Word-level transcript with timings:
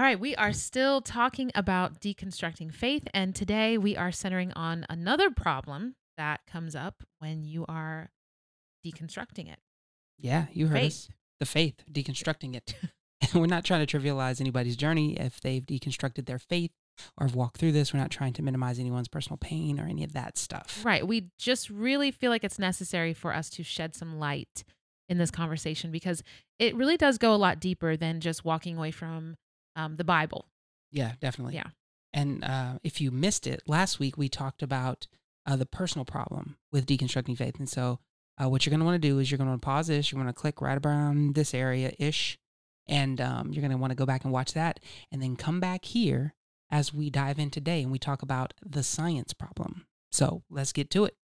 All 0.00 0.06
right, 0.06 0.18
we 0.18 0.34
are 0.36 0.54
still 0.54 1.02
talking 1.02 1.50
about 1.54 2.00
deconstructing 2.00 2.72
faith, 2.72 3.06
and 3.12 3.34
today 3.34 3.76
we 3.76 3.98
are 3.98 4.10
centering 4.10 4.50
on 4.54 4.86
another 4.88 5.30
problem 5.30 5.94
that 6.16 6.40
comes 6.46 6.74
up 6.74 7.02
when 7.18 7.44
you 7.44 7.66
are 7.68 8.08
deconstructing 8.82 9.52
it. 9.52 9.58
Yeah, 10.16 10.46
you 10.52 10.68
heard 10.68 10.78
Faith. 10.78 10.86
us. 10.86 11.08
The 11.38 11.44
faith, 11.44 11.84
deconstructing 11.92 12.56
it. 12.56 12.76
We're 13.34 13.44
not 13.44 13.66
trying 13.66 13.84
to 13.84 13.98
trivialize 13.98 14.40
anybody's 14.40 14.74
journey 14.74 15.18
if 15.18 15.38
they've 15.42 15.62
deconstructed 15.62 16.24
their 16.24 16.38
faith 16.38 16.70
or 17.18 17.26
have 17.26 17.36
walked 17.36 17.58
through 17.58 17.72
this. 17.72 17.92
We're 17.92 18.00
not 18.00 18.10
trying 18.10 18.32
to 18.32 18.42
minimize 18.42 18.78
anyone's 18.78 19.08
personal 19.08 19.36
pain 19.36 19.78
or 19.78 19.84
any 19.84 20.02
of 20.02 20.14
that 20.14 20.38
stuff. 20.38 20.80
Right. 20.82 21.06
We 21.06 21.28
just 21.38 21.68
really 21.68 22.10
feel 22.10 22.30
like 22.30 22.42
it's 22.42 22.58
necessary 22.58 23.12
for 23.12 23.34
us 23.34 23.50
to 23.50 23.62
shed 23.62 23.94
some 23.94 24.18
light 24.18 24.64
in 25.10 25.18
this 25.18 25.30
conversation 25.30 25.90
because 25.90 26.22
it 26.58 26.74
really 26.74 26.96
does 26.96 27.18
go 27.18 27.34
a 27.34 27.36
lot 27.36 27.60
deeper 27.60 27.98
than 27.98 28.20
just 28.20 28.46
walking 28.46 28.78
away 28.78 28.92
from 28.92 29.36
um, 29.80 29.96
the 29.96 30.04
Bible. 30.04 30.46
Yeah, 30.90 31.12
definitely. 31.20 31.54
Yeah. 31.54 31.68
And 32.12 32.44
uh, 32.44 32.78
if 32.82 33.00
you 33.00 33.10
missed 33.10 33.46
it, 33.46 33.62
last 33.66 33.98
week 33.98 34.16
we 34.16 34.28
talked 34.28 34.62
about 34.62 35.06
uh, 35.46 35.56
the 35.56 35.66
personal 35.66 36.04
problem 36.04 36.56
with 36.72 36.86
deconstructing 36.86 37.36
faith. 37.36 37.58
And 37.58 37.68
so, 37.68 38.00
uh, 38.42 38.48
what 38.48 38.64
you're 38.64 38.70
going 38.70 38.80
to 38.80 38.86
want 38.86 39.00
to 39.00 39.08
do 39.08 39.18
is 39.18 39.30
you're 39.30 39.38
going 39.38 39.52
to 39.52 39.58
pause 39.58 39.88
this. 39.88 40.10
You're 40.10 40.20
going 40.20 40.32
to 40.32 40.38
click 40.38 40.60
right 40.60 40.78
around 40.84 41.34
this 41.34 41.52
area 41.54 41.92
ish. 41.98 42.38
And 42.88 43.20
um, 43.20 43.52
you're 43.52 43.60
going 43.60 43.70
to 43.70 43.76
want 43.76 43.92
to 43.92 43.96
go 43.96 44.06
back 44.06 44.24
and 44.24 44.32
watch 44.32 44.54
that 44.54 44.80
and 45.12 45.22
then 45.22 45.36
come 45.36 45.60
back 45.60 45.84
here 45.84 46.34
as 46.70 46.92
we 46.92 47.10
dive 47.10 47.38
in 47.38 47.50
today 47.50 47.82
and 47.82 47.92
we 47.92 47.98
talk 47.98 48.22
about 48.22 48.54
the 48.64 48.82
science 48.82 49.32
problem. 49.32 49.86
So, 50.10 50.42
let's 50.50 50.72
get 50.72 50.90
to 50.90 51.04
it. 51.04 51.16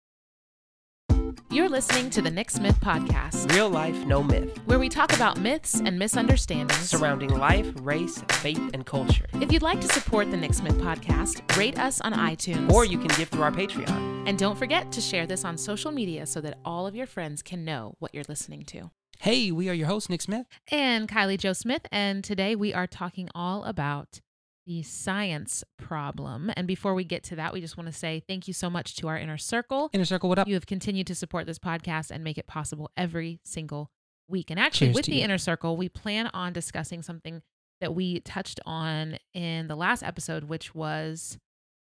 You're 1.51 1.69
listening 1.69 2.11
to 2.11 2.21
the 2.21 2.31
Nick 2.31 2.51
Smith 2.51 2.79
Podcast, 2.81 3.51
Real 3.55 3.71
life, 3.71 3.97
no 4.05 4.23
myth. 4.23 4.59
where 4.67 4.79
we 4.79 4.89
talk 4.89 5.15
about 5.15 5.39
myths 5.41 5.81
and 5.83 5.99
misunderstandings. 5.99 6.81
Surrounding 6.91 7.31
life, 7.39 7.73
race, 7.81 8.21
faith, 8.43 8.61
and 8.75 8.85
culture. 8.85 9.25
If 9.35 9.53
you'd 9.53 9.63
like 9.63 9.81
to 9.81 9.89
support 9.89 10.31
the 10.31 10.37
Nick 10.37 10.53
Smith 10.55 10.77
Podcast, 10.79 11.57
rate 11.57 11.79
us 11.79 12.01
on 12.03 12.13
iTunes. 12.13 12.71
Or 12.73 12.85
you 12.85 12.99
can 12.99 13.09
give 13.17 13.29
through 13.29 13.43
our 13.43 13.53
Patreon. 13.53 14.29
and 14.29 14.37
don't 14.39 14.59
forget 14.59 14.91
to 14.93 15.01
share 15.01 15.25
this 15.27 15.45
on 15.45 15.57
social 15.57 15.93
media 15.93 16.27
so 16.27 16.41
that 16.41 16.59
all 16.65 16.87
of 16.87 16.95
your 16.97 17.07
friends 17.07 17.43
can 17.43 17.65
know 17.65 17.95
what 18.01 18.13
you're 18.13 18.25
listening 18.29 18.63
to. 18.65 18.91
Hey, 19.21 19.51
we 19.51 19.69
are 19.71 19.75
your 19.75 19.87
hosts, 19.87 20.11
Nick 20.11 20.21
Smith. 20.23 20.47
and 20.71 21.09
Kylie 21.09 21.39
Joe 21.39 21.53
Smith. 21.55 21.87
And 21.93 22.23
today 22.25 22.55
we 22.57 22.75
are 22.75 22.87
talking 22.89 23.29
all 23.35 23.65
about 23.65 24.21
the 24.67 24.83
science 24.83 25.63
problem. 25.79 26.51
And 26.57 26.67
before 26.67 26.95
we 26.95 27.05
get 27.05 27.23
to 27.25 27.37
that, 27.37 27.53
we 27.53 27.61
just 27.61 27.77
want 27.77 27.87
to 27.87 27.93
say 27.93 28.23
thank 28.27 28.49
you 28.49 28.55
so 28.55 28.69
much 28.69 28.97
to 28.97 29.09
our 29.09 29.17
inner 29.17 29.39
circle. 29.39 29.91
Inner 29.93 30.05
Circle, 30.05 30.29
what 30.29 30.39
up? 30.39 30.49
You 30.49 30.55
have 30.55 30.67
continued 30.67 31.07
to 31.07 31.15
support 31.15 31.47
this 31.47 31.59
podcast 31.59 32.11
and 32.11 32.25
make 32.25 32.37
it 32.37 32.47
possible 32.47 32.91
every 32.97 33.41
single 33.45 33.91
week. 34.29 34.51
And 34.51 34.59
actually, 34.59 34.89
Cheers 34.89 34.97
with 34.97 35.07
the 35.07 35.17
you. 35.17 35.25
inner 35.25 35.39
circle, 35.39 35.77
we 35.77 35.89
plan 35.89 36.29
on 36.35 36.53
discussing 36.53 37.03
something 37.03 37.43
that 37.81 37.95
we 37.95 38.21
touched 38.21 38.59
on 38.67 39.19
in 39.35 39.69
the 39.69 39.77
last 39.77 40.03
episode, 40.03 40.45
which 40.45 40.75
was 40.75 41.39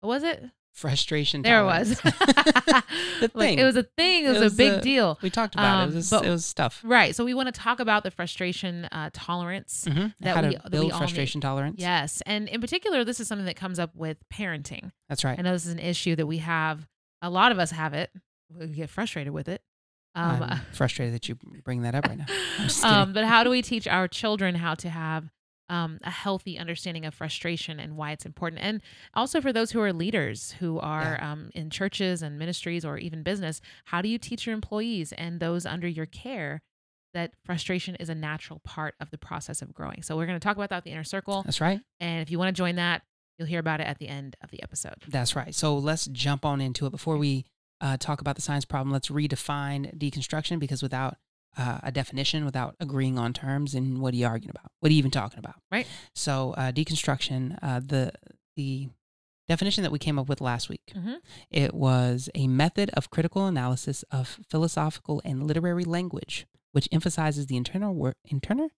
what 0.01 0.09
was 0.09 0.23
it? 0.23 0.43
Frustration. 0.77 1.41
There 1.41 1.61
it 1.61 1.65
was. 1.65 1.99
tolerance. 1.99 2.83
The 3.19 3.31
Like, 3.33 3.49
thing. 3.49 3.59
it 3.59 3.63
was 3.63 3.75
a 3.75 3.83
thing. 3.83 4.25
It 4.25 4.29
was, 4.29 4.37
It 4.37 4.43
was 4.43 4.53
a 4.53 4.57
big 4.57 4.73
a- 4.73 4.81
deal. 4.81 5.17
we 5.23 5.29
talked 5.31 5.55
about 5.55 5.83
Um, 5.83 5.89
it. 5.89 5.93
It 5.93 5.95
was, 5.95 6.09
but- 6.11 6.25
it 6.25 6.29
was 6.29 6.45
stuff. 6.45 6.81
Right. 6.83 7.15
So 7.15 7.25
we 7.25 7.33
want 7.33 7.47
to 7.47 7.51
talk 7.59 7.79
about 7.79 8.03
the 8.03 8.11
frustration 8.11 8.85
uh, 8.91 9.09
tolerance. 9.11 9.85
Mm-hmm. 9.89 10.07
that 10.19 10.35
How 10.35 10.41
we- 10.47 10.55
to 10.55 10.61
we 10.65 10.69
build 10.69 10.91
all 10.91 10.99
need. 10.99 11.03
frustration 11.05 11.41
tolerance. 11.41 11.75
Yes. 11.79 12.21
And 12.27 12.47
in 12.47 12.61
particular, 12.61 13.03
this 13.03 13.19
is 13.19 13.27
something 13.27 13.45
that 13.47 13.55
comes 13.55 13.79
up 13.79 13.95
with 13.95 14.17
parenting. 14.31 14.91
That's 15.09 15.23
right. 15.23 15.37
I 15.37 15.41
know 15.41 15.51
this 15.53 15.65
is 15.65 15.71
an 15.73 15.79
issue 15.79 16.15
that 16.15 16.27
we 16.27 16.37
have. 16.37 16.87
A 17.23 17.29
lot 17.31 17.51
of 17.51 17.57
us 17.57 17.71
have 17.71 17.93
it. 17.95 18.11
We 18.55 18.67
get 18.67 18.89
frustrated 18.91 19.33
with 19.33 19.47
it. 19.49 19.61
Um, 20.13 20.43
I'm 20.43 20.61
frustrated 20.73 21.13
that 21.15 21.27
you 21.27 21.35
bring 21.63 21.81
that 21.81 21.95
up 21.95 22.07
right 22.07 22.17
now. 22.17 22.25
Um, 22.83 23.13
but 23.13 23.23
how 23.25 23.43
do 23.43 23.49
we 23.49 23.61
teach 23.61 23.87
our 23.87 24.07
children 24.07 24.55
how 24.55 24.73
to 24.75 24.89
have 24.89 25.29
um, 25.69 25.99
a 26.03 26.09
healthy 26.09 26.57
understanding 26.57 27.05
of 27.05 27.13
frustration 27.13 27.79
and 27.79 27.97
why 27.97 28.11
it's 28.11 28.25
important? 28.25 28.61
And 28.61 28.81
also 29.13 29.41
for 29.41 29.51
those 29.53 29.71
who 29.71 29.81
are 29.81 29.93
leaders 29.93 30.55
who 30.59 30.79
are 30.79 31.21
um, 31.23 31.49
in 31.53 31.69
churches 31.69 32.21
and 32.21 32.39
ministries 32.39 32.85
or 32.85 32.97
even 32.97 33.23
business, 33.23 33.61
how 33.85 34.01
do 34.01 34.09
you 34.09 34.17
teach 34.17 34.45
your 34.45 34.53
employees 34.53 35.13
and 35.13 35.39
those 35.39 35.65
under 35.65 35.87
your 35.87 36.05
care 36.05 36.61
that 37.13 37.31
frustration 37.43 37.95
is 37.95 38.09
a 38.09 38.15
natural 38.15 38.59
part 38.59 38.95
of 38.99 39.11
the 39.11 39.17
process 39.17 39.61
of 39.61 39.73
growing? 39.73 40.01
So 40.03 40.15
we're 40.15 40.27
going 40.27 40.39
to 40.39 40.43
talk 40.43 40.57
about 40.57 40.69
that 40.69 40.83
the 40.83 40.91
inner 40.91 41.03
circle. 41.03 41.43
That's 41.43 41.61
right. 41.61 41.79
And 41.99 42.21
if 42.21 42.31
you 42.31 42.39
want 42.39 42.55
to 42.55 42.59
join 42.59 42.75
that, 42.75 43.01
you'll 43.37 43.47
hear 43.47 43.59
about 43.59 43.79
it 43.81 43.87
at 43.87 43.99
the 43.99 44.07
end 44.07 44.35
of 44.41 44.51
the 44.51 44.61
episode. 44.63 44.95
That's 45.07 45.35
right. 45.35 45.53
So 45.53 45.77
let's 45.77 46.07
jump 46.07 46.45
on 46.45 46.61
into 46.61 46.85
it. 46.85 46.91
Before 46.91 47.17
we 47.17 47.45
uh, 47.79 47.97
talk 47.97 48.21
about 48.21 48.35
the 48.35 48.41
science 48.41 48.65
problem, 48.65 48.91
let's 48.91 49.09
redefine 49.09 49.97
deconstruction 49.97 50.59
because 50.59 50.81
without 50.81 51.17
uh, 51.57 51.79
a 51.83 51.91
definition, 51.91 52.45
without 52.45 52.75
agreeing 52.79 53.17
on 53.17 53.33
terms, 53.33 53.73
and 53.73 53.99
what 53.99 54.13
are 54.13 54.17
you 54.17 54.25
arguing 54.27 54.51
about? 54.51 54.71
What 54.79 54.89
are 54.89 54.93
you 54.93 54.99
even 54.99 55.11
talking 55.11 55.39
about? 55.39 55.55
Right. 55.71 55.87
So 56.15 56.53
uh, 56.57 56.71
deconstruction, 56.71 57.57
uh, 57.61 57.81
the 57.83 58.11
the 58.55 58.89
definition 59.47 59.81
that 59.83 59.91
we 59.91 59.99
came 59.99 60.19
up 60.19 60.27
with 60.27 60.41
last 60.41 60.67
week, 60.69 60.81
Mhm. 60.95 61.17
it 61.49 61.73
was 61.73 62.29
a 62.35 62.47
method 62.47 62.89
of 62.91 63.09
critical 63.09 63.45
analysis 63.47 64.03
of 64.11 64.39
philosophical 64.49 65.21
and 65.23 65.47
literary 65.47 65.85
language, 65.85 66.45
which 66.73 66.89
emphasizes 66.91 67.45
the 67.47 67.55
internal 67.57 67.93
work 67.95 68.17
internal 68.25 68.69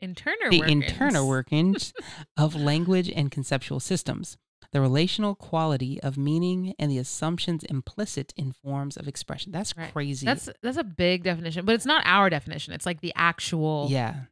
Internal 0.00 0.50
the 0.50 0.60
workings. 0.60 0.84
internal 0.84 1.28
workings 1.28 1.92
of 2.36 2.54
language 2.54 3.08
and 3.10 3.30
conceptual 3.30 3.80
systems, 3.80 4.36
the 4.74 4.80
relational 4.80 5.34
quality 5.34 5.98
of 6.02 6.18
meaning, 6.18 6.74
and 6.78 6.90
the 6.90 6.98
assumptions 6.98 7.62
implicit 7.64 8.34
in 8.36 8.52
forms 8.52 8.96
of 8.98 9.08
expression. 9.08 9.52
That's 9.52 9.74
Right. 9.76 9.90
crazy. 9.92 10.26
That's 10.26 10.50
that's 10.62 10.76
a 10.76 10.84
big 10.84 11.22
definition, 11.22 11.64
but 11.64 11.74
it's 11.76 11.86
not 11.86 12.02
our 12.04 12.28
definition. 12.28 12.74
It's 12.74 12.84
like 12.84 13.00
the 13.00 13.12
actual 13.16 13.86
yeah. 13.90 14.24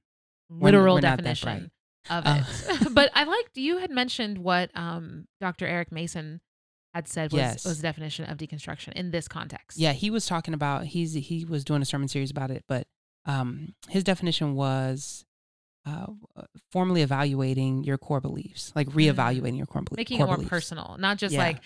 We're- 0.51 0.65
literal 0.73 0.97
we're 0.97 1.01
definition 1.03 1.71
of 2.11 2.27
Uh, 2.27 2.43
it. 2.69 2.89
but 2.95 3.11
I 3.15 3.25
liked 3.25 3.57
you 3.57 3.79
had 3.79 3.91
mentioned 3.91 4.37
what 4.39 4.71
um, 4.77 5.27
Dr. 5.41 5.67
Eric 5.67 5.91
Mason 5.93 6.41
had 6.93 7.09
said 7.09 7.33
was, 7.33 7.39
Yes. 7.39 7.65
was 7.65 7.79
the 7.79 7.83
definition 7.85 8.27
of 8.27 8.37
deconstruction 8.37 8.93
in 8.93 9.13
this 9.13 9.29
context. 9.29 9.79
Yeah, 9.79 9.93
he 9.93 10.11
was 10.11 10.27
talking 10.27 10.53
about 10.55 10.85
he's 10.87 11.15
he 11.15 11.45
was 11.47 11.65
doing 11.65 11.81
a 11.81 11.87
sermon 11.87 12.09
series 12.09 12.31
about 12.33 12.51
it, 12.51 12.65
but 12.69 12.87
um, 13.25 13.75
his 13.89 14.03
definition 14.05 14.55
was 14.57 15.25
uh, 15.85 16.07
formally 16.71 17.03
evaluating 17.03 17.85
your 17.85 17.99
core 17.99 18.21
beliefs, 18.21 18.73
like 18.75 18.89
reevaluating 18.89 19.57
your 19.57 19.67
core, 19.67 19.83
belie- 19.83 19.97
Mm. 19.97 19.99
making 19.99 20.19
core 20.19 20.27
it 20.27 20.29
more 20.29 20.37
beliefs. 20.37 20.51
personal, 20.51 20.97
not 20.99 21.19
just 21.19 21.35
Yeah. 21.35 21.41
like 21.41 21.61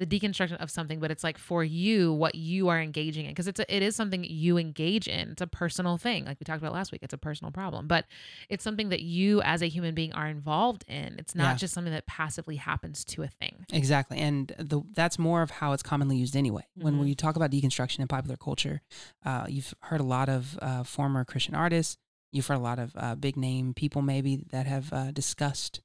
the 0.00 0.06
deconstruction 0.06 0.56
of 0.56 0.70
something, 0.70 0.98
but 0.98 1.10
it's 1.10 1.22
like 1.22 1.36
for 1.36 1.62
you 1.62 2.10
what 2.14 2.34
you 2.34 2.68
are 2.68 2.80
engaging 2.80 3.26
in 3.26 3.32
because 3.32 3.46
it's 3.46 3.60
a, 3.60 3.76
it 3.76 3.82
is 3.82 3.94
something 3.94 4.24
you 4.24 4.56
engage 4.56 5.06
in. 5.06 5.28
It's 5.32 5.42
a 5.42 5.46
personal 5.46 5.98
thing, 5.98 6.24
like 6.24 6.38
we 6.40 6.44
talked 6.44 6.62
about 6.62 6.72
last 6.72 6.90
week. 6.90 7.02
It's 7.02 7.12
a 7.12 7.18
personal 7.18 7.52
problem, 7.52 7.86
but 7.86 8.06
it's 8.48 8.64
something 8.64 8.88
that 8.88 9.02
you 9.02 9.42
as 9.42 9.60
a 9.60 9.66
human 9.68 9.94
being 9.94 10.14
are 10.14 10.26
involved 10.26 10.84
in. 10.88 11.16
It's 11.18 11.34
not 11.34 11.50
Yeah. 11.50 11.56
just 11.56 11.74
something 11.74 11.92
that 11.92 12.06
passively 12.06 12.56
happens 12.56 13.04
to 13.04 13.22
a 13.24 13.28
thing. 13.28 13.66
Exactly, 13.74 14.16
and 14.18 14.54
the 14.58 14.80
that's 14.94 15.18
more 15.18 15.42
of 15.42 15.50
how 15.50 15.72
it's 15.74 15.82
commonly 15.82 16.16
used 16.16 16.34
anyway. 16.34 16.64
When 16.76 16.94
Mhm. 16.94 17.00
we 17.00 17.14
talk 17.14 17.36
about 17.36 17.50
deconstruction 17.50 17.98
in 17.98 18.08
popular 18.08 18.38
culture, 18.38 18.80
uh, 19.22 19.44
you've 19.50 19.74
heard 19.82 20.00
a 20.00 20.04
lot 20.04 20.30
of 20.30 20.58
uh, 20.62 20.82
former 20.82 21.26
Christian 21.26 21.54
artists. 21.54 21.98
You've 22.32 22.46
heard 22.46 22.58
a 22.58 22.60
lot 22.60 22.78
of 22.78 22.92
uh, 22.96 23.14
big 23.16 23.36
name 23.36 23.74
people 23.74 24.02
maybe 24.02 24.36
that 24.50 24.66
have 24.66 24.92
uh, 24.92 25.10
discussed 25.10 25.80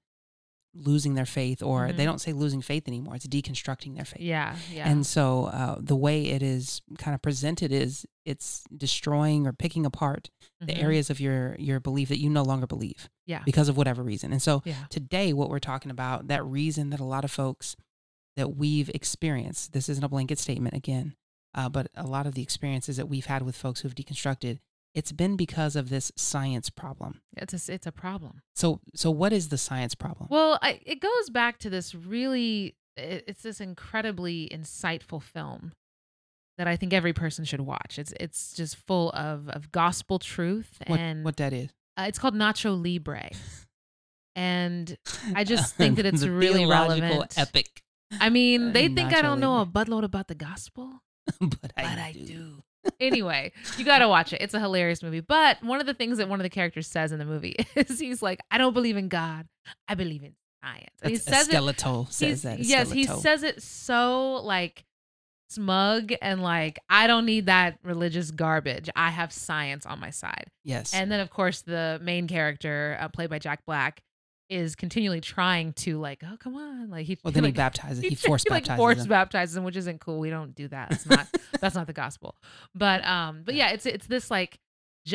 losing 0.77 1.13
their 1.13 1.25
faith, 1.25 1.63
or 1.63 1.87
Mhm. 1.87 1.95
they 1.95 2.03
don't 2.03 2.19
say 2.19 2.33
losing 2.33 2.61
faith 2.61 2.85
anymore. 2.89 3.15
It's 3.15 3.25
deconstructing 3.27 3.95
their 3.95 4.03
faith. 4.03 4.19
Yeah, 4.21 4.57
yeah. 4.69 4.89
And 4.89 5.07
so 5.07 5.45
uh, 5.45 5.77
the 5.79 5.95
way 5.95 6.25
it 6.25 6.43
is 6.43 6.81
kind 6.97 7.15
of 7.15 7.21
presented 7.21 7.71
is 7.71 8.05
it's 8.25 8.65
destroying 8.75 9.47
or 9.47 9.53
picking 9.53 9.85
apart 9.85 10.29
the 10.59 10.73
Mhm. 10.73 10.83
areas 10.83 11.09
of 11.09 11.21
your 11.21 11.55
your 11.59 11.79
belief 11.79 12.09
that 12.09 12.19
you 12.19 12.29
no 12.29 12.43
longer 12.43 12.67
believe 12.67 13.09
Yeah. 13.25 13.41
because 13.45 13.69
of 13.69 13.77
whatever 13.77 14.03
reason. 14.03 14.33
And 14.33 14.41
so 14.41 14.61
Yeah. 14.65 14.85
today 14.89 15.31
what 15.31 15.49
we're 15.49 15.59
talking 15.59 15.91
about 15.91 16.27
that 16.27 16.43
reason 16.45 16.89
that 16.89 16.99
a 16.99 17.05
lot 17.05 17.23
of 17.23 17.31
folks 17.31 17.77
that 18.35 18.57
we've 18.57 18.89
experienced 18.89 19.71
this 19.71 19.87
isn't 19.87 20.03
a 20.03 20.09
blanket 20.09 20.39
statement 20.39 20.75
again 20.75 21.15
uh, 21.53 21.69
but 21.69 21.89
a 21.95 22.05
lot 22.05 22.27
of 22.27 22.33
the 22.33 22.41
experiences 22.41 22.97
that 22.97 23.07
we've 23.07 23.27
had 23.27 23.43
with 23.43 23.55
folks 23.55 23.79
who've 23.79 23.95
deconstructed 23.95 24.59
it's 24.95 25.11
been 25.11 25.35
because 25.35 25.75
of 25.75 25.89
this 25.89 26.11
science 26.15 26.69
problem 26.71 27.21
It's 27.37 27.53
a, 27.69 27.73
it's 27.73 27.85
a 27.85 27.91
problem. 27.91 28.41
so 28.55 28.79
so 28.95 29.11
what 29.11 29.31
is 29.33 29.49
the 29.49 29.57
science 29.57 29.93
problem 29.95 30.27
Well, 30.31 30.57
I, 30.61 30.79
it 30.85 30.99
goes 31.01 31.29
back 31.29 31.59
to 31.59 31.69
this 31.69 31.93
really, 31.93 32.75
it's 32.97 33.43
this 33.43 33.59
incredibly 33.61 34.49
insightful 34.51 35.21
film 35.21 35.73
that 36.57 36.67
I 36.67 36.77
think 36.77 36.93
every 36.93 37.11
person 37.11 37.43
should 37.45 37.59
watch. 37.61 37.99
It's 37.99 38.13
it's 38.19 38.53
just 38.55 38.77
full 38.77 39.11
of 39.11 39.49
of 39.49 39.71
gospel 39.73 40.17
truth, 40.19 40.77
what, 40.87 40.99
and 40.99 41.25
what 41.25 41.35
that 41.37 41.51
is 41.51 41.69
uh, 41.97 42.05
it's 42.07 42.17
called 42.17 42.33
Nacho 42.35 42.71
Libre. 42.81 43.29
And 44.35 44.97
I 45.33 45.43
just 45.53 45.75
think 45.75 45.97
that 45.97 46.05
it's 46.11 46.21
The 46.21 46.31
really 46.31 46.65
relevant. 46.65 47.37
epic 47.37 47.81
I 48.19 48.29
mean, 48.29 48.71
they 48.73 48.85
Uh, 48.85 48.95
think 48.95 49.13
I 49.13 49.21
don't 49.21 49.39
know 49.39 49.59
a 49.59 49.65
buttload 49.65 50.03
about 50.03 50.27
the 50.27 50.35
gospel, 50.35 51.01
but 51.41 51.71
I, 51.75 51.83
I 51.83 52.11
do. 52.13 52.25
do. 52.25 52.63
Anyway, 52.99 53.51
you 53.77 53.85
got 53.85 53.99
to 53.99 54.07
watch 54.07 54.33
it. 54.33 54.41
It's 54.41 54.53
a 54.53 54.59
hilarious 54.59 55.01
movie. 55.03 55.21
But 55.21 55.63
one 55.63 55.79
of 55.79 55.85
the 55.87 55.93
things 55.93 56.17
that 56.17 56.29
one 56.29 56.39
of 56.39 56.43
the 56.43 56.49
characters 56.49 56.87
says 56.87 57.11
in 57.11 57.19
the 57.19 57.25
movie 57.25 57.55
is 57.75 57.99
he's 57.99 58.21
like, 58.21 58.39
I 58.51 58.57
don't 58.57 58.73
believe 58.73 58.97
in 58.97 59.07
God. 59.07 59.47
I 59.87 59.95
believe 59.95 60.23
in 60.23 60.33
science. 60.63 60.89
And 61.01 61.09
he 61.11 61.15
says 61.17 61.47
it 61.47 61.51
says 62.09 62.41
that. 62.43 62.59
yes, 62.69 62.91
he 62.91 63.03
says 63.21 63.43
it 63.43 63.61
so 63.61 64.41
like 64.43 64.85
smug 65.49 66.11
and 66.21 66.41
like 66.41 66.79
I 66.89 67.07
don't 67.07 67.25
need 67.25 67.45
that 67.45 67.77
religious 67.83 68.31
garbage. 68.31 68.89
I 68.95 69.09
have 69.09 69.31
science 69.31 69.85
on 69.85 69.99
my 69.99 70.09
side. 70.09 70.47
yes 70.63 70.93
And 70.93 71.11
then 71.11 71.19
of 71.19 71.29
course 71.29 71.61
the 71.61 71.99
main 72.01 72.27
character, 72.27 72.97
uh, 72.99 73.07
played 73.09 73.29
by 73.29 73.39
Jack 73.39 73.65
Black, 73.65 74.01
is 74.49 74.75
continually 74.75 75.21
trying 75.21 75.73
to 75.73 75.97
like, 75.99 76.21
oh 76.23 76.37
come 76.37 76.55
on, 76.55 76.89
like 76.89 77.05
he 77.05 77.17
Well, 77.23 77.31
then 77.33 77.43
he 77.43 77.47
like, 77.49 77.55
baptizes. 77.55 78.01
He 78.03 78.09
he 78.09 78.15
forced 78.15 78.49
like 78.49 78.63
baptizes 78.63 78.79
force 78.79 78.97
them. 78.97 79.07
baptizes 79.07 79.55
them, 79.55 79.63
which 79.63 79.75
isn't 79.75 79.99
cool. 80.01 80.19
We 80.19 80.29
don't 80.29 80.53
do 80.55 80.67
that. 80.69 80.91
It's 80.91 81.05
not 81.05 81.27
that's 81.59 81.75
not 81.75 81.87
the 81.87 81.93
gospel. 81.93 82.35
But 82.73 83.03
um, 83.05 83.41
but 83.45 83.55
yeah, 83.55 83.69
it's 83.71 83.85
it's 83.85 84.07
this 84.07 84.29
like 84.29 84.59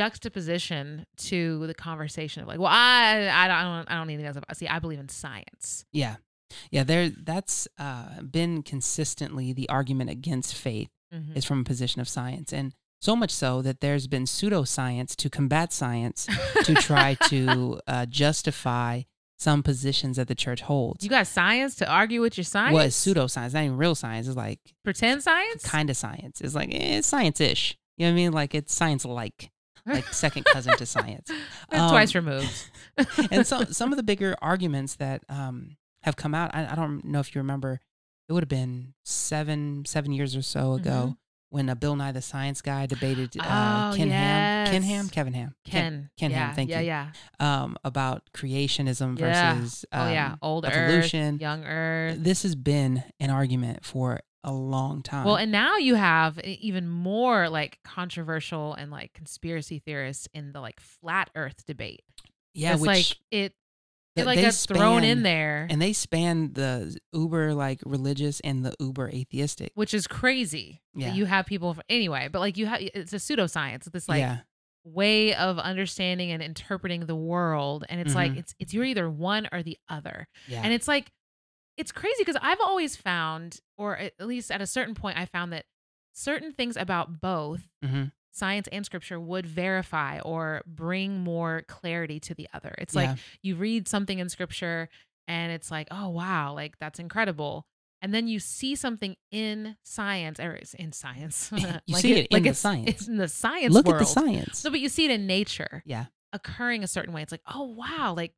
juxtaposition 0.04 1.06
to 1.16 1.66
the 1.66 1.74
conversation 1.74 2.42
of 2.42 2.48
like, 2.48 2.58
well, 2.58 2.70
I 2.72 3.28
I 3.32 3.48
don't 3.48 3.90
I 3.90 3.96
don't 3.96 4.06
need 4.06 4.14
anything 4.14 4.42
else. 4.48 4.58
See, 4.58 4.68
I 4.68 4.78
believe 4.78 4.98
in 4.98 5.08
science. 5.08 5.84
Yeah. 5.92 6.16
Yeah, 6.72 6.82
there 6.82 7.10
that's 7.10 7.68
uh, 7.78 8.22
been 8.22 8.62
consistently 8.64 9.52
the 9.52 9.68
argument 9.68 10.10
against 10.10 10.54
faith 10.54 10.88
Mhm. 11.14 11.36
is 11.36 11.44
from 11.44 11.60
a 11.60 11.64
position 11.64 12.00
of 12.00 12.08
science. 12.08 12.52
And 12.52 12.72
so 13.00 13.16
much 13.16 13.30
so 13.32 13.62
that 13.62 13.80
there's 13.80 14.06
been 14.06 14.24
pseudoscience 14.24 15.16
to 15.16 15.28
combat 15.30 15.72
science 15.72 16.28
to 16.64 16.74
try 16.74 17.14
to 17.28 17.80
uh, 17.88 18.06
justify 18.06 19.02
some 19.40 19.62
positions 19.62 20.18
that 20.18 20.28
the 20.28 20.34
church 20.34 20.60
holds. 20.60 21.02
you 21.02 21.08
got 21.08 21.26
science 21.26 21.74
to 21.76 21.90
argue 21.90 22.20
with 22.20 22.36
your 22.36 22.44
science. 22.44 22.74
Well, 22.74 22.84
it's 22.84 23.06
pseudoscience, 23.06 23.54
not 23.54 23.64
even 23.64 23.78
real 23.78 23.94
science. 23.94 24.26
It's 24.26 24.36
like 24.36 24.60
pretend 24.84 25.22
science. 25.22 25.64
kind 25.64 25.88
of 25.88 25.96
science. 25.96 26.42
It's 26.42 26.54
like 26.54 26.68
eh, 26.74 26.98
it's 26.98 27.06
science-ish. 27.08 27.78
You 27.96 28.04
know 28.06 28.10
what 28.12 28.12
I 28.12 28.16
mean? 28.16 28.32
Like 28.32 28.54
it's 28.54 28.74
science-like, 28.74 29.50
like 29.86 30.04
second 30.12 30.44
cousin 30.44 30.76
to 30.76 30.84
science. 30.84 31.30
That's 31.70 31.90
twice 31.90 32.14
Um, 32.14 32.26
removed. 32.26 32.70
and 33.30 33.46
some 33.46 33.64
some 33.72 33.92
of 33.92 33.96
the 33.96 34.02
bigger 34.02 34.36
arguments 34.42 34.96
that 34.96 35.22
um, 35.30 35.78
have 36.02 36.16
come 36.16 36.34
out, 36.34 36.50
I, 36.54 36.72
I 36.72 36.74
don't 36.74 37.02
know 37.06 37.20
if 37.20 37.34
you 37.34 37.40
remember, 37.40 37.80
it 38.28 38.34
would 38.34 38.42
have 38.42 38.48
been 38.48 38.92
seven 39.06 39.84
seven 39.86 40.12
years 40.12 40.36
or 40.36 40.42
so 40.42 40.74
ago 40.74 41.16
when 41.50 41.68
uh, 41.68 41.74
Bill 41.74 41.94
Nye 41.96 42.12
the 42.12 42.22
Science 42.22 42.62
Guy 42.62 42.86
debated 42.86 43.36
uh. 43.38 43.90
Oh, 43.92 43.96
Ken 43.96 44.08
Ham, 44.10 44.66
Ken. 44.66 44.82
Ham, 44.82 45.08
Kevin 45.08 45.32
Ham, 45.34 45.54
Ken. 45.64 46.10
Ken 46.16 46.30
yeah, 46.30 46.46
Ham. 46.46 46.54
Thank 46.54 46.70
yeah, 46.70 46.80
you. 46.80 46.86
Yeah. 46.86 47.10
Um, 47.38 47.76
about 47.84 48.22
creationism 48.32 49.18
Yeah. 49.18 49.54
versus 49.56 49.84
Oh 49.92 50.10
yeah. 50.10 50.32
um, 50.32 50.38
Old 50.42 50.64
evolution. 50.64 51.34
Earth, 51.34 51.40
young 51.40 51.64
Earth. 51.64 52.16
This 52.20 52.42
has 52.44 52.54
been 52.54 53.04
an 53.20 53.30
argument 53.30 53.84
for 53.84 54.20
a 54.42 54.52
long 54.52 55.02
time. 55.02 55.26
Well, 55.26 55.36
and 55.36 55.52
now 55.52 55.76
you 55.76 55.96
have 55.96 56.38
even 56.40 56.88
more 56.88 57.48
like 57.50 57.78
controversial 57.84 58.72
and 58.74 58.90
like 58.90 59.12
conspiracy 59.12 59.78
theorists 59.78 60.28
in 60.32 60.52
the 60.52 60.60
like 60.60 60.80
flat 60.80 61.28
Earth 61.34 61.66
debate. 61.66 62.02
yeah, 62.54 62.76
which 62.76 62.86
like 62.86 63.16
it, 63.30 63.54
it 64.16 64.26
like 64.26 64.36
they 64.36 64.42
gets 64.42 64.66
thrown 64.66 65.04
in 65.04 65.22
there, 65.22 65.66
and 65.70 65.80
they 65.80 65.92
span 65.92 66.52
the 66.52 66.96
uber 67.12 67.54
like 67.54 67.80
religious 67.86 68.40
and 68.40 68.64
the 68.64 68.74
uber 68.80 69.08
atheistic. 69.08 69.72
which 69.74 69.94
is 69.94 70.06
crazy. 70.06 70.82
that 70.94 71.00
Yeah. 71.00 71.12
you 71.14 71.24
have 71.26 71.46
people 71.46 71.76
anyway, 71.88 72.28
but 72.30 72.40
like 72.40 72.56
you 72.56 72.66
have 72.66 72.80
it's 72.80 73.12
a 73.12 73.16
pseudoscience. 73.16 73.84
This 73.92 74.08
like 74.08 74.18
yeah, 74.20 74.38
way 74.84 75.34
of 75.34 75.58
understanding 75.58 76.32
and 76.32 76.42
interpreting 76.42 77.06
the 77.06 77.14
world, 77.16 77.84
and 77.88 78.00
it's 78.00 78.14
like 78.14 78.32
Mhm. 78.32 78.38
it's 78.38 78.54
it's 78.58 78.74
you're 78.74 78.84
either 78.84 79.08
one 79.08 79.48
or 79.52 79.62
the 79.62 79.78
other. 79.88 80.26
yeah, 80.48 80.62
And 80.64 80.72
it's 80.72 80.88
like, 80.88 81.12
it's 81.76 81.92
crazy 81.92 82.16
because 82.22 82.36
I've 82.42 82.60
always 82.60 82.96
found, 82.96 83.60
or 83.78 83.96
at 83.96 84.14
least 84.20 84.50
at 84.50 84.60
a 84.60 84.66
certain 84.66 84.94
point, 84.94 85.16
I 85.18 85.26
found 85.26 85.52
that 85.52 85.64
certain 86.12 86.52
things 86.52 86.76
about 86.76 87.20
both 87.20 87.62
hmm 87.84 88.06
science 88.32 88.68
and 88.72 88.84
scripture 88.84 89.18
would 89.18 89.46
verify 89.46 90.20
or 90.20 90.62
bring 90.66 91.20
more 91.20 91.62
clarity 91.68 92.20
to 92.20 92.34
the 92.34 92.48
other. 92.52 92.74
It's 92.78 92.94
yeah. 92.94 93.00
like 93.00 93.18
you 93.42 93.56
read 93.56 93.88
something 93.88 94.18
in 94.18 94.28
scripture 94.28 94.88
and 95.28 95.52
it's 95.52 95.70
like, 95.70 95.88
oh, 95.90 96.08
wow, 96.08 96.54
like 96.54 96.78
that's 96.78 96.98
incredible. 96.98 97.66
And 98.02 98.14
then 98.14 98.28
you 98.28 98.40
see 98.40 98.76
something 98.76 99.16
in 99.30 99.76
science 99.82 100.40
or 100.40 100.52
it's 100.52 100.74
in 100.74 100.92
science. 100.92 101.50
You 101.86 101.94
Like 101.94 102.02
see 102.02 102.12
it 102.12 102.26
in 102.30 102.34
like 102.34 102.42
the 102.44 102.50
it's, 102.50 102.58
science. 102.58 102.88
It's 102.88 103.08
in 103.08 103.16
the 103.16 103.28
science 103.28 103.74
Look 103.74 103.86
world. 103.86 103.96
at 104.00 104.06
the 104.06 104.12
science. 104.12 104.58
So, 104.58 104.70
but 104.70 104.80
you 104.80 104.88
see 104.88 105.04
it 105.04 105.10
in 105.10 105.26
nature 105.26 105.82
yeah, 105.84 106.06
occurring 106.32 106.82
a 106.82 106.88
certain 106.88 107.12
way. 107.12 107.22
It's 107.22 107.32
like, 107.32 107.42
oh 107.52 107.64
wow, 107.64 108.14
like 108.16 108.32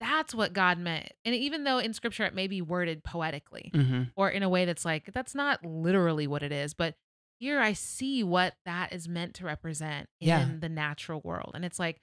that's 0.00 0.34
what 0.34 0.52
God 0.52 0.78
meant. 0.78 1.10
And 1.24 1.34
even 1.34 1.64
though 1.64 1.78
in 1.78 1.94
scripture 1.94 2.24
it 2.24 2.34
may 2.34 2.46
be 2.46 2.60
worded 2.60 3.02
poetically 3.02 3.70
hmm 3.72 4.02
or 4.14 4.28
in 4.28 4.42
a 4.42 4.48
way 4.48 4.66
that's 4.66 4.84
like, 4.84 5.10
that's 5.14 5.34
not 5.34 5.64
literally 5.64 6.26
what 6.26 6.42
it 6.42 6.52
is, 6.52 6.74
but 6.74 6.94
here 7.38 7.60
I 7.60 7.72
see 7.72 8.22
what 8.24 8.54
that 8.64 8.92
is 8.92 9.08
meant 9.08 9.34
to 9.34 9.44
represent 9.44 10.08
in 10.20 10.28
Yeah. 10.28 10.48
the 10.58 10.68
natural 10.68 11.20
world. 11.22 11.52
And 11.54 11.64
it's 11.64 11.78
like, 11.78 12.00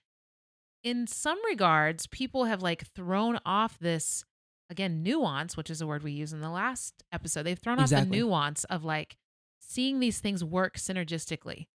in 0.84 1.08
some 1.08 1.44
regards, 1.46 2.08
people 2.08 2.46
have 2.46 2.62
like 2.62 2.86
thrown 2.88 3.40
off 3.46 3.80
this 3.80 4.26
again 4.70 5.02
nuance, 5.04 5.56
which 5.56 5.70
is 5.70 5.82
a 5.82 5.88
word 5.88 6.04
we 6.04 6.12
use 6.12 6.34
in 6.34 6.42
the 6.42 6.50
last 6.50 7.04
episode. 7.12 7.44
They've 7.44 7.58
thrown 7.58 7.80
off 7.80 7.90
the 7.90 8.06
nuance 8.06 8.64
of 8.66 8.84
like 8.84 9.16
seeing 9.60 10.00
these 10.00 10.20
things 10.20 10.44
work 10.44 10.78
synergistically 10.78 11.68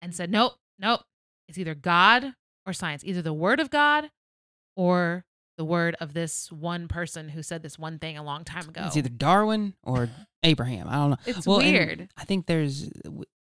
and 0.00 0.14
said, 0.14 0.30
mm. 0.30 0.32
nope, 0.32 0.52
nope, 0.78 1.02
it's 1.48 1.58
either 1.58 1.74
God 1.74 2.34
or 2.66 2.72
science, 2.72 3.04
either 3.04 3.22
the 3.22 3.34
word 3.34 3.60
of 3.60 3.70
God 3.70 4.10
or 4.76 5.24
the 5.56 5.64
word 5.64 5.94
of 6.00 6.14
this 6.14 6.50
one 6.50 6.88
person 6.88 7.28
who 7.28 7.42
said 7.42 7.62
this 7.62 7.78
one 7.78 7.98
thing 7.98 8.16
a 8.18 8.22
long 8.24 8.44
time 8.44 8.68
ago. 8.68 8.82
it's 8.86 8.96
either 8.96 9.08
Darwin 9.08 9.74
or 9.82 10.08
Abraham. 10.42 10.88
I 10.88 10.94
don't 10.96 11.10
know. 11.10 11.16
It's 11.26 11.46
Well, 11.46 11.58
weird. 11.58 12.08
I 12.16 12.24
think 12.24 12.46
there's 12.46 12.90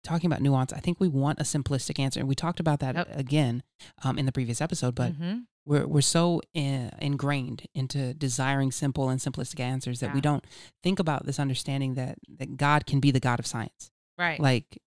talking 0.03 0.27
about 0.27 0.41
nuance. 0.41 0.73
I 0.73 0.79
think 0.79 0.99
we 0.99 1.07
want 1.07 1.39
a 1.39 1.43
simplistic 1.43 1.99
answer, 1.99 2.19
and 2.19 2.27
we 2.29 2.35
talked 2.35 2.59
about 2.59 2.79
that 2.79 2.95
Yep. 2.95 3.07
again 3.17 3.63
um, 4.03 4.17
in 4.17 4.25
the 4.25 4.31
previous 4.31 4.61
episode. 4.61 4.95
But 4.95 5.13
Mhm. 5.13 5.45
we're 5.65 5.85
we're 5.85 6.01
so 6.01 6.41
in, 6.53 6.89
ingrained 6.99 7.67
into 7.75 8.13
desiring 8.13 8.71
simple 8.71 9.09
and 9.09 9.19
simplistic 9.19 9.59
answers 9.59 9.99
that 9.99 10.07
Yeah. 10.07 10.13
we 10.15 10.21
don't 10.21 10.43
think 10.81 10.99
about 10.99 11.25
this 11.25 11.39
understanding 11.39 11.93
that 11.95 12.17
that 12.37 12.57
God 12.57 12.85
can 12.85 12.99
be 12.99 13.11
the 13.11 13.19
God 13.19 13.39
of 13.39 13.45
science. 13.45 13.91
right. 14.17 14.39
Like 14.39 14.81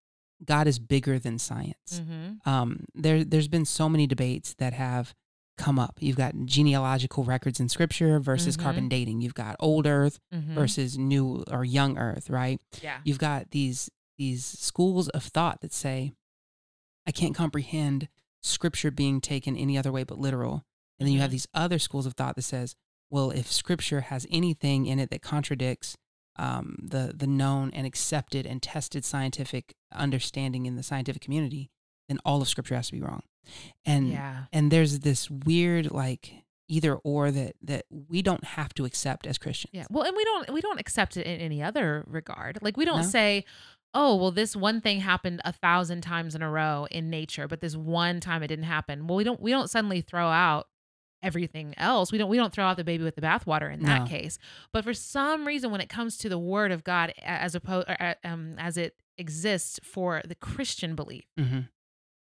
God 0.45 0.67
is 0.67 0.79
bigger 0.81 1.19
than 1.21 1.39
science. 1.39 2.01
Mhm. 2.01 2.45
Um, 2.47 2.85
there 2.95 3.23
there's 3.23 3.49
been 3.49 3.65
so 3.65 3.89
many 3.89 4.07
debates 4.07 4.55
that 4.55 4.73
have 4.73 5.15
come 5.63 5.79
up. 5.79 5.97
You've 6.01 6.17
got 6.17 6.35
genealogical 6.45 7.25
records 7.25 7.61
in 7.61 7.69
Scripture 7.69 8.19
versus 8.21 8.57
Mhm. 8.57 8.61
carbon 8.61 8.89
dating. 8.89 9.21
You've 9.21 9.35
got 9.35 9.57
old 9.61 9.87
Earth 9.87 10.19
Mhm. 10.35 10.55
versus 10.55 10.99
new 10.99 11.45
or 11.51 11.65
young 11.65 11.97
Earth, 11.99 12.29
right? 12.31 12.61
yeah. 12.83 13.01
You've 13.05 13.19
got 13.19 13.51
these 13.51 13.91
these 14.19 14.45
schools 14.45 15.09
of 15.11 15.25
thought 15.25 15.61
that 15.63 15.73
say, 15.73 16.13
I 17.07 17.13
can't 17.13 17.35
comprehend 17.35 18.09
Scripture 18.43 18.91
being 18.91 19.21
taken 19.21 19.57
any 19.57 19.77
other 19.79 19.91
way 19.91 20.05
but 20.05 20.19
literal. 20.19 20.65
And 20.99 21.07
then 21.07 21.15
you 21.15 21.21
have 21.21 21.31
Mhm. 21.31 21.39
these 21.39 21.49
other 21.55 21.79
schools 21.79 22.07
of 22.07 22.15
thought 22.15 22.37
that 22.37 22.43
says, 22.43 22.77
well, 23.11 23.31
if 23.31 23.51
Scripture 23.51 24.03
has 24.03 24.27
anything 24.31 24.87
in 24.87 24.99
it 24.99 25.11
that 25.11 25.23
contradicts 25.23 25.97
um, 26.37 26.77
the 26.83 27.13
the 27.15 27.27
known 27.27 27.71
and 27.73 27.87
accepted 27.87 28.47
and 28.47 28.63
tested 28.63 29.05
scientific 29.05 29.75
understanding 29.93 30.65
in 30.67 30.77
the 30.77 30.83
scientific 30.83 31.21
community, 31.23 31.71
then 32.13 32.19
all 32.25 32.43
of 32.43 32.49
Scripture 32.49 32.77
has 32.77 32.87
to 32.89 32.93
be 32.93 33.01
wrong. 33.01 33.23
And 33.85 34.11
yeah. 34.11 34.45
and 34.53 34.71
there's 34.71 35.01
this 35.01 35.31
weird 35.31 35.91
like 35.91 36.33
either 36.69 36.95
or 36.97 37.31
that 37.31 37.55
that 37.63 37.85
we 37.91 38.23
don't 38.23 38.45
have 38.45 38.73
to 38.75 38.85
accept 38.85 39.27
as 39.27 39.37
Christians. 39.39 39.71
Yeah. 39.75 39.87
Well, 39.91 40.05
and 40.05 40.17
we 40.17 40.25
don't 40.25 40.53
we 40.53 40.61
don't 40.61 40.79
accept 40.81 41.17
it 41.17 41.27
in 41.27 41.41
any 41.41 41.63
other 41.63 42.05
regard. 42.07 42.59
Like 42.63 42.77
we 42.77 42.85
don't 42.85 43.03
No. 43.03 43.07
say, 43.07 43.45
"Oh, 43.95 44.15
well 44.17 44.31
this 44.31 44.55
one 44.55 44.81
thing 44.81 45.01
happened 45.01 45.41
a 45.45 45.53
thousand 45.53 46.03
times 46.03 46.35
in 46.37 46.43
a 46.43 46.49
row 46.51 46.87
in 46.91 47.11
nature, 47.11 47.49
but 47.49 47.61
this 47.61 47.77
one 47.77 48.21
time 48.21 48.43
it 48.45 48.49
didn't 48.49 48.65
happen." 48.67 49.07
Well, 49.09 49.17
we 49.17 49.25
don't 49.25 49.41
we 49.41 49.51
don't 49.51 49.69
suddenly 49.69 50.01
throw 50.03 50.29
out 50.29 50.69
everything 51.23 51.75
else. 51.79 52.11
We 52.13 52.19
don't 52.19 52.31
we 52.31 52.37
don't 52.37 52.53
throw 52.53 52.65
out 52.65 52.77
the 52.77 52.85
baby 52.85 53.05
with 53.05 53.17
the 53.17 53.23
bathwater 53.23 53.73
in 53.73 53.83
that 53.83 54.03
No. 54.03 54.07
case. 54.07 54.39
But 54.73 54.85
for 54.85 54.95
some 54.95 55.47
reason 55.47 55.71
when 55.73 55.81
it 55.81 55.89
comes 55.89 56.17
to 56.19 56.29
the 56.29 56.39
word 56.39 56.71
of 56.73 56.85
God 56.85 57.13
as 57.23 57.55
opposed 57.57 57.89
um 58.25 58.55
as 58.59 58.77
it 58.77 58.97
exists 59.19 59.79
for 59.85 60.23
the 60.27 60.35
Christian 60.37 60.95
belief, 60.95 61.25
hmm 61.39 61.61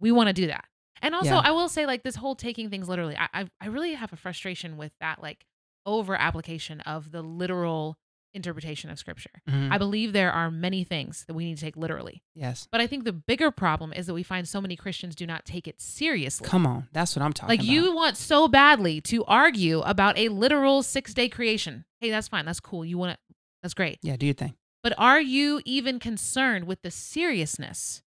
we 0.05 0.12
want 0.12 0.27
to 0.27 0.33
do 0.33 0.47
that. 0.47 0.65
And 1.01 1.13
also, 1.15 1.31
Yeah. 1.35 1.50
I 1.50 1.51
will 1.51 1.67
say, 1.69 1.85
like 1.85 2.03
this 2.03 2.15
whole 2.15 2.35
taking 2.35 2.69
things 2.69 2.88
literally, 2.88 3.17
I, 3.17 3.27
I 3.39 3.41
I 3.59 3.67
really 3.67 3.93
have 3.95 4.13
a 4.13 4.15
frustration 4.25 4.77
with 4.77 4.93
that 5.01 5.17
like 5.27 5.45
over 5.85 6.13
application 6.27 6.81
of 6.81 7.12
the 7.12 7.21
literal 7.21 7.97
interpretation 8.33 8.89
of 8.89 8.97
scripture. 9.00 9.35
hmm 9.47 9.71
I 9.71 9.77
believe 9.77 10.12
there 10.12 10.31
are 10.31 10.51
many 10.51 10.83
things 10.83 11.24
that 11.27 11.33
we 11.33 11.45
need 11.45 11.55
to 11.57 11.62
take 11.67 11.77
literally, 11.77 12.21
yes. 12.35 12.67
but 12.71 12.81
I 12.81 12.88
think 12.88 13.03
the 13.05 13.13
bigger 13.31 13.50
problem 13.50 13.93
is 13.93 14.07
that 14.07 14.13
we 14.13 14.24
find 14.24 14.45
so 14.47 14.59
many 14.59 14.75
Christians 14.75 15.15
do 15.15 15.25
not 15.25 15.45
take 15.45 15.65
it 15.71 15.79
seriously. 15.79 16.45
Come 16.53 16.67
on, 16.67 16.88
that's 16.91 17.15
what 17.15 17.24
I'm 17.24 17.31
talking 17.33 17.50
like 17.53 17.62
about. 17.62 17.71
you 17.74 17.95
want 17.95 18.17
so 18.17 18.47
badly 18.50 19.00
to 19.12 19.24
argue 19.25 19.79
about 19.81 20.17
a 20.17 20.27
literal 20.29 20.83
six 20.83 21.13
day 21.13 21.29
creation. 21.29 21.85
Hey, 22.01 22.09
that's 22.09 22.27
fine. 22.27 22.45
That's 22.45 22.59
cool. 22.59 22.83
You 22.83 22.97
want 22.97 23.12
it. 23.13 23.19
That's 23.62 23.74
great. 23.74 24.00
yeah, 24.01 24.15
do 24.17 24.25
your 24.27 24.35
thing. 24.35 24.53
But 24.83 24.93
are 24.97 25.21
you 25.21 25.62
even 25.65 25.97
concerned 26.00 26.65
with 26.67 26.81
the 26.83 26.91
seriousness 26.91 28.03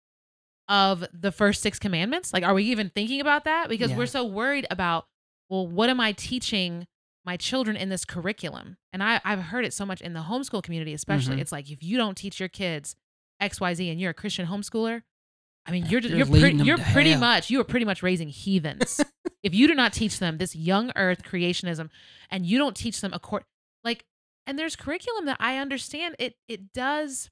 of 0.73 1.05
the 1.13 1.31
first 1.31 1.61
six 1.61 1.79
commandments? 1.79 2.33
Like, 2.33 2.45
are 2.45 2.55
we 2.55 2.65
even 2.65 2.89
thinking 2.91 3.21
about 3.21 3.45
that? 3.45 3.69
Because 3.69 3.91
Yeah. 3.91 3.99
we're 3.99 4.07
so 4.07 4.25
worried 4.25 4.67
about, 4.71 5.07
well, 5.51 5.67
what 5.67 5.91
am 5.91 6.01
I 6.01 6.13
teaching 6.13 6.87
my 7.27 7.37
children 7.37 7.77
in 7.77 7.91
this 7.91 8.07
curriculum? 8.07 8.79
And 8.93 9.03
I, 9.03 9.21
I've 9.23 9.39
heard 9.41 9.67
it 9.67 9.75
so 9.75 9.85
much 9.85 10.01
in 10.01 10.15
the 10.15 10.21
homeschool 10.21 10.63
community, 10.63 10.95
especially. 10.95 11.37
Mhm. 11.37 11.41
It's 11.41 11.53
like, 11.53 11.71
if 11.71 11.83
you 11.83 11.99
don't 11.99 12.17
teach 12.17 12.41
your 12.41 12.49
kids 12.49 12.97
XYZ 13.41 13.91
and 13.91 14.01
you're 14.01 14.13
a 14.13 14.15
Christian 14.15 14.47
homeschooler, 14.47 15.03
I 15.67 15.73
mean, 15.73 15.85
you're 15.87 16.01
You're 16.01 16.17
you're, 16.19 16.27
pretty 16.27 16.57
you're 16.65 16.79
pretty 16.79 17.15
much 17.17 17.51
you 17.51 17.61
are 17.61 17.65
pretty 17.65 17.85
much 17.87 18.03
raising 18.03 18.29
heathens 18.29 19.01
if 19.45 19.55
you 19.55 19.69
do 19.69 19.75
not 19.75 19.93
teach 19.93 20.19
them 20.19 20.39
this 20.39 20.57
young 20.57 20.91
Earth 20.97 21.23
creationism, 21.23 21.91
and 22.31 22.45
you 22.47 22.59
don't 22.59 22.75
teach 22.75 23.01
them 23.01 23.13
a 23.13 23.21
court 23.21 23.45
like. 23.85 24.05
And 24.47 24.59
there's 24.59 24.75
curriculum 24.75 25.27
that 25.27 25.37
I 25.39 25.59
understand 25.59 26.17
it 26.19 26.35
it 26.49 26.73
does 26.73 27.31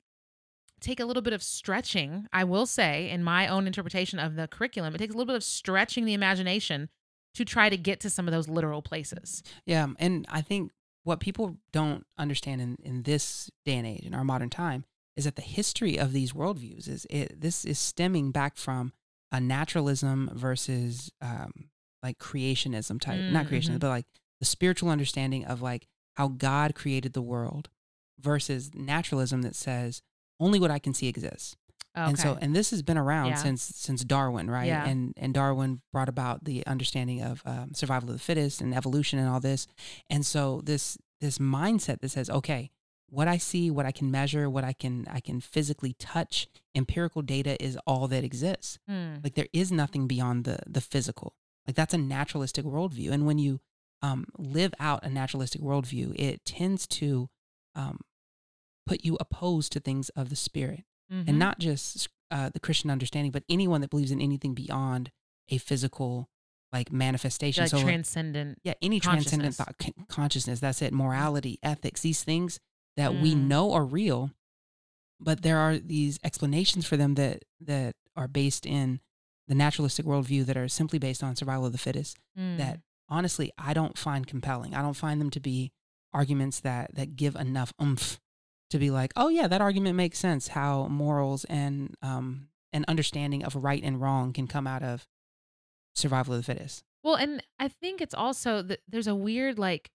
take 0.80 1.00
a 1.00 1.04
little 1.04 1.22
bit 1.22 1.32
of 1.32 1.42
stretching. 1.42 2.26
I 2.32 2.44
will 2.44 2.66
say, 2.66 3.10
in 3.10 3.22
my 3.22 3.46
own 3.46 3.66
interpretation 3.66 4.18
of 4.18 4.34
the 4.36 4.48
curriculum, 4.48 4.94
it 4.94 4.98
takes 4.98 5.14
a 5.14 5.16
little 5.16 5.26
bit 5.26 5.36
of 5.36 5.44
stretching 5.44 6.04
the 6.04 6.14
imagination 6.14 6.88
to 7.34 7.44
try 7.44 7.68
to 7.68 7.76
get 7.76 8.00
to 8.00 8.10
some 8.10 8.26
of 8.26 8.32
those 8.32 8.48
literal 8.48 8.82
places. 8.82 9.42
Yeah, 9.64 9.86
and 9.98 10.26
I 10.28 10.40
think 10.40 10.72
what 11.04 11.20
people 11.20 11.56
don't 11.72 12.06
understand 12.18 12.60
in, 12.60 12.76
in 12.82 13.02
this 13.02 13.50
day 13.64 13.74
and 13.74 13.86
age, 13.86 14.04
in 14.04 14.14
our 14.14 14.24
modern 14.24 14.50
time, 14.50 14.84
is 15.16 15.24
that 15.24 15.36
the 15.36 15.42
history 15.42 15.98
of 15.98 16.12
these 16.12 16.32
worldviews 16.32 16.88
is 16.88 17.06
it, 17.10 17.40
this 17.40 17.64
is 17.64 17.78
stemming 17.78 18.30
back 18.32 18.56
from 18.56 18.92
a 19.32 19.40
naturalism 19.40 20.30
versus 20.34 21.10
um, 21.20 21.68
like 22.02 22.18
creationism 22.18 23.00
type, 23.00 23.20
not 23.20 23.46
creationism, 23.46 23.78
but 23.80 23.88
like 23.88 24.06
the 24.40 24.46
spiritual 24.46 24.88
understanding 24.88 25.44
of 25.44 25.62
like 25.62 25.86
how 26.14 26.28
God 26.28 26.74
created 26.74 27.12
the 27.12 27.22
world 27.22 27.68
versus 28.18 28.70
naturalism 28.74 29.42
that 29.42 29.54
says 29.54 30.02
only 30.40 30.58
what 30.58 30.70
I 30.70 30.78
can 30.78 30.94
see 30.94 31.06
exists. 31.08 31.56
Okay. 31.96 32.08
And 32.08 32.18
so, 32.18 32.38
and 32.40 32.54
this 32.54 32.70
has 32.70 32.82
been 32.82 32.96
around 32.98 33.30
Yeah. 33.30 33.34
since 33.36 33.62
since 33.62 34.04
Darwin, 34.04 34.48
right? 34.50 34.66
Yeah. 34.68 34.86
And 34.86 35.12
and 35.16 35.34
Darwin 35.34 35.80
brought 35.92 36.08
about 36.08 36.44
the 36.44 36.64
understanding 36.66 37.20
of 37.20 37.42
um, 37.44 37.74
survival 37.74 38.10
of 38.10 38.14
the 38.16 38.22
fittest 38.22 38.60
and 38.60 38.74
evolution 38.74 39.18
and 39.18 39.28
all 39.28 39.40
this. 39.40 39.66
And 40.08 40.24
so 40.24 40.60
this 40.64 40.96
this 41.20 41.38
mindset 41.38 42.00
that 42.00 42.10
says, 42.10 42.30
okay, 42.30 42.70
what 43.08 43.26
I 43.26 43.38
see, 43.38 43.72
what 43.72 43.86
I 43.86 43.90
can 43.90 44.08
measure, 44.10 44.48
what 44.48 44.62
I 44.62 44.72
can 44.72 45.06
I 45.10 45.18
can 45.18 45.40
physically 45.40 45.94
touch, 45.98 46.46
empirical 46.76 47.22
data 47.22 47.60
is 47.62 47.76
all 47.88 48.06
that 48.08 48.22
exists. 48.22 48.78
Hmm. 48.88 49.16
Like 49.24 49.34
there 49.34 49.48
is 49.52 49.72
nothing 49.72 50.06
beyond 50.06 50.44
the 50.44 50.60
the 50.68 50.80
physical. 50.80 51.34
Like 51.66 51.74
that's 51.74 51.92
a 51.94 51.98
naturalistic 51.98 52.64
worldview. 52.64 53.10
And 53.10 53.26
when 53.26 53.38
you 53.38 53.60
um, 54.00 54.26
live 54.38 54.72
out 54.78 55.04
a 55.04 55.10
naturalistic 55.10 55.60
worldview, 55.60 56.14
it 56.18 56.44
tends 56.44 56.86
to 56.86 57.28
um, 57.74 57.98
put 58.90 59.04
you 59.04 59.16
opposed 59.20 59.70
to 59.72 59.80
things 59.80 60.08
of 60.10 60.28
the 60.30 60.36
spirit 60.36 60.84
Mhm. 61.12 61.28
and 61.28 61.38
not 61.38 61.58
just 61.58 62.08
uh, 62.32 62.48
the 62.48 62.60
Christian 62.60 62.90
understanding, 62.90 63.32
but 63.32 63.42
anyone 63.48 63.80
that 63.80 63.90
believes 63.90 64.10
in 64.12 64.20
anything 64.20 64.54
beyond 64.54 65.10
a 65.48 65.58
physical 65.58 66.28
like 66.72 66.92
manifestation. 66.92 67.62
like 67.64 67.70
so, 67.70 67.82
transcendent. 67.82 68.58
yeah, 68.62 68.74
any 68.80 69.00
transcendent 69.00 69.54
thought, 69.56 69.76
con- 69.78 70.06
consciousness. 70.08 70.60
That's 70.60 70.80
it. 70.82 70.92
Morality, 70.92 71.58
ethics, 71.64 72.00
these 72.02 72.22
things 72.22 72.60
that 72.96 73.12
we 73.22 73.34
Mm. 73.34 73.48
know 73.48 73.72
are 73.72 73.84
real, 73.84 74.30
but 75.18 75.42
there 75.42 75.58
are 75.58 75.78
these 75.78 76.18
explanations 76.22 76.86
for 76.86 76.96
them 76.96 77.14
that 77.16 77.44
that 77.60 77.96
are 78.16 78.28
based 78.28 78.64
in 78.66 79.00
the 79.48 79.54
naturalistic 79.56 80.06
worldview 80.06 80.44
that 80.46 80.56
are 80.56 80.68
simply 80.68 80.98
based 81.00 81.22
on 81.24 81.34
survival 81.34 81.66
of 81.66 81.72
the 81.72 81.78
fittest. 81.78 82.16
Mm. 82.38 82.56
That 82.58 82.80
honestly, 83.08 83.50
I 83.58 83.74
don't 83.74 83.98
find 83.98 84.26
compelling. 84.26 84.72
I 84.74 84.82
don't 84.82 84.94
find 85.04 85.20
them 85.20 85.30
to 85.30 85.40
be 85.40 85.72
arguments 86.12 86.60
that 86.60 86.94
that 86.94 87.16
give 87.16 87.34
enough 87.36 87.72
oomph 87.82 88.20
to 88.70 88.78
be 88.78 88.90
like, 88.90 89.12
oh 89.16 89.28
yeah, 89.28 89.46
that 89.48 89.60
argument 89.60 89.96
makes 89.96 90.18
sense. 90.18 90.48
How 90.48 90.86
morals 90.88 91.44
and 91.46 91.94
um 92.02 92.48
an 92.72 92.84
understanding 92.88 93.42
of 93.44 93.56
right 93.56 93.82
and 93.82 94.00
wrong 94.00 94.32
can 94.32 94.46
come 94.46 94.66
out 94.66 94.82
of 94.82 95.06
survival 95.94 96.34
of 96.34 96.38
the 96.40 96.54
fittest. 96.54 96.84
Well, 97.02 97.16
and 97.16 97.42
I 97.58 97.68
think 97.68 98.00
it's 98.00 98.14
also 98.14 98.62
that 98.62 98.80
there's 98.88 99.06
a 99.08 99.14
weird 99.14 99.58
like 99.58 99.90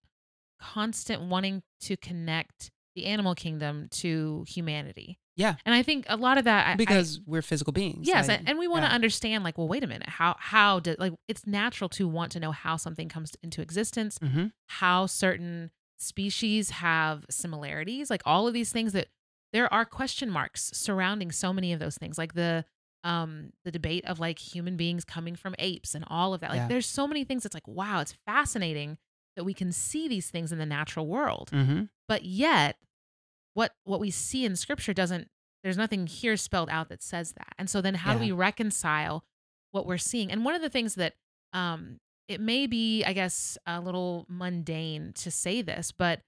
constant 0.60 1.22
wanting 1.24 1.63
to 1.82 1.98
connect 1.98 2.72
the 2.96 3.05
animal 3.05 3.36
kingdom 3.36 3.88
to 3.91 4.46
humanity. 4.48 5.20
Yeah. 5.36 5.55
And 5.65 5.75
I 5.75 5.84
think 5.84 6.05
a 6.08 6.15
lot 6.15 6.38
of 6.38 6.46
that 6.46 6.65
I- 6.67 6.72
I, 6.74 6.75
because 6.75 7.20
we're 7.25 7.41
physical 7.41 7.74
beings. 7.74 8.08
Yes, 8.08 8.29
like, 8.29 8.41
and 8.46 8.58
we 8.58 8.70
want 8.70 8.84
to 8.86 8.89
yeah. 8.89 8.96
understand 8.96 9.44
like, 9.44 9.58
well, 9.58 9.67
wait 9.67 9.84
a 9.84 9.88
minute, 9.88 10.08
how 10.08 10.36
how 10.39 10.79
did 10.79 10.98
like 10.98 11.12
it's 11.27 11.46
natural 11.46 11.89
to 11.89 12.08
want 12.08 12.32
to 12.34 12.39
know 12.39 12.51
how 12.51 12.77
something 12.77 13.10
comes 13.10 13.34
into 13.44 13.62
existence, 13.62 14.17
Mhm. 14.20 14.51
how 14.67 15.05
certain 15.08 15.72
species 15.98 16.70
have 16.72 17.25
similarities, 17.30 18.10
like 18.10 18.22
all 18.25 18.48
of 18.48 18.54
these 18.54 18.72
things 18.72 18.94
that 18.94 19.08
there 19.54 19.72
are 19.74 19.86
question 19.86 20.30
marks 20.30 20.72
surrounding 20.74 21.32
so 21.32 21.54
many 21.54 21.72
of 21.74 21.80
those 21.80 21.98
things, 21.98 22.18
like 22.18 22.34
the 22.34 22.66
um 23.04 23.52
the 23.64 23.72
debate 23.72 24.04
of 24.06 24.20
like 24.20 24.40
human 24.40 24.75
beings 24.78 25.06
coming 25.06 25.36
from 25.36 25.56
apes 25.60 25.94
and 25.96 26.04
all 26.08 26.34
of 26.34 26.42
that. 26.42 26.50
Like 26.50 26.62
Yeah. 26.62 26.68
there's 26.68 26.88
so 26.88 27.08
many 27.08 27.24
things 27.24 27.46
it's 27.46 27.54
like, 27.54 27.68
wow, 27.68 28.00
it's 28.02 28.16
fascinating 28.25 28.98
that 29.36 29.44
we 29.44 29.54
can 29.54 29.72
see 29.72 30.08
these 30.08 30.30
things 30.30 30.52
in 30.52 30.58
the 30.58 30.66
natural 30.66 31.08
world 31.08 31.50
Mhm. 31.52 31.90
but 32.08 32.24
yet 32.24 32.78
what 33.54 33.74
what 33.84 34.00
we 34.00 34.10
see 34.12 34.46
in 34.46 34.56
scripture 34.56 34.94
doesn't 34.94 35.30
there's 35.64 35.78
nothing 35.78 36.08
here 36.08 36.38
spelled 36.38 36.70
out 36.70 36.88
that 36.90 37.04
says 37.04 37.34
that 37.34 37.54
and 37.58 37.70
so 37.70 37.82
then 37.82 37.96
how 37.96 38.14
do 38.14 38.20
we 38.20 38.32
reconcile 38.32 39.25
what 39.72 39.86
we're 39.86 39.98
seeing 39.98 40.32
and 40.32 40.46
one 40.46 40.56
of 40.56 40.62
the 40.62 40.70
things 40.70 40.96
that 40.96 41.16
um 41.54 42.00
it 42.27 42.39
may 42.41 42.67
be 42.67 43.03
i 43.05 43.13
guess 43.13 43.58
a 43.65 43.79
little 43.79 44.25
mundane 44.29 45.12
to 45.13 45.29
say 45.32 45.62
this 45.62 45.91
but 45.91 46.22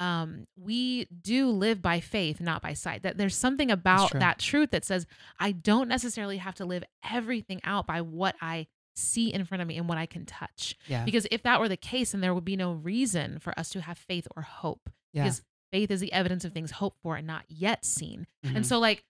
um 0.00 0.46
we 0.58 1.06
do 1.22 1.48
live 1.50 1.80
by 1.80 2.00
faith 2.00 2.40
not 2.40 2.60
by 2.62 2.72
sight 2.72 3.02
that 3.02 3.16
there's 3.16 3.36
something 3.36 3.70
about 3.70 4.10
that 4.12 4.38
truth 4.38 4.70
that 4.70 4.84
says 4.84 5.06
i 5.38 5.52
don't 5.52 5.88
necessarily 5.88 6.38
have 6.38 6.54
to 6.54 6.64
live 6.64 6.82
everything 7.08 7.60
out 7.64 7.86
by 7.86 8.00
what 8.00 8.34
i 8.40 8.66
see 8.96 9.32
in 9.32 9.44
front 9.44 9.60
of 9.62 9.68
me 9.68 9.76
and 9.76 9.88
what 9.88 9.98
i 9.98 10.06
can 10.06 10.24
touch 10.26 10.74
Yeah. 10.88 11.04
because 11.04 11.26
if 11.30 11.42
that 11.44 11.60
were 11.60 11.68
the 11.68 11.76
case 11.76 12.12
then 12.12 12.20
there 12.20 12.34
would 12.34 12.44
be 12.44 12.56
no 12.56 12.72
reason 12.72 13.38
for 13.38 13.56
us 13.58 13.70
to 13.70 13.80
have 13.80 13.98
faith 13.98 14.26
or 14.36 14.42
hope 14.42 14.90
yeah. 15.12 15.22
because 15.24 15.42
faith 15.72 15.90
is 15.90 16.00
the 16.00 16.12
evidence 16.12 16.44
of 16.44 16.52
things 16.52 16.70
hoped 16.72 16.98
for 17.02 17.16
and 17.16 17.26
not 17.26 17.42
yet 17.48 17.84
seen. 17.84 18.28
Mhm. 18.46 18.56
And 18.56 18.66
so 18.66 18.78
like 18.78 19.02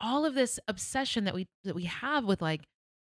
all 0.00 0.24
of 0.24 0.34
this 0.34 0.60
obsession 0.68 1.24
that 1.24 1.34
we 1.34 1.48
that 1.64 1.74
we 1.74 1.84
have 1.86 2.24
with 2.24 2.40
like 2.40 2.60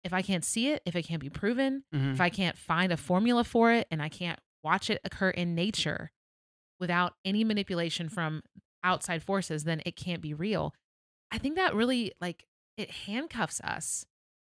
if 0.07 0.13
I 0.13 0.21
can't 0.21 0.43
see 0.45 0.69
it, 0.69 0.81
if 0.85 0.95
it 0.95 1.03
can't 1.03 1.21
be 1.21 1.29
proven, 1.29 1.83
Mhm. 1.93 2.13
if 2.13 2.21
I 2.21 2.29
can't 2.29 2.57
find 2.57 2.91
a 2.91 2.97
formula 2.97 3.43
for 3.43 3.71
it 3.73 3.87
and 3.91 4.01
I 4.01 4.09
can't 4.09 4.39
watch 4.63 4.89
it 4.89 4.99
occur 5.03 5.29
in 5.29 5.53
nature 5.53 6.11
without 6.79 7.15
any 7.25 7.43
manipulation 7.43 8.07
from 8.09 8.41
outside 8.83 9.21
forces, 9.21 9.65
then 9.65 9.81
it 9.85 9.95
can't 9.95 10.21
be 10.21 10.33
real. 10.33 10.73
I 11.29 11.37
think 11.37 11.55
that 11.55 11.75
really 11.75 12.13
like 12.21 12.47
it 12.77 12.89
handcuffs 12.89 13.59
us 13.61 14.05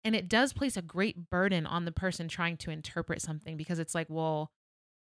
and 0.04 0.16
it 0.16 0.30
does 0.30 0.54
place 0.54 0.78
a 0.78 0.82
great 0.82 1.30
burden 1.30 1.66
on 1.66 1.86
the 1.86 1.92
person 1.92 2.28
trying 2.28 2.56
to 2.58 2.72
interpret 2.72 3.22
something 3.22 3.58
because 3.58 3.78
it's 3.78 3.94
like, 3.94 4.08
well, 4.10 4.52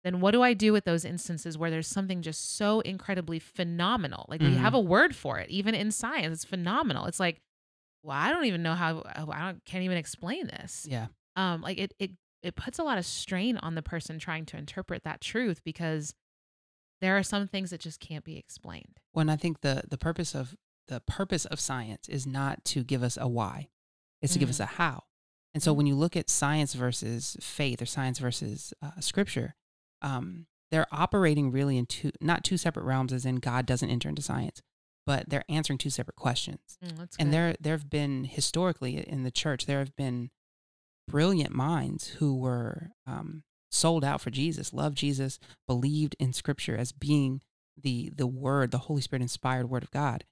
then 0.03 0.21
what 0.21 0.33
do 0.33 0.43
I 0.43 0.53
do 0.53 0.73
with 0.75 0.85
those 0.85 1.07
instances 1.07 1.57
where 1.57 1.71
there's 1.71 1.89
something 1.89 2.21
just 2.21 2.57
so 2.57 2.81
incredibly 2.81 3.39
phenomenal? 3.39 4.27
Like 4.29 4.43
we 4.43 4.49
Mhm. 4.49 4.59
have 4.59 4.75
a 4.75 4.81
word 4.81 5.17
for 5.17 5.39
it, 5.39 5.49
even 5.49 5.75
in 5.75 5.91
science, 5.91 6.35
it's 6.43 6.45
phenomenal. 6.45 7.07
It's 7.07 7.19
like, 7.21 7.41
well, 8.05 8.17
I 8.17 8.31
don't 8.31 8.45
even 8.45 8.63
know 8.63 8.75
how 8.75 9.03
I 9.07 9.25
don't 9.47 9.65
can't 9.65 9.83
even 9.85 9.97
explain 9.97 10.47
this. 10.47 10.87
yeah. 10.89 11.07
Um, 11.37 11.63
like 11.63 11.79
it 11.79 11.95
it 11.99 12.13
it 12.43 12.55
puts 12.55 12.79
a 12.79 12.85
lot 12.85 12.99
of 12.99 13.07
strain 13.07 13.57
on 13.57 13.75
the 13.75 13.83
person 13.83 14.19
trying 14.19 14.45
to 14.47 14.57
interpret 14.59 15.03
that 15.05 15.21
truth 15.21 15.63
because 15.65 16.15
there 17.01 17.17
are 17.17 17.23
some 17.23 17.49
things 17.49 17.71
that 17.71 17.81
just 17.81 17.99
can't 18.01 18.25
be 18.25 18.37
explained. 18.37 19.01
When 19.13 19.29
I 19.29 19.37
think 19.37 19.63
the 19.63 19.83
the 19.89 19.99
purpose 19.99 20.35
of 20.35 20.55
the 20.89 21.01
purpose 21.01 21.47
of 21.47 21.59
science 21.59 22.09
is 22.09 22.27
not 22.27 22.65
to 22.67 22.85
give 22.85 23.03
us 23.03 23.17
a 23.21 23.27
why; 23.27 23.69
it's 24.23 24.35
to 24.35 24.39
give 24.39 24.51
us 24.51 24.61
a 24.61 24.67
how. 24.67 25.05
And 25.55 25.63
so, 25.63 25.73
Mhm. 25.73 25.77
when 25.79 25.87
you 25.87 25.95
look 25.95 26.17
at 26.17 26.29
science 26.29 26.75
versus 26.75 27.37
faith, 27.41 27.81
or 27.81 27.87
science 27.87 28.19
versus 28.19 28.75
uh, 28.83 29.01
scripture, 29.01 29.55
um, 30.03 30.47
they're 30.71 30.87
operating 30.93 31.51
really 31.51 31.79
in 31.79 31.87
two 31.87 32.11
not 32.21 32.45
two 32.45 32.57
separate 32.59 32.85
realms, 32.85 33.13
as 33.13 33.25
in 33.25 33.37
God 33.37 33.65
doesn't 33.65 33.89
enter 33.89 34.09
into 34.09 34.21
science, 34.23 34.61
but 35.07 35.29
they're 35.29 35.45
answering 35.49 35.79
two 35.79 35.91
separate 35.91 36.17
questions. 36.17 36.79
Mm, 36.85 36.99
and 36.99 37.09
good. 37.29 37.31
there 37.33 37.57
there 37.61 37.75
have 37.75 37.91
been 37.91 38.25
historically 38.25 38.97
in 38.99 39.23
the 39.23 39.31
church 39.31 39.67
there 39.67 39.79
have 39.81 39.95
been 39.97 40.31
brilliant 41.09 41.53
minds 41.55 42.09
who 42.19 42.37
were 42.37 42.91
um, 43.07 43.43
sold 43.71 44.05
out 44.05 44.21
for 44.21 44.31
Jesus, 44.31 44.73
loved 44.73 44.97
Jesus, 44.97 45.39
believed 45.67 46.17
in 46.19 46.33
Scripture 46.33 46.77
as 46.77 46.93
being 46.93 47.41
the 47.81 48.11
the 48.15 48.27
Word, 48.27 48.71
the 48.71 48.79
Holy 48.79 49.03
Spirit 49.03 49.23
inspired 49.23 49.69
Word 49.69 49.83
of 49.83 49.91
God, 49.91 50.25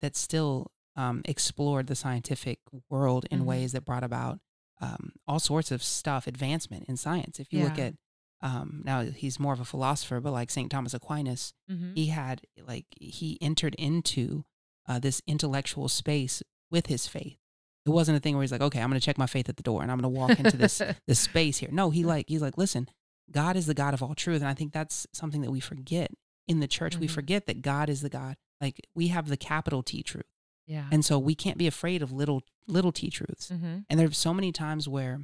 that 0.00 0.14
still 0.16 0.70
um, 0.94 1.22
explored 1.24 1.86
the 1.86 1.94
scientific 1.94 2.58
world 2.90 3.24
in 3.30 3.40
Mhm. 3.40 3.44
ways 3.46 3.72
that 3.72 3.84
brought 3.84 4.04
about 4.04 4.40
um, 4.80 5.12
all 5.28 5.38
sorts 5.38 5.70
of 5.70 5.82
stuff, 5.82 6.26
advancement 6.26 6.84
in 6.88 6.96
science. 6.96 7.38
If 7.40 7.52
you 7.52 7.60
look 7.64 7.78
at 7.78 7.94
um, 8.42 8.82
now 8.84 9.02
he's 9.02 9.38
more 9.38 9.52
of 9.52 9.60
a 9.60 9.64
philosopher, 9.64 10.20
but 10.20 10.32
like 10.32 10.50
Saint 10.50 10.70
Thomas 10.70 10.94
Aquinas, 10.94 11.54
Mhm. 11.70 11.94
he 11.96 12.06
had 12.06 12.42
like 12.66 12.86
he 13.00 13.38
entered 13.40 13.74
into 13.76 14.44
uh, 14.88 14.98
this 14.98 15.22
intellectual 15.26 15.88
space 15.88 16.42
with 16.70 16.86
his 16.88 17.06
faith. 17.06 17.38
It 17.86 17.90
wasn't 17.90 18.16
a 18.16 18.20
thing 18.20 18.34
where 18.34 18.42
he's 18.42 18.52
like, 18.52 18.60
okay, 18.60 18.80
I'm 18.80 18.88
going 18.90 19.00
to 19.00 19.04
check 19.04 19.18
my 19.18 19.26
faith 19.26 19.48
at 19.48 19.56
the 19.56 19.62
door 19.62 19.82
and 19.82 19.90
I'm 19.90 19.98
going 19.98 20.12
to 20.12 20.18
walk 20.20 20.38
into 20.40 20.56
this 20.56 20.80
this 21.06 21.20
space 21.20 21.58
here. 21.58 21.70
No, 21.72 21.90
he 21.90 22.04
like 22.04 22.28
he's 22.28 22.42
like, 22.42 22.58
listen, 22.58 22.88
God 23.30 23.56
is 23.56 23.66
the 23.66 23.74
God 23.74 23.94
of 23.94 24.02
all 24.02 24.14
truth, 24.14 24.40
and 24.40 24.48
I 24.48 24.54
think 24.54 24.72
that's 24.72 25.06
something 25.12 25.40
that 25.42 25.50
we 25.52 25.60
forget 25.60 26.10
in 26.48 26.60
the 26.60 26.66
church. 26.68 26.96
We 26.98 27.06
Mhm. 27.06 27.10
forget 27.12 27.46
that 27.46 27.62
God 27.62 27.88
is 27.88 28.00
the 28.02 28.08
God. 28.10 28.36
Like 28.60 28.86
we 28.94 29.08
have 29.08 29.28
the 29.28 29.36
capital 29.36 29.82
T 29.82 30.02
truth, 30.02 30.26
yeah. 30.66 30.88
and 30.92 31.04
so 31.04 31.18
we 31.18 31.34
can't 31.34 31.58
be 31.58 31.66
afraid 31.68 32.02
of 32.02 32.10
little 32.12 32.42
little 32.66 32.92
T 32.92 33.08
truths. 33.10 33.50
mm-hmm. 33.50 33.78
And 33.88 33.98
there's 34.00 34.18
so 34.18 34.32
many 34.34 34.50
times 34.52 34.88
where 34.88 35.20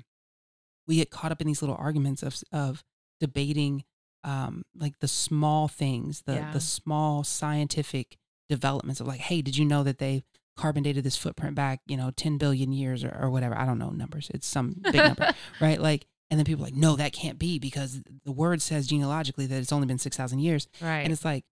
we 0.86 0.96
get 0.96 1.10
caught 1.10 1.32
up 1.32 1.40
in 1.40 1.46
these 1.46 1.62
little 1.62 1.76
arguments 1.76 2.22
of 2.22 2.42
of 2.52 2.84
debating 3.20 3.84
um, 4.24 4.64
like 4.74 4.98
the 4.98 5.08
small 5.08 5.68
things, 5.68 6.22
the 6.26 6.34
Yeah. 6.34 6.52
the 6.52 6.60
small 6.60 7.24
scientific 7.24 8.16
developments 8.48 9.00
of 9.00 9.06
like, 9.06 9.20
hey, 9.20 9.42
did 9.42 9.56
you 9.56 9.64
know 9.64 9.82
that 9.84 9.98
they 9.98 10.24
carbon 10.56 10.82
dated 10.82 11.04
this 11.04 11.16
footprint 11.16 11.54
back, 11.54 11.80
you 11.86 11.96
know, 11.96 12.10
10 12.10 12.36
billion 12.38 12.72
years 12.72 13.04
or, 13.04 13.16
or 13.20 13.30
whatever? 13.30 13.56
I 13.56 13.64
don't 13.64 13.78
know 13.78 13.90
numbers. 13.90 14.30
It's 14.34 14.46
some 14.46 14.76
big 14.82 14.96
number, 14.96 15.32
right? 15.60 15.80
Like, 15.80 16.06
and 16.30 16.38
then 16.38 16.44
people 16.44 16.64
are 16.64 16.66
like, 16.68 16.74
no, 16.74 16.96
that 16.96 17.12
can't 17.12 17.38
be 17.38 17.58
because 17.58 18.02
the 18.24 18.32
word 18.32 18.60
says 18.60 18.86
genealogically 18.88 19.46
that 19.46 19.58
it's 19.60 19.72
only 19.72 19.86
been 19.86 19.98
6,000 19.98 20.40
years. 20.40 20.66
right. 20.82 20.98
And 21.00 21.12
it's 21.12 21.24
like, 21.24 21.44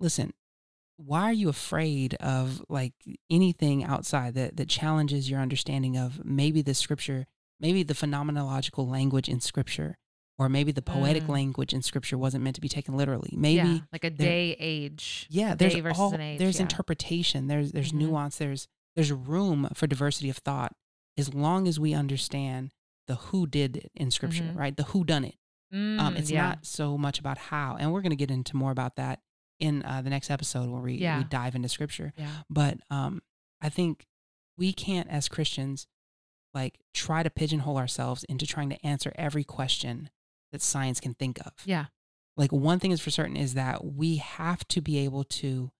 listen, 0.00 0.32
why 0.96 1.24
are 1.24 1.32
you 1.32 1.48
afraid 1.48 2.14
of 2.14 2.64
like 2.68 2.94
anything 3.30 3.84
outside 3.84 4.34
that 4.34 4.56
that 4.56 4.68
challenges 4.68 5.28
your 5.28 5.40
understanding 5.40 5.96
of 5.96 6.24
maybe 6.24 6.62
the 6.62 6.72
scripture 6.74 7.26
maybe 7.58 7.82
the 7.82 7.94
phenomenological 7.94 8.88
language 8.88 9.28
in 9.28 9.40
scripture 9.40 9.98
or 10.38 10.48
maybe 10.48 10.72
the 10.72 10.82
poetic 10.82 11.24
Mm. 11.24 11.28
language 11.28 11.72
in 11.72 11.82
scripture 11.82 12.18
wasn't 12.18 12.42
meant 12.44 12.54
to 12.56 12.60
be 12.60 12.68
taken 12.68 12.96
literally 12.96 13.30
maybe 13.36 13.68
yeah, 13.68 13.78
like 13.92 14.04
a 14.04 14.10
day 14.10 14.56
age. 14.58 15.26
yeah 15.30 15.54
there's 15.54 15.74
day 15.74 15.80
versus 15.80 16.00
all, 16.00 16.12
an 16.14 16.20
age. 16.20 16.38
there's 16.38 16.56
yeah. 16.56 16.62
interpretation 16.62 17.46
there's 17.46 17.72
there's 17.72 17.92
Mhm. 17.92 17.98
nuance 17.98 18.36
there's 18.38 18.66
there's 18.96 19.12
room 19.12 19.68
for 19.74 19.86
diversity 19.86 20.28
of 20.30 20.38
thought 20.38 20.74
as 21.16 21.32
long 21.34 21.68
as 21.68 21.78
we 21.78 21.94
understand 21.94 22.72
the 23.06 23.16
who 23.16 23.46
did 23.46 23.76
it 23.76 23.92
in 23.94 24.10
scripture 24.10 24.42
Mhm. 24.44 24.56
right 24.56 24.76
the 24.76 24.84
who 24.84 25.04
done 25.04 25.24
it 25.24 25.36
um, 25.72 25.78
Mm, 26.14 26.16
it's 26.18 26.30
yeah. 26.30 26.42
not 26.48 26.66
so 26.66 26.96
much 26.96 27.18
about 27.18 27.36
how 27.38 27.76
and 27.78 27.92
we're 27.92 28.00
going 28.02 28.10
to 28.10 28.16
get 28.16 28.30
into 28.30 28.56
more 28.56 28.70
about 28.70 28.96
that 28.96 29.20
in 29.60 29.84
uh, 29.84 30.02
the 30.02 30.10
next 30.10 30.30
episode 30.30 30.68
where 30.68 30.80
we, 30.80 30.94
we 30.98 31.24
dive 31.28 31.54
into 31.54 31.68
scripture 31.68 32.12
but 32.50 32.78
um, 32.90 33.22
i 33.60 33.68
think 33.68 34.06
we 34.58 34.72
can't 34.72 35.08
as 35.10 35.28
christians 35.28 35.86
like 36.52 36.78
try 36.92 37.22
to 37.24 37.30
pigeonhole 37.30 37.76
ourselves 37.76 38.24
into 38.24 38.46
trying 38.46 38.70
to 38.70 38.86
answer 38.86 39.12
every 39.16 39.42
question 39.44 40.10
that 40.54 40.62
science 40.62 40.98
can 41.00 41.12
think 41.14 41.38
of 41.46 41.52
Yeah. 41.66 41.86
like 42.36 42.52
one 42.52 42.78
thing 42.80 42.90
is 42.92 43.00
for 43.00 43.10
certain 43.10 43.36
is 43.36 43.52
that 43.54 43.84
we 43.84 44.16
have 44.16 44.66
to 44.68 44.80
be 44.80 44.96
able 45.04 45.24
to 45.42 45.70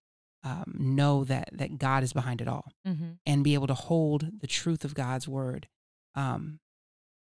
um, 0.42 0.74
know 0.78 1.24
that 1.24 1.48
that 1.52 1.78
god 1.78 2.02
is 2.02 2.12
behind 2.12 2.40
it 2.42 2.48
all 2.48 2.66
Mm-hmm. 2.86 3.12
and 3.24 3.42
be 3.42 3.54
able 3.54 3.66
to 3.68 3.74
hold 3.88 4.20
the 4.42 4.46
truth 4.46 4.84
of 4.84 4.92
god's 4.94 5.26
word 5.26 5.68
um, 6.14 6.60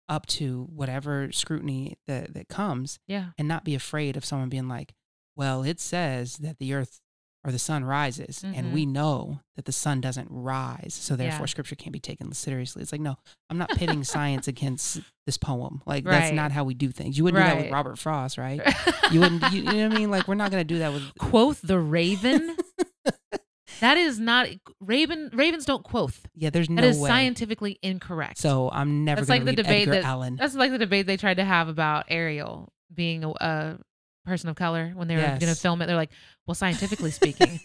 up 0.08 0.26
to 0.28 0.68
whatever 0.72 1.32
scrutiny 1.32 1.98
that, 2.08 2.34
that 2.34 2.48
comes 2.50 3.00
Yeah. 3.08 3.28
and 3.38 3.48
not 3.48 3.64
be 3.64 3.74
afraid 3.76 4.18
of 4.18 4.26
someone 4.26 4.50
being 4.50 4.68
like 4.68 4.94
well 5.36 5.64
it 5.64 5.80
says 5.80 6.38
that 6.38 6.60
the 6.60 6.74
earth 6.74 7.00
or 7.46 7.52
the 7.52 7.60
sun 7.60 7.86
rises 7.86 8.44
and 8.44 8.68
Mhm. 8.68 8.72
we 8.74 8.86
know 8.88 9.40
that 9.56 9.66
the 9.66 9.72
sun 9.72 10.02
doesn't 10.02 10.28
rise 10.32 10.94
so 11.00 11.16
therefore 11.16 11.42
Yeah. 11.42 11.46
scripture 11.46 11.76
can't 11.76 11.94
be 11.94 12.00
taken 12.00 12.32
seriously 12.34 12.82
it's 12.82 12.92
like 12.92 13.02
no 13.02 13.18
i'm 13.50 13.58
not 13.60 13.70
pitting 13.70 14.04
science 14.04 14.48
against 14.48 15.00
this 15.28 15.38
poem 15.38 15.82
like 15.86 16.04
that's 16.04 16.34
not 16.34 16.52
how 16.52 16.64
we 16.64 16.74
do 16.74 16.90
things 16.92 17.18
you 17.18 17.24
wouldn't 17.24 17.44
do 17.44 17.48
that 17.50 17.62
with 17.64 17.72
robert 17.72 18.00
frost 18.00 18.38
right 18.40 18.62
you 19.12 19.20
wouldn't 19.20 19.44
you, 19.54 19.60
you 19.62 19.64
know 19.74 19.88
what 19.90 19.96
i 19.96 20.00
mean 20.00 20.10
like 20.10 20.28
we're 20.28 20.34
not 20.36 20.50
going 20.52 20.60
to 20.62 20.74
do 20.74 20.80
that 20.80 20.92
with 20.92 21.04
quoth 21.20 21.62
the 21.62 21.80
raven. 21.80 22.58
that 23.82 23.98
is 23.98 24.20
not 24.20 24.48
raven. 24.80 25.30
Ravens 25.34 25.66
don't 25.66 25.84
quoth. 25.84 26.26
yeah 26.36 26.50
there's 26.50 26.70
no 26.70 26.82
is 26.84 26.98
way 26.98 27.08
scientifically 27.10 27.78
incorrect. 27.82 28.38
so 28.38 28.70
i'm 28.72 29.04
never 29.04 29.22
That's 29.22 29.30
like 29.30 29.46
the 29.46 29.54
debate 29.54 29.82
edgar 29.88 29.92
that- 29.92 30.04
allen 30.06 30.36
That's 30.38 30.56
like 30.56 30.72
the 30.72 30.78
debate 30.78 31.08
they 31.08 31.18
tried 31.18 31.38
to 31.38 31.44
have 31.46 31.68
about 31.68 32.06
Ariel 32.10 32.72
being 32.94 33.24
a, 33.24 33.30
a 33.30 33.78
person 34.26 34.50
of 34.50 34.56
color 34.56 34.92
when 34.96 35.08
they 35.08 35.16
were 35.16 35.22
going 35.22 35.40
to 35.40 35.56
film 35.56 35.82
it. 35.82 35.88
They're 35.88 35.96
like, 35.96 36.12
well, 36.48 36.56
scientifically 36.56 37.12
speaking, 37.22 37.60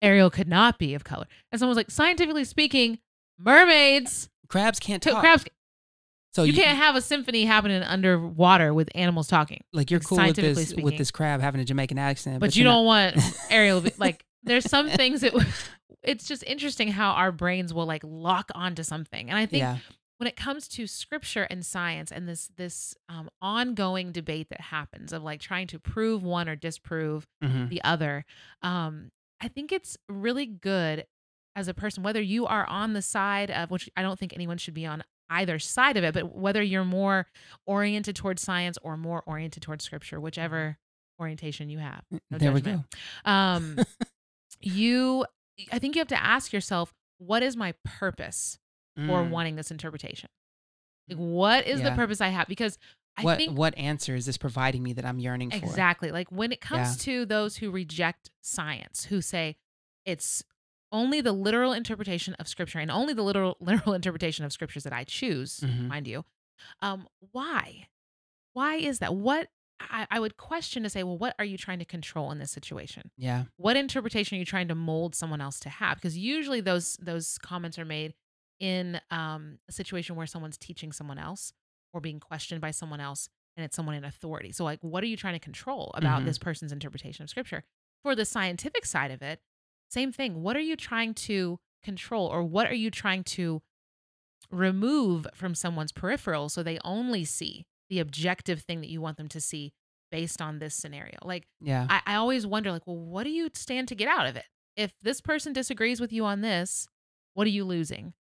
Ariel 0.00 0.30
could 0.30 0.48
not 0.48 0.78
be 0.78 0.94
of 0.94 1.04
color. 1.04 1.26
And 1.52 1.58
someone 1.58 1.70
was 1.70 1.76
like, 1.76 1.90
scientifically 1.90 2.44
speaking, 2.44 2.98
mermaids, 3.38 4.28
crabs 4.48 4.78
can't 4.80 5.02
talk 5.02 5.20
crabs. 5.20 5.44
so 6.32 6.44
you, 6.44 6.52
can't 6.52 6.76
have 6.78 6.96
a 6.96 7.00
symphony 7.00 7.44
happening 7.44 7.82
underwater 7.82 8.72
with 8.72 8.88
animals 8.94 9.28
talking. 9.28 9.62
like 9.72 9.90
you're 9.90 10.00
like, 10.00 10.06
cool 10.06 10.18
with 10.18 10.36
this 10.36 10.74
with 10.74 10.96
this 10.96 11.10
crab 11.10 11.40
having 11.40 11.60
a 11.60 11.64
jamaican 11.64 11.98
accent 11.98 12.40
But, 12.40 12.54
you 12.56 12.62
you're 12.64 12.72
not- 12.72 12.76
don't 12.78 12.86
want 12.86 13.16
Ariel 13.50 13.80
to 13.80 13.90
be 13.90 13.96
like. 13.98 14.24
There's 14.46 14.68
some 14.68 14.88
things 15.00 15.22
that 15.22 15.32
it's 16.02 16.28
just 16.28 16.44
interesting 16.46 16.88
how 16.88 17.12
our 17.12 17.32
brains 17.32 17.72
will 17.72 17.86
like 17.86 18.02
lock 18.04 18.50
onto 18.54 18.82
something, 18.82 19.30
and 19.30 19.38
I 19.38 19.46
think 19.46 19.62
yeah 19.62 19.78
when 20.18 20.28
it 20.28 20.36
comes 20.36 20.68
to 20.68 20.86
scripture 20.86 21.42
and 21.50 21.64
science 21.66 22.10
and 22.12 22.28
this 22.28 22.48
this 22.56 22.94
um, 23.08 23.28
ongoing 23.42 24.12
debate 24.12 24.48
that 24.50 24.60
happens 24.60 25.12
of 25.12 25.22
like 25.22 25.40
trying 25.40 25.66
to 25.66 25.78
prove 25.78 26.22
one 26.22 26.48
or 26.48 26.56
disprove 26.56 27.26
Mhm. 27.42 27.68
the 27.68 27.82
other 27.82 28.24
um, 28.62 29.10
i 29.40 29.48
think 29.48 29.72
it's 29.72 29.96
really 30.08 30.46
good 30.46 31.06
as 31.56 31.68
a 31.68 31.74
person 31.74 32.02
whether 32.02 32.20
you 32.22 32.46
are 32.46 32.66
on 32.66 32.92
the 32.94 33.02
side 33.02 33.50
of 33.50 33.70
which 33.70 33.88
i 33.96 34.02
don't 34.02 34.18
think 34.18 34.32
anyone 34.32 34.58
should 34.58 34.74
be 34.74 34.86
on 34.86 35.02
either 35.30 35.58
side 35.58 35.96
of 35.96 36.04
it 36.04 36.12
but 36.14 36.34
whether 36.36 36.62
you're 36.62 36.84
more 36.84 37.26
oriented 37.66 38.14
towards 38.14 38.42
science 38.42 38.76
or 38.82 38.96
more 38.96 39.22
oriented 39.26 39.62
towards 39.62 39.84
scripture 39.84 40.20
whichever 40.20 40.78
orientation 41.20 41.68
you 41.70 41.78
have 41.78 42.02
no 42.30 42.38
there 42.38 42.52
we 42.52 42.60
go. 42.60 42.84
Um 43.24 43.78
you 44.60 45.24
i 45.72 45.78
think 45.78 45.94
you 45.94 46.00
have 46.00 46.08
to 46.08 46.22
ask 46.22 46.52
yourself 46.52 46.92
what 47.18 47.42
is 47.42 47.56
my 47.56 47.74
purpose 47.84 48.58
for 48.96 49.22
Mm. 49.24 49.30
wanting 49.30 49.56
this 49.56 49.70
interpretation. 49.70 50.28
Like, 51.08 51.18
what 51.18 51.66
is 51.66 51.82
the 51.82 51.90
purpose 51.92 52.20
I 52.20 52.28
have? 52.28 52.46
Because 52.48 52.78
I 53.16 53.22
what 53.22 53.36
think 53.38 53.56
what 53.58 53.76
answer 53.78 54.14
is 54.14 54.26
this 54.26 54.36
providing 54.38 54.82
me 54.82 54.92
that 54.94 55.04
I'm 55.04 55.18
yearning 55.18 55.50
for? 55.50 55.56
exactly 55.56 56.10
like 56.10 56.30
when 56.32 56.50
it 56.52 56.60
comes 56.60 56.96
to 57.04 57.24
those 57.26 57.56
who 57.58 57.70
reject 57.70 58.30
science, 58.40 59.04
who 59.04 59.20
say 59.20 59.56
it's 60.04 60.42
only 60.92 61.20
the 61.20 61.32
literal 61.32 61.72
interpretation 61.72 62.34
of 62.34 62.46
scripture 62.48 62.78
and 62.78 62.90
only 62.90 63.12
the 63.14 63.22
literal 63.22 63.56
literal 63.60 63.94
interpretation 63.94 64.44
of 64.44 64.52
scriptures 64.52 64.84
that 64.84 64.92
I 64.92 65.04
choose, 65.04 65.60
Mhm. 65.60 65.88
mind 65.88 66.06
you. 66.08 66.24
Um, 66.80 67.08
why? 67.32 67.88
Why 68.52 68.76
is 68.76 69.00
that? 69.00 69.14
What 69.14 69.48
I, 69.80 70.06
I 70.10 70.20
would 70.20 70.36
question 70.36 70.84
to 70.84 70.88
say, 70.88 71.02
well, 71.02 71.18
what 71.18 71.34
are 71.38 71.44
you 71.44 71.58
trying 71.58 71.80
to 71.80 71.84
control 71.84 72.30
in 72.30 72.38
this 72.38 72.52
situation? 72.52 73.10
Yeah. 73.18 73.44
what 73.56 73.76
interpretation 73.76 74.36
are 74.36 74.38
you 74.38 74.44
trying 74.44 74.68
to 74.68 74.74
mold 74.74 75.14
someone 75.14 75.40
else 75.40 75.58
to 75.60 75.68
have 75.68 75.96
because 75.96 76.16
usually 76.16 76.60
those 76.60 76.96
those 77.02 77.38
comments 77.38 77.78
are 77.78 77.84
made 77.84 78.14
in 78.60 79.00
um, 79.10 79.58
a 79.68 79.72
situation 79.72 80.16
where 80.16 80.26
someone's 80.26 80.56
teaching 80.56 80.92
someone 80.92 81.18
else 81.18 81.52
or 81.92 82.00
being 82.00 82.20
questioned 82.20 82.60
by 82.60 82.70
someone 82.70 83.00
else 83.00 83.28
and 83.56 83.64
it's 83.64 83.76
someone 83.76 83.94
in 83.94 84.04
authority 84.04 84.50
so 84.52 84.64
like 84.64 84.78
what 84.82 85.02
are 85.02 85.06
you 85.06 85.16
trying 85.16 85.34
to 85.34 85.38
control 85.40 85.90
about 85.94 86.22
Mhm. 86.22 86.24
this 86.26 86.38
person's 86.38 86.72
interpretation 86.72 87.22
of 87.22 87.30
scripture 87.30 87.64
for 88.02 88.14
the 88.14 88.24
scientific 88.24 88.84
side 88.86 89.10
of 89.10 89.22
it 89.22 89.40
same 89.90 90.10
thing 90.12 90.42
what 90.42 90.56
are 90.56 90.60
you 90.60 90.76
trying 90.76 91.14
to 91.14 91.58
control 91.82 92.26
or 92.26 92.42
what 92.42 92.66
are 92.66 92.74
you 92.74 92.90
trying 92.90 93.22
to 93.24 93.62
remove 94.50 95.26
from 95.34 95.54
someone's 95.54 95.92
peripheral 95.92 96.48
so 96.48 96.62
they 96.62 96.78
only 96.84 97.24
see 97.24 97.64
the 97.88 97.98
objective 97.98 98.60
thing 98.62 98.80
that 98.80 98.90
you 98.90 99.00
want 99.00 99.16
them 99.16 99.28
to 99.28 99.40
see 99.40 99.72
based 100.10 100.40
on 100.40 100.58
this 100.58 100.74
scenario 100.74 101.16
like 101.24 101.46
Yeah. 101.60 101.86
I, 101.88 102.00
I 102.06 102.14
always 102.16 102.46
wonder, 102.46 102.70
like, 102.70 102.86
well, 102.86 102.98
what 102.98 103.24
do 103.24 103.30
you 103.30 103.48
stand 103.54 103.88
to 103.88 103.94
get 103.94 104.06
out 104.08 104.26
of 104.26 104.36
it? 104.36 104.44
If 104.76 104.92
this 105.02 105.20
person 105.20 105.52
disagrees 105.52 106.00
with 106.00 106.12
you 106.12 106.24
on 106.24 106.40
this, 106.40 106.86
what 107.34 107.46
are 107.46 107.50
you 107.50 107.64
losing? 107.64 108.14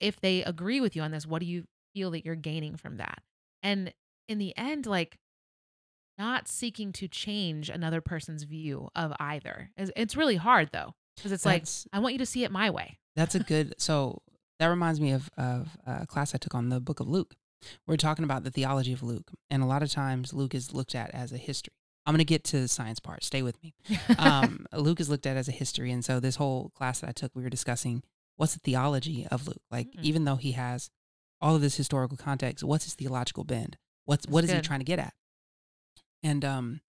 If 0.00 0.20
they 0.20 0.42
agree 0.42 0.80
with 0.80 0.96
you 0.96 1.02
on 1.02 1.10
this, 1.10 1.26
what 1.26 1.40
do 1.40 1.46
you 1.46 1.64
feel 1.94 2.10
that 2.12 2.24
you're 2.24 2.34
gaining 2.34 2.76
from 2.76 2.96
that? 2.96 3.22
And 3.62 3.92
in 4.28 4.38
the 4.38 4.56
end, 4.56 4.86
like, 4.86 5.18
not 6.18 6.48
seeking 6.48 6.92
to 6.92 7.08
change 7.08 7.68
another 7.68 8.00
person's 8.00 8.44
view 8.44 8.88
of 8.94 9.12
either. 9.20 9.70
It's, 9.76 9.90
it's 9.96 10.16
really 10.16 10.36
hard 10.36 10.70
though, 10.72 10.94
because 11.16 11.32
it's 11.32 11.44
like, 11.44 11.64
I 11.92 11.98
want 11.98 12.14
you 12.14 12.18
to 12.18 12.26
see 12.26 12.44
it 12.44 12.50
my 12.50 12.70
way. 12.70 12.98
That's 13.14 13.34
a 13.34 13.40
good. 13.40 13.74
So 13.78 14.22
that 14.58 14.66
reminds 14.66 15.00
me 15.00 15.12
of 15.12 15.30
of 15.36 15.76
a 15.86 16.06
class 16.06 16.34
I 16.34 16.38
took 16.38 16.54
on 16.54 16.68
the 16.68 16.80
Book 16.80 17.00
of 17.00 17.08
Luke. 17.08 17.34
We're 17.86 17.96
talking 17.96 18.24
about 18.24 18.44
the 18.44 18.50
theology 18.50 18.92
of 18.92 19.02
Luke, 19.02 19.32
and 19.50 19.62
a 19.62 19.66
lot 19.66 19.82
of 19.82 19.90
times 19.90 20.32
Luke 20.32 20.54
is 20.54 20.72
looked 20.72 20.94
at 20.94 21.10
as 21.12 21.32
a 21.32 21.38
history. 21.38 21.72
I'm 22.04 22.12
going 22.12 22.18
to 22.18 22.24
get 22.24 22.44
to 22.44 22.60
the 22.60 22.68
science 22.68 23.00
part. 23.00 23.24
Stay 23.24 23.42
with 23.42 23.60
me. 23.62 23.74
Um, 24.18 24.66
Luke 24.72 25.00
is 25.00 25.08
looked 25.08 25.26
at 25.26 25.36
as 25.36 25.48
a 25.48 25.52
history, 25.52 25.90
and 25.90 26.04
so 26.04 26.20
this 26.20 26.36
whole 26.36 26.70
class 26.70 27.00
that 27.00 27.08
I 27.08 27.12
took, 27.12 27.32
we 27.34 27.42
were 27.42 27.50
discussing 27.50 28.02
what's 28.36 28.54
the 28.54 28.60
theology 28.60 29.26
of 29.30 29.46
Luke. 29.48 29.62
Like, 29.70 29.88
Mm. 29.92 30.02
even 30.04 30.24
though 30.24 30.36
he 30.36 30.52
has 30.52 30.90
all 31.40 31.54
of 31.54 31.60
this 31.60 31.76
historical 31.76 32.16
context, 32.16 32.64
what's 32.64 32.84
his 32.84 32.94
theological 32.94 33.44
bend? 33.44 33.76
What's 34.04 34.26
what 34.26 34.44
is 34.44 34.50
he 34.50 34.60
trying 34.60 34.80
to 34.80 34.84
get 34.84 34.98
at? 34.98 35.14
And 36.22 36.44
um, 36.44 36.80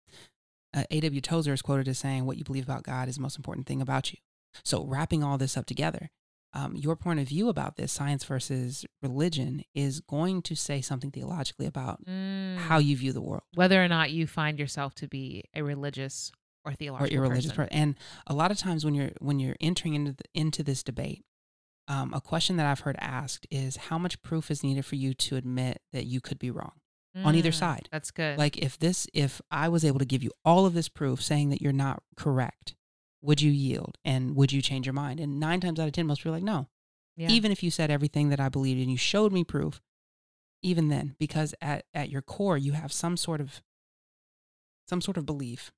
uh, 0.74 0.84
A.W. 0.92 1.22
Tozer 1.22 1.54
is 1.54 1.62
quoted 1.62 1.88
as 1.88 1.98
saying, 1.98 2.26
"What 2.26 2.38
you 2.38 2.44
believe 2.44 2.64
about 2.64 2.84
God 2.84 3.08
is 3.10 3.16
the 3.16 3.22
most 3.22 3.38
important 3.38 3.68
thing 3.68 3.82
about 3.82 4.12
you." 4.12 4.20
So, 4.64 4.86
wrapping 4.86 5.24
all 5.24 5.38
this 5.38 5.58
up 5.58 5.66
together, 5.66 6.10
um, 6.54 6.76
your 6.76 6.96
point 6.96 7.20
of 7.20 7.28
view 7.28 7.50
about 7.50 7.76
this, 7.76 7.92
science 7.92 8.24
versus 8.24 8.86
religion, 9.02 9.64
is 9.76 10.00
going 10.00 10.42
to 10.44 10.56
say 10.56 10.82
something 10.82 11.12
theologically 11.12 11.66
about 11.66 12.04
Mm. 12.06 12.58
how 12.58 12.78
you 12.80 12.96
view 12.98 13.12
the 13.14 13.22
world 13.22 13.44
whether 13.54 13.84
or 13.84 13.88
not 13.88 14.12
you 14.12 14.26
find 14.28 14.58
yourself 14.60 14.96
to 14.96 15.08
be 15.08 15.44
a 15.54 15.64
religious 15.64 16.32
or 16.66 16.74
theological 16.74 17.14
or 17.14 17.26
irreligious 17.26 17.52
person. 17.52 17.68
person. 17.70 17.82
And 17.82 17.96
a 18.28 18.34
lot 18.34 18.52
of 18.52 18.58
times 18.58 18.84
when 18.86 18.96
you're 18.96 19.12
when 19.20 19.40
you're 19.40 19.58
entering 19.60 19.94
into 19.94 20.14
the, 20.14 20.24
into 20.34 20.64
this 20.64 20.84
debate, 20.84 21.26
um, 21.88 22.14
a 22.14 22.22
question 22.22 22.58
that 22.58 22.66
I've 22.66 22.82
heard 22.82 22.98
asked 23.00 23.48
is 23.50 23.78
how 23.78 23.98
much 23.98 24.22
proof 24.22 24.52
is 24.52 24.64
needed 24.64 24.86
for 24.86 24.96
you 24.96 25.14
to 25.14 25.36
admit 25.38 25.82
that 25.94 26.06
you 26.06 26.20
could 26.22 26.38
be 26.40 26.52
wrong 26.52 26.74
on 27.24 27.34
either 27.36 27.50
Mm, 27.50 27.54
side. 27.56 27.90
That's 27.92 28.12
good. 28.12 28.38
Like 28.38 28.58
if 28.58 28.78
this 28.78 29.08
if 29.14 29.42
I 29.50 29.70
was 29.70 29.84
able 29.84 29.98
to 30.00 30.06
give 30.06 30.22
you 30.22 30.32
all 30.46 30.66
of 30.68 30.74
this 30.74 30.88
proof 30.90 31.22
saying 31.24 31.50
that 31.50 31.62
you're 31.62 31.74
not 31.74 32.04
correct, 32.16 32.76
would 33.22 33.42
you 33.42 33.52
yield 33.52 33.98
and 34.06 34.36
would 34.36 34.52
you 34.52 34.62
change 34.62 34.86
your 34.86 34.94
mind? 34.94 35.20
And 35.20 35.40
nine 35.40 35.60
times 35.60 35.80
out 35.80 35.88
of 35.88 35.94
ten, 35.94 36.06
most 36.06 36.20
people 36.20 36.34
are 36.34 36.36
like, 36.36 36.44
no. 36.44 36.68
yeah. 37.16 37.30
Even 37.30 37.52
if 37.52 37.64
you 37.64 37.72
said 37.72 37.90
everything 37.90 38.30
that 38.30 38.40
I 38.40 38.50
believed 38.50 38.80
and 38.80 38.92
you 38.92 38.98
showed 38.98 39.32
me 39.34 39.44
proof, 39.44 39.82
even 40.62 40.90
then, 40.90 41.16
because 41.18 41.56
at, 41.62 41.86
at 41.94 42.10
your 42.10 42.22
core 42.22 42.58
you 42.58 42.74
have 42.74 42.92
some 42.94 43.18
sort 43.18 43.42
of 43.42 43.62
some 44.88 45.02
sort 45.02 45.18
of 45.18 45.26
belief 45.26 45.72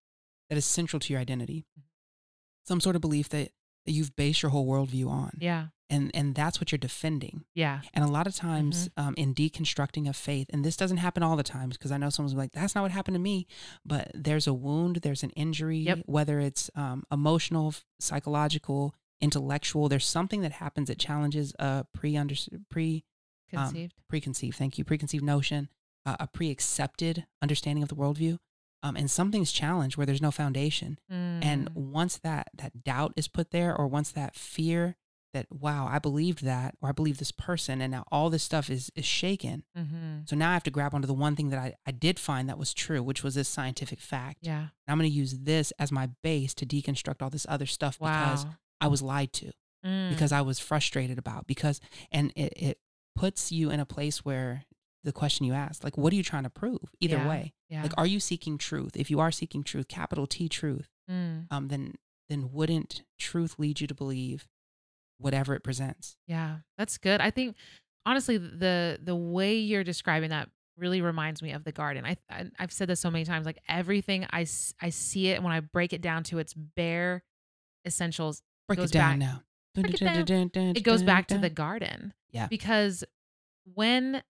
that 0.50 0.58
is 0.58 0.66
central 0.66 1.00
to 1.00 1.14
your 1.14 1.22
identity. 1.22 1.66
Some 2.66 2.82
sort 2.82 2.96
of 2.96 3.02
belief 3.02 3.30
that, 3.30 3.52
that 3.86 3.92
you've 3.92 4.16
based 4.16 4.42
your 4.42 4.52
whole 4.52 4.68
worldview 4.68 5.08
on. 5.08 5.38
yeah. 5.40 5.68
And 5.92 6.12
and 6.14 6.36
that's 6.36 6.60
what 6.60 6.72
you're 6.72 6.78
defending. 6.78 7.46
Yeah. 7.56 7.82
And 7.96 8.04
a 8.04 8.08
lot 8.08 8.28
of 8.28 8.36
times 8.36 8.90
um, 8.96 9.16
in 9.18 9.34
deconstructing 9.34 10.08
of 10.08 10.16
faith, 10.16 10.48
and 10.54 10.64
this 10.64 10.78
doesn't 10.78 10.98
happen 10.98 11.24
all 11.24 11.36
the 11.36 11.44
times 11.44 11.78
because 11.78 11.92
I 11.92 11.98
know 11.98 12.10
someone's 12.12 12.36
like, 12.38 12.52
that's 12.52 12.76
not 12.76 12.82
what 12.84 12.92
happened 12.92 13.16
to 13.16 13.20
me. 13.20 13.48
But 13.86 14.12
there's 14.14 14.46
a 14.46 14.54
wound, 14.54 14.98
there's 14.98 15.24
an 15.24 15.32
injury, 15.32 15.80
Yep. 15.80 16.04
whether 16.06 16.40
it's 16.40 16.70
um, 16.76 17.04
emotional, 17.12 17.74
psychological, 18.00 18.94
intellectual, 19.22 19.90
there's 19.90 20.06
something 20.06 20.42
that 20.42 20.54
happens 20.54 20.88
that 20.90 21.00
challenges 21.00 21.54
a 21.60 21.86
pre 21.94 22.16
um, 22.18 22.28
Conceived. 23.52 23.94
preconceived. 24.08 24.56
Thank 24.58 24.78
you, 24.78 24.84
preconceived 24.84 25.24
notion, 25.24 25.70
uh, 26.06 26.18
a 26.20 26.28
pre-accepted 26.28 27.26
understanding 27.42 27.82
of 27.82 27.90
the 27.90 27.96
worldview, 27.96 28.38
um, 28.84 28.96
and 28.96 29.10
something's 29.10 29.52
challenged 29.52 29.98
where 29.98 30.06
there's 30.06 30.22
no 30.22 30.30
foundation. 30.32 31.00
And 31.10 31.70
Mm. 31.72 31.74
once 31.76 32.18
that 32.20 32.50
that 32.54 32.84
doubt 32.84 33.14
is 33.16 33.28
put 33.28 33.50
there, 33.52 33.76
or 33.76 33.88
once 33.88 34.12
that 34.12 34.36
fear 34.36 34.98
that 35.34 35.46
wow, 35.52 35.88
I 35.88 36.00
believed 36.00 36.44
that, 36.44 36.76
or 36.82 36.90
I 36.90 36.92
believe 36.92 37.18
this 37.18 37.32
person, 37.32 37.82
and 37.82 37.92
now 37.92 38.04
all 38.12 38.30
this 38.30 38.44
stuff 38.44 38.70
is 38.70 38.92
is 38.96 39.06
shaken. 39.06 39.64
Mhm. 39.78 40.28
So 40.28 40.36
now 40.36 40.50
I 40.50 40.54
have 40.54 40.64
to 40.64 40.72
grab 40.72 40.94
onto 40.96 41.08
the 41.08 41.14
one 41.14 41.36
thing 41.36 41.50
that 41.50 41.60
I, 41.60 41.74
I 41.86 41.92
did 41.92 42.20
find 42.20 42.50
that 42.50 42.58
was 42.58 42.74
true, 42.74 43.04
which 43.04 43.24
was 43.24 43.36
this 43.36 43.48
scientific 43.48 44.00
fact. 44.02 44.40
Yeah. 44.42 44.60
And 44.62 44.70
I'm 44.88 44.98
going 44.98 45.10
to 45.10 45.16
use 45.16 45.40
this 45.40 45.72
as 45.80 45.92
my 45.92 46.10
base 46.24 46.54
to 46.56 46.66
deconstruct 46.66 47.22
all 47.22 47.30
this 47.30 47.46
other 47.50 47.66
stuff 47.68 48.00
because 48.00 48.46
I 48.82 48.88
was 48.88 49.02
lied 49.02 49.34
to, 49.34 49.52
Mm. 49.86 50.10
because 50.10 50.32
I 50.32 50.42
was 50.42 50.60
frustrated 50.60 51.18
about, 51.18 51.48
because, 51.48 51.80
and 52.12 52.32
it, 52.36 52.54
it 52.56 52.80
puts 53.16 53.52
you 53.52 53.70
in 53.70 53.80
a 53.80 53.86
place 53.86 54.26
where 54.26 54.66
the 55.04 55.12
question 55.14 55.46
you 55.46 55.54
asked, 55.54 55.84
like, 55.84 55.98
what 55.98 56.12
are 56.12 56.16
you 56.18 56.24
trying 56.24 56.44
to 56.44 56.50
prove? 56.50 56.92
Either 57.00 57.18
Yeah. 57.18 57.28
way, 57.30 57.54
yeah. 57.70 57.84
like, 57.84 57.94
are 57.98 58.06
you 58.08 58.20
seeking 58.20 58.58
truth? 58.58 58.98
If 58.98 59.10
you 59.10 59.20
are 59.22 59.32
seeking 59.32 59.64
truth, 59.64 59.88
capital 59.88 60.28
T 60.28 60.50
truth, 60.50 60.90
Mm. 61.10 61.48
um, 61.52 61.68
then 61.70 61.94
then 62.28 62.52
wouldn't 62.52 63.02
truth 63.18 63.56
lead 63.58 63.82
you 63.82 63.88
to 63.88 63.96
believe 63.96 64.48
whatever 65.20 65.54
it 65.54 65.64
presents? 65.64 66.18
Yeah, 66.28 66.58
that's 66.78 66.98
good. 66.98 67.22
I 67.22 67.30
think 67.32 67.56
honestly, 68.06 68.38
the 68.38 69.00
the 69.04 69.16
way 69.16 69.58
you're 69.58 69.84
describing 69.84 70.32
that 70.32 70.50
really 70.78 71.02
reminds 71.02 71.42
me 71.42 71.52
of 71.52 71.64
the 71.64 71.72
garden. 71.72 72.06
I, 72.06 72.18
I 72.30 72.46
I've 72.58 72.72
said 72.72 72.88
this 72.88 73.00
so 73.00 73.12
many 73.12 73.26
times. 73.26 73.46
Like 73.46 73.60
everything, 73.68 74.26
I 74.32 74.46
I 74.82 74.90
see 74.90 75.28
it 75.28 75.44
when 75.44 75.52
I 75.52 75.60
break 75.60 75.94
it 75.94 76.02
down 76.02 76.24
to 76.26 76.40
its 76.40 76.54
bare 76.54 77.24
essentials. 77.86 78.42
Break 78.68 78.80
it 78.80 78.92
down 78.92 79.20
back- 79.20 79.20
now. 79.20 79.44
Break 79.76 80.02
it 80.02 80.30
down. 80.30 80.52
It 80.76 80.84
goes 80.84 81.04
back 81.04 81.28
to 81.28 81.38
the 81.38 81.50
garden. 81.50 82.14
Yeah. 82.32 82.48
Because 82.48 83.04
when 83.74 84.24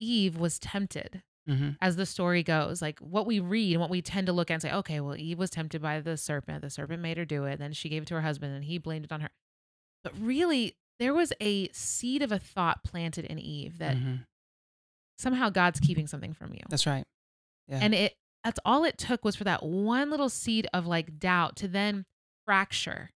Eve 0.00 0.36
was 0.38 0.58
tempted, 0.58 1.22
hmm 1.46 1.70
as 1.80 1.96
the 1.96 2.06
story 2.06 2.42
goes, 2.42 2.80
like 2.82 2.98
what 3.00 3.26
we 3.26 3.40
read 3.40 3.72
and 3.72 3.80
what 3.80 3.90
we 3.90 4.02
tend 4.02 4.26
to 4.26 4.32
look 4.32 4.50
at 4.50 4.54
and 4.54 4.62
say, 4.62 4.72
okay, 4.72 5.00
well, 5.00 5.16
Eve 5.16 5.38
was 5.38 5.50
tempted 5.50 5.80
by 5.82 6.00
the 6.00 6.16
serpent. 6.16 6.62
The 6.62 6.70
serpent 6.70 7.02
made 7.02 7.16
her 7.16 7.24
do 7.24 7.44
it. 7.44 7.58
Then 7.58 7.72
she 7.72 7.88
gave 7.88 8.02
it 8.02 8.08
to 8.08 8.14
her 8.14 8.20
husband 8.20 8.54
and 8.54 8.64
he 8.64 8.78
blamed 8.78 9.06
it 9.06 9.12
on 9.12 9.22
her. 9.22 9.30
But 10.02 10.12
really, 10.18 10.76
there 10.98 11.14
was 11.14 11.32
a 11.40 11.68
seed 11.72 12.22
of 12.22 12.32
a 12.32 12.38
thought 12.38 12.84
planted 12.84 13.24
in 13.24 13.38
Eve 13.38 13.78
that 13.78 13.96
hmm 13.96 14.14
somehow 15.18 15.50
God's 15.50 15.80
keeping 15.80 16.06
something 16.06 16.32
from 16.32 16.54
you. 16.54 16.60
That's 16.70 16.86
right. 16.86 17.04
Yeah. 17.68 17.80
And 17.82 17.94
it 17.94 18.14
that's 18.42 18.58
all 18.64 18.84
it 18.84 18.96
took 18.96 19.22
was 19.22 19.36
for 19.36 19.44
that 19.44 19.62
one 19.62 20.10
little 20.10 20.30
seed 20.30 20.66
of 20.72 20.86
like 20.86 21.18
doubt 21.18 21.56
to 21.56 21.68
then 21.68 22.06
fracture 22.46 23.10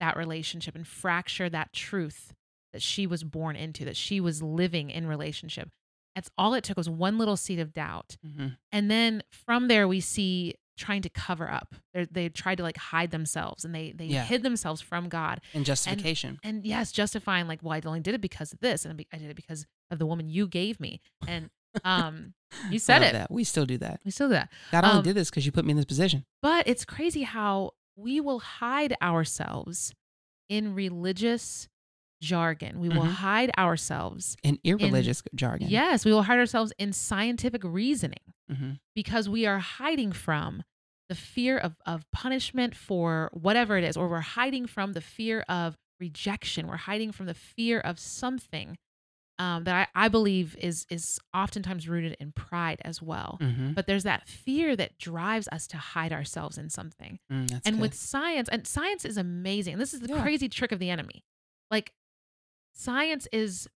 that 0.00 0.16
relationship 0.16 0.74
and 0.74 0.84
fracture 0.86 1.48
that 1.48 1.72
truth 1.72 2.34
that 2.72 2.82
she 2.82 3.06
was 3.06 3.22
born 3.22 3.54
into, 3.54 3.84
that 3.84 3.96
she 3.96 4.20
was 4.20 4.42
living 4.42 4.90
in 4.90 5.06
relationship. 5.06 5.68
That's 6.16 6.28
all 6.36 6.54
it 6.54 6.64
took 6.64 6.76
was 6.76 6.90
one 6.90 7.18
little 7.18 7.36
seed 7.36 7.60
of 7.60 7.72
doubt. 7.72 8.16
hmm 8.20 8.48
And 8.72 8.90
then 8.90 9.22
from 9.30 9.68
there, 9.68 9.86
we 9.86 10.00
see 10.00 10.54
trying 10.76 11.02
to 11.02 11.08
cover 11.08 11.50
up. 11.50 11.74
They're, 11.92 12.06
they 12.06 12.28
tried 12.28 12.56
to 12.56 12.62
like 12.62 12.76
hide 12.76 13.10
themselves 13.10 13.64
and 13.64 13.74
they 13.74 13.92
they 13.92 14.06
Yeah. 14.06 14.24
hid 14.24 14.42
themselves 14.42 14.80
from 14.80 15.08
God. 15.08 15.40
And 15.54 15.64
justification. 15.64 16.38
And 16.42 16.64
yes, 16.64 16.90
justifying 16.92 17.46
like, 17.46 17.60
well, 17.62 17.72
I 17.72 17.80
only 17.86 18.00
did 18.00 18.14
it 18.14 18.20
because 18.20 18.52
of 18.52 18.60
this, 18.60 18.84
and 18.84 19.04
I 19.12 19.16
did 19.18 19.30
it 19.30 19.36
because 19.36 19.66
of 19.90 19.98
the 19.98 20.06
woman 20.06 20.28
you 20.28 20.48
gave 20.48 20.80
me. 20.80 21.00
And 21.28 21.50
um, 21.84 22.34
you 22.70 22.78
said 22.88 23.02
it. 23.02 23.12
That. 23.12 23.30
We 23.30 23.44
still 23.44 23.66
do 23.66 23.78
that. 23.78 24.00
We 24.04 24.10
still 24.10 24.28
do 24.28 24.34
that. 24.34 24.50
God 24.72 24.84
only 24.84 24.96
Um, 24.98 25.02
did 25.04 25.14
this 25.16 25.30
because 25.30 25.46
you 25.46 25.52
put 25.52 25.64
me 25.64 25.70
in 25.72 25.76
this 25.76 25.86
position. 25.86 26.24
But 26.42 26.66
it's 26.66 26.84
crazy 26.84 27.22
how 27.22 27.72
we 27.96 28.20
will 28.20 28.40
hide 28.40 28.96
ourselves 29.00 29.92
in 30.48 30.74
religious 30.74 31.68
jargon. 32.20 32.80
We 32.80 32.88
will 32.88 33.02
Mhm. 33.04 33.12
hide 33.14 33.50
ourselves. 33.58 34.36
In 34.42 34.58
irreligious 34.64 35.22
jargon. 35.34 35.68
Yes, 35.68 36.04
we 36.04 36.12
will 36.12 36.22
hide 36.22 36.38
ourselves 36.38 36.72
in 36.78 36.92
scientific 36.92 37.62
reasoning. 37.64 38.18
Hmm 38.48 38.72
because 38.94 39.28
we 39.28 39.44
are 39.44 39.58
hiding 39.58 40.12
from 40.12 40.62
the 41.08 41.16
fear 41.16 41.58
of, 41.58 41.74
of 41.84 42.08
punishment 42.12 42.76
for 42.76 43.28
whatever 43.32 43.76
it 43.76 43.82
is, 43.84 43.96
or 43.96 44.08
we're 44.08 44.20
hiding 44.20 44.66
from 44.66 44.92
the 44.92 45.00
fear 45.00 45.44
of 45.48 45.76
rejection. 45.98 46.68
We're 46.68 46.76
hiding 46.76 47.10
from 47.10 47.26
the 47.26 47.34
fear 47.34 47.80
of 47.80 47.98
something 47.98 48.76
um, 49.38 49.64
that 49.64 49.88
I, 49.94 50.04
I 50.04 50.08
believe 50.08 50.56
is 50.60 50.86
is 50.90 51.18
oftentimes 51.34 51.88
rooted 51.88 52.16
in 52.20 52.30
pride 52.32 52.80
as 52.84 53.02
well. 53.02 53.38
hmm 53.40 53.72
But 53.72 53.86
there's 53.88 54.04
that 54.04 54.28
fear 54.28 54.76
that 54.76 54.96
drives 54.96 55.48
us 55.48 55.66
to 55.68 55.76
hide 55.76 56.12
ourselves 56.12 56.56
in 56.56 56.70
something. 56.70 57.18
Mm, 57.32 57.50
and 57.66 57.76
good. 57.76 57.80
with 57.80 57.94
science, 57.94 58.48
and 58.48 58.64
science 58.64 59.04
is 59.04 59.16
amazing. 59.16 59.78
This 59.78 59.92
is 59.92 60.00
the 60.00 60.08
Yeah. 60.08 60.22
crazy 60.22 60.48
trick 60.48 60.70
of 60.70 60.78
the 60.78 60.88
enemy. 60.90 61.24
Like 61.70 61.92
science 62.72 63.26
is 63.32 63.68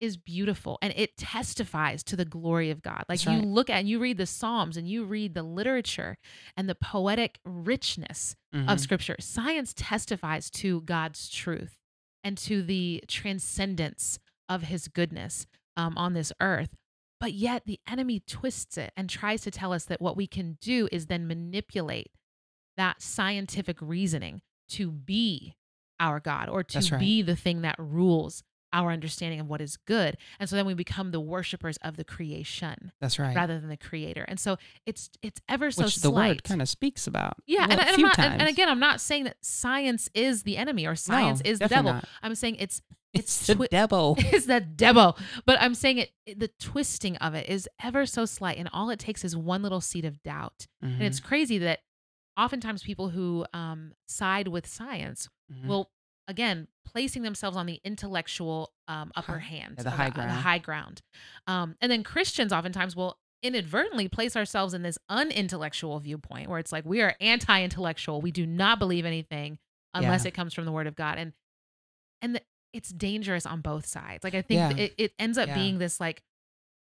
is 0.00 0.16
beautiful 0.16 0.78
and 0.82 0.92
it 0.96 1.16
testifies 1.16 2.02
to 2.04 2.16
the 2.16 2.24
glory 2.24 2.70
of 2.70 2.82
God. 2.82 3.04
Like 3.08 3.20
That's 3.20 3.24
you 3.26 3.40
look 3.46 3.70
at 3.70 3.78
and 3.80 3.88
you 3.88 3.98
read 3.98 4.18
the 4.18 4.26
Psalms 4.26 4.76
and 4.76 4.88
you 4.88 5.04
read 5.04 5.34
the 5.34 5.42
literature 5.42 6.18
and 6.56 6.68
the 6.68 6.74
poetic 6.74 7.38
richness 7.44 8.36
Mhm. 8.54 8.70
of 8.70 8.80
scripture. 8.80 9.16
Science 9.20 9.72
testifies 9.76 10.50
to 10.50 10.80
God's 10.82 11.28
truth 11.30 11.78
and 12.22 12.36
to 12.38 12.62
the 12.62 13.02
transcendence 13.08 14.18
of 14.48 14.62
his 14.62 14.88
goodness 14.88 15.46
um, 15.76 15.96
on 15.98 16.12
this 16.14 16.32
earth. 16.40 16.76
But 17.20 17.32
yet 17.32 17.64
the 17.66 17.80
enemy 17.88 18.20
twists 18.20 18.76
it 18.76 18.92
and 18.96 19.08
tries 19.08 19.42
to 19.42 19.50
tell 19.50 19.72
us 19.72 19.84
that 19.86 20.00
what 20.00 20.16
we 20.16 20.26
can 20.26 20.58
do 20.60 20.88
is 20.92 21.06
then 21.06 21.26
manipulate 21.26 22.10
that 22.76 23.00
scientific 23.00 23.78
reasoning 23.80 24.42
to 24.70 24.90
be 24.90 25.54
our 25.98 26.20
God 26.20 26.48
or 26.50 26.62
to 26.62 26.78
right. 26.92 27.00
be 27.00 27.22
the 27.22 27.36
thing 27.36 27.62
that 27.62 27.76
rules 27.78 28.42
our 28.76 28.92
understanding 28.92 29.40
of 29.40 29.48
what 29.48 29.60
is 29.60 29.76
good. 29.76 30.16
And 30.38 30.48
so 30.48 30.54
then 30.56 30.66
we 30.66 30.74
become 30.74 31.10
the 31.10 31.20
worshipers 31.20 31.78
of 31.82 31.96
the 31.96 32.04
creation 32.04 32.92
That's 33.00 33.18
right. 33.18 33.34
rather 33.34 33.58
than 33.58 33.68
the 33.70 33.76
creator. 33.76 34.24
And 34.28 34.38
so 34.38 34.58
it's 34.84 35.08
it's 35.22 35.40
ever 35.48 35.70
so 35.70 35.82
slight. 35.82 35.86
Which 35.86 35.94
the 35.96 36.08
slight. 36.10 36.28
word 36.28 36.44
kind 36.44 36.62
of 36.62 36.68
speaks 36.68 37.06
about. 37.06 37.34
Yeah, 37.46 37.66
well, 37.66 37.72
and, 37.72 37.80
a 37.80 37.86
and 37.88 37.94
I'm 37.96 38.02
not, 38.02 38.18
and, 38.18 38.40
and 38.42 38.48
again, 38.50 38.68
I'm 38.68 38.80
not 38.80 39.00
saying 39.00 39.24
that 39.24 39.36
science 39.40 40.08
is 40.14 40.42
the 40.42 40.56
enemy 40.56 40.86
or 40.86 40.94
science 40.94 41.42
No, 41.44 41.50
is 41.50 41.58
the 41.58 41.68
devil. 41.68 41.92
not. 41.94 42.04
I'm 42.22 42.34
saying 42.34 42.56
it's 42.60 42.82
It's, 43.14 43.48
it's 43.48 43.58
the 43.58 43.66
devil. 43.68 44.14
it's 44.18 44.44
the 44.44 44.60
devil. 44.60 45.16
But 45.46 45.58
I'm 45.62 45.74
saying 45.74 45.98
it, 45.98 46.10
it- 46.26 46.38
the 46.38 46.48
twisting 46.60 47.16
of 47.16 47.34
it 47.34 47.48
is 47.48 47.66
ever 47.82 48.04
so 48.04 48.26
slight, 48.26 48.58
and 48.58 48.68
all 48.74 48.90
it 48.90 48.98
takes 48.98 49.24
is 49.24 49.34
one 49.34 49.62
little 49.62 49.80
seed 49.80 50.04
of 50.04 50.22
doubt. 50.22 50.66
And 50.82 51.02
it's 51.02 51.18
crazy 51.20 51.56
that 51.58 51.78
oftentimes 52.36 52.82
people 52.82 53.08
who 53.08 53.46
um, 53.54 53.92
side 54.06 54.48
with 54.48 54.66
science 54.66 55.28
Mhm. 55.50 55.66
will 55.68 55.90
again 56.28 56.68
placing 56.84 57.22
themselves 57.22 57.56
on 57.56 57.66
the 57.66 57.80
intellectual 57.84 58.72
um, 58.88 59.12
upper 59.16 59.38
hand, 59.38 59.74
yeah, 59.76 59.82
the 59.84 59.90
high 59.90 60.06
uh, 60.06 60.10
ground. 60.10 60.30
high 60.30 60.58
ground. 60.58 61.02
Um, 61.46 61.76
and 61.80 61.90
then 61.90 62.02
Christians 62.02 62.52
oftentimes 62.52 62.94
will 62.96 63.18
inadvertently 63.42 64.08
place 64.08 64.34
ourselves 64.36 64.72
in 64.74 64.82
this 64.82 64.98
unintellectual 65.08 65.98
viewpoint 66.00 66.48
where 66.48 66.58
it's 66.58 66.72
like 66.72 66.84
we 66.84 67.02
are 67.02 67.14
anti-intellectual. 67.20 68.20
We 68.20 68.30
do 68.30 68.46
not 68.46 68.78
believe 68.78 69.04
anything 69.04 69.58
unless 69.94 70.24
Yeah. 70.24 70.28
it 70.28 70.34
comes 70.34 70.54
from 70.54 70.64
the 70.64 70.72
Word 70.72 70.86
of 70.86 70.96
God, 70.96 71.18
and 71.18 71.32
and 72.22 72.34
the, 72.36 72.42
it's 72.72 72.88
dangerous 72.90 73.46
on 73.46 73.60
both 73.60 73.86
sides. 73.86 74.24
Like 74.24 74.34
I 74.34 74.42
think 74.42 74.58
Yeah. 74.58 74.84
it, 74.84 74.94
it 74.98 75.12
ends 75.18 75.38
up 75.38 75.52
being 75.54 75.78
this 75.78 76.00
like 76.00 76.22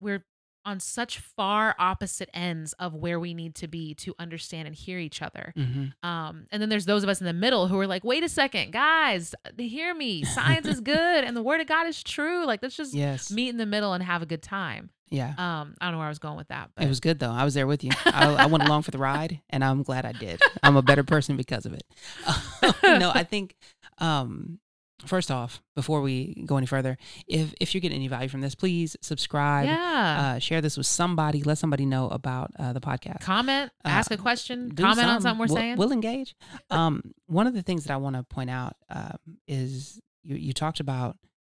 we're 0.00 0.24
on 0.68 0.80
such 0.80 1.18
far 1.18 1.74
opposite 1.78 2.28
ends 2.34 2.72
of 2.74 2.94
where 2.94 3.18
we 3.18 3.32
need 3.34 3.54
to 3.56 3.66
be 3.66 3.94
to 3.94 4.14
understand 4.18 4.66
and 4.66 4.76
hear 4.76 4.98
each 4.98 5.22
other. 5.22 5.52
Mhm. 5.56 5.92
Um, 6.02 6.46
and 6.52 6.60
then 6.60 6.68
there's 6.68 6.84
those 6.84 7.02
of 7.02 7.08
us 7.08 7.20
in 7.20 7.26
the 7.26 7.32
middle 7.32 7.68
who 7.68 7.78
are 7.78 7.86
like, 7.86 8.04
wait 8.04 8.22
a 8.22 8.28
second, 8.28 8.72
guys, 8.72 9.34
hear 9.56 9.94
me. 9.94 10.24
Science 10.24 10.66
is 10.66 10.80
good 10.80 11.24
and 11.24 11.36
the 11.36 11.42
word 11.42 11.60
of 11.60 11.66
God 11.66 11.86
is 11.86 12.02
true. 12.02 12.44
Like, 12.46 12.60
let's 12.62 12.76
just 12.76 12.92
Yes. 12.94 13.30
meet 13.30 13.48
in 13.48 13.56
the 13.56 13.66
middle 13.66 13.92
and 13.94 14.04
have 14.04 14.20
a 14.22 14.26
good 14.26 14.42
time. 14.42 14.90
yeah. 15.10 15.30
Um, 15.38 15.74
I 15.80 15.86
don't 15.86 15.92
know 15.92 15.98
where 15.98 16.06
I 16.06 16.10
was 16.10 16.18
going 16.18 16.36
with 16.36 16.48
that, 16.48 16.68
but 16.74 16.84
It 16.84 16.88
was 16.88 17.00
good 17.00 17.18
though. 17.18 17.30
I 17.32 17.44
was 17.44 17.54
there 17.54 17.66
with 17.66 17.82
you. 17.82 17.90
I, 18.04 18.34
I 18.34 18.46
went 18.46 18.64
along 18.64 18.82
for 18.82 18.90
the 18.90 18.98
ride, 18.98 19.40
and 19.48 19.64
I'm 19.64 19.82
glad 19.82 20.04
I 20.04 20.12
did. 20.12 20.38
I'm 20.62 20.76
a 20.76 20.82
better 20.82 21.02
person 21.02 21.36
because 21.38 21.64
of 21.64 21.72
it. 21.72 21.84
no, 22.82 23.10
I 23.14 23.24
think. 23.24 23.56
Um, 23.98 24.60
first 25.06 25.30
off, 25.30 25.62
before 25.76 26.00
we 26.02 26.42
go 26.46 26.56
any 26.56 26.66
further, 26.66 26.96
if 27.26 27.54
if 27.60 27.74
you're 27.74 27.80
getting 27.80 27.96
any 27.96 28.08
value 28.08 28.28
from 28.28 28.40
this, 28.40 28.54
please 28.54 28.96
subscribe. 29.02 29.66
yeah. 29.66 30.34
Uh, 30.36 30.38
share 30.38 30.60
this 30.60 30.76
with 30.76 30.86
somebody. 30.86 31.42
Let 31.42 31.58
somebody 31.58 31.86
know 31.86 32.08
about 32.08 32.50
uh, 32.58 32.72
the 32.72 32.80
podcast. 32.80 33.20
comment, 33.20 33.70
uh, 33.84 33.88
ask 33.88 34.10
a 34.10 34.16
question, 34.16 34.72
comment 34.72 35.08
on 35.08 35.20
something 35.20 35.38
we're 35.38 35.46
We'll- 35.46 35.56
saying. 35.56 35.76
We'll 35.76 35.92
engage. 35.92 36.34
Um, 36.70 37.12
one 37.26 37.46
of 37.46 37.54
the 37.54 37.62
things 37.62 37.84
that 37.84 37.92
I 37.92 37.96
want 37.96 38.16
to 38.16 38.22
point 38.22 38.50
out 38.50 38.74
um, 38.90 39.16
is 39.46 40.00
you, 40.22 40.36
you 40.36 40.52
talked 40.52 40.80
about 40.80 41.16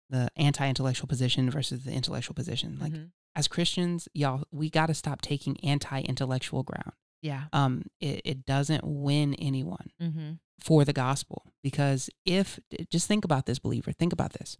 the 0.09 0.29
anti-intellectual 0.35 1.07
position 1.07 1.49
versus 1.49 1.83
the 1.83 1.91
intellectual 1.91 2.33
position. 2.35 2.77
Like 2.81 2.91
Mhm. 2.93 3.11
as 3.35 3.47
Christians, 3.47 4.07
y'all, 4.13 4.43
we 4.51 4.69
got 4.69 4.87
to 4.87 4.93
stop 4.93 5.21
taking 5.21 5.57
anti-intellectual 5.63 6.63
ground. 6.63 6.91
Yeah. 7.21 7.43
Um, 7.53 7.83
it, 7.99 8.21
it 8.25 8.45
doesn't 8.45 8.83
win 8.83 9.33
anyone 9.35 9.91
Mm-hmm. 10.01 10.31
for 10.59 10.85
the 10.85 10.93
gospel 10.93 11.43
because 11.63 12.09
if 12.25 12.59
just 12.89 13.07
think 13.07 13.23
about 13.25 13.45
this, 13.45 13.59
believer. 13.59 13.91
Think 13.91 14.13
about 14.13 14.33
this. 14.33 14.57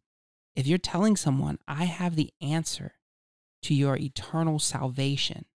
If 0.55 0.67
you're 0.67 0.77
telling 0.77 1.15
someone, 1.15 1.57
"I 1.67 1.85
have 1.85 2.15
the 2.15 2.31
answer 2.41 2.93
to 3.63 3.73
your 3.73 3.95
eternal 3.97 4.59
salvation," 4.59 5.45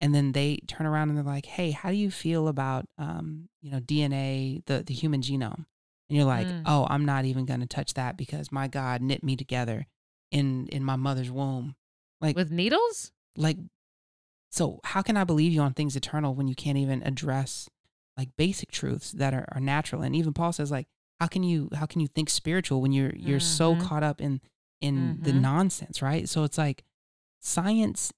and 0.00 0.14
then 0.14 0.32
they 0.32 0.58
turn 0.66 0.86
around 0.86 1.08
and 1.10 1.18
they're 1.18 1.24
like, 1.24 1.46
"Hey, 1.46 1.70
how 1.72 1.90
do 1.90 1.96
you 1.96 2.10
feel 2.10 2.48
about 2.48 2.86
um, 2.98 3.48
you 3.62 3.70
know 3.70 3.80
DNA, 3.80 4.64
the 4.66 4.82
the 4.82 4.94
human 4.94 5.20
genome?" 5.22 5.66
And 6.08 6.16
you're 6.18 6.24
like, 6.26 6.46
Mm. 6.46 6.62
"Oh, 6.66 6.86
I'm 6.90 7.04
not 7.04 7.24
even 7.24 7.44
going 7.46 7.60
to 7.60 7.66
touch 7.66 7.94
that 7.94 8.16
because 8.16 8.50
my 8.52 8.68
God 8.68 9.00
knit 9.02 9.22
me 9.22 9.36
together 9.36 9.86
in 10.30 10.66
in 10.68 10.82
my 10.84 10.96
mother's 10.96 11.30
womb. 11.30 11.76
Like 12.20 12.36
With 12.36 12.50
needles? 12.50 13.12
like 13.36 13.58
so 14.54 14.80
how 14.84 15.02
can 15.02 15.16
I 15.16 15.24
believe 15.24 15.52
you 15.52 15.60
on 15.60 15.74
things 15.74 15.96
eternal 15.96 16.34
when 16.34 16.46
you 16.48 16.54
can't 16.54 16.78
even 16.78 17.02
address 17.02 17.68
like 18.16 18.28
basic 18.36 18.70
truths 18.70 19.10
that 19.12 19.34
are, 19.34 19.46
are 19.52 19.60
natural? 19.60 20.02
And 20.02 20.14
even 20.14 20.32
Paul 20.32 20.52
says 20.52 20.70
like 20.70 20.86
how 21.20 21.26
can 21.26 21.42
you 21.42 21.68
how 21.74 21.86
can 21.86 22.00
you 22.00 22.08
think 22.08 22.28
spiritual 22.30 22.80
when 22.80 22.92
you're 22.92 23.14
you're 23.16 23.40
so 23.40 23.74
Mhm. 23.74 23.80
caught 23.80 24.02
up 24.02 24.20
in 24.20 24.40
in 24.80 25.18
the 25.22 25.32
Mhm. 25.32 25.40
nonsense, 25.40 26.02
right? 26.02 26.28
So 26.28 26.44
it's 26.44 26.58
like 26.58 26.84
science 27.40 28.12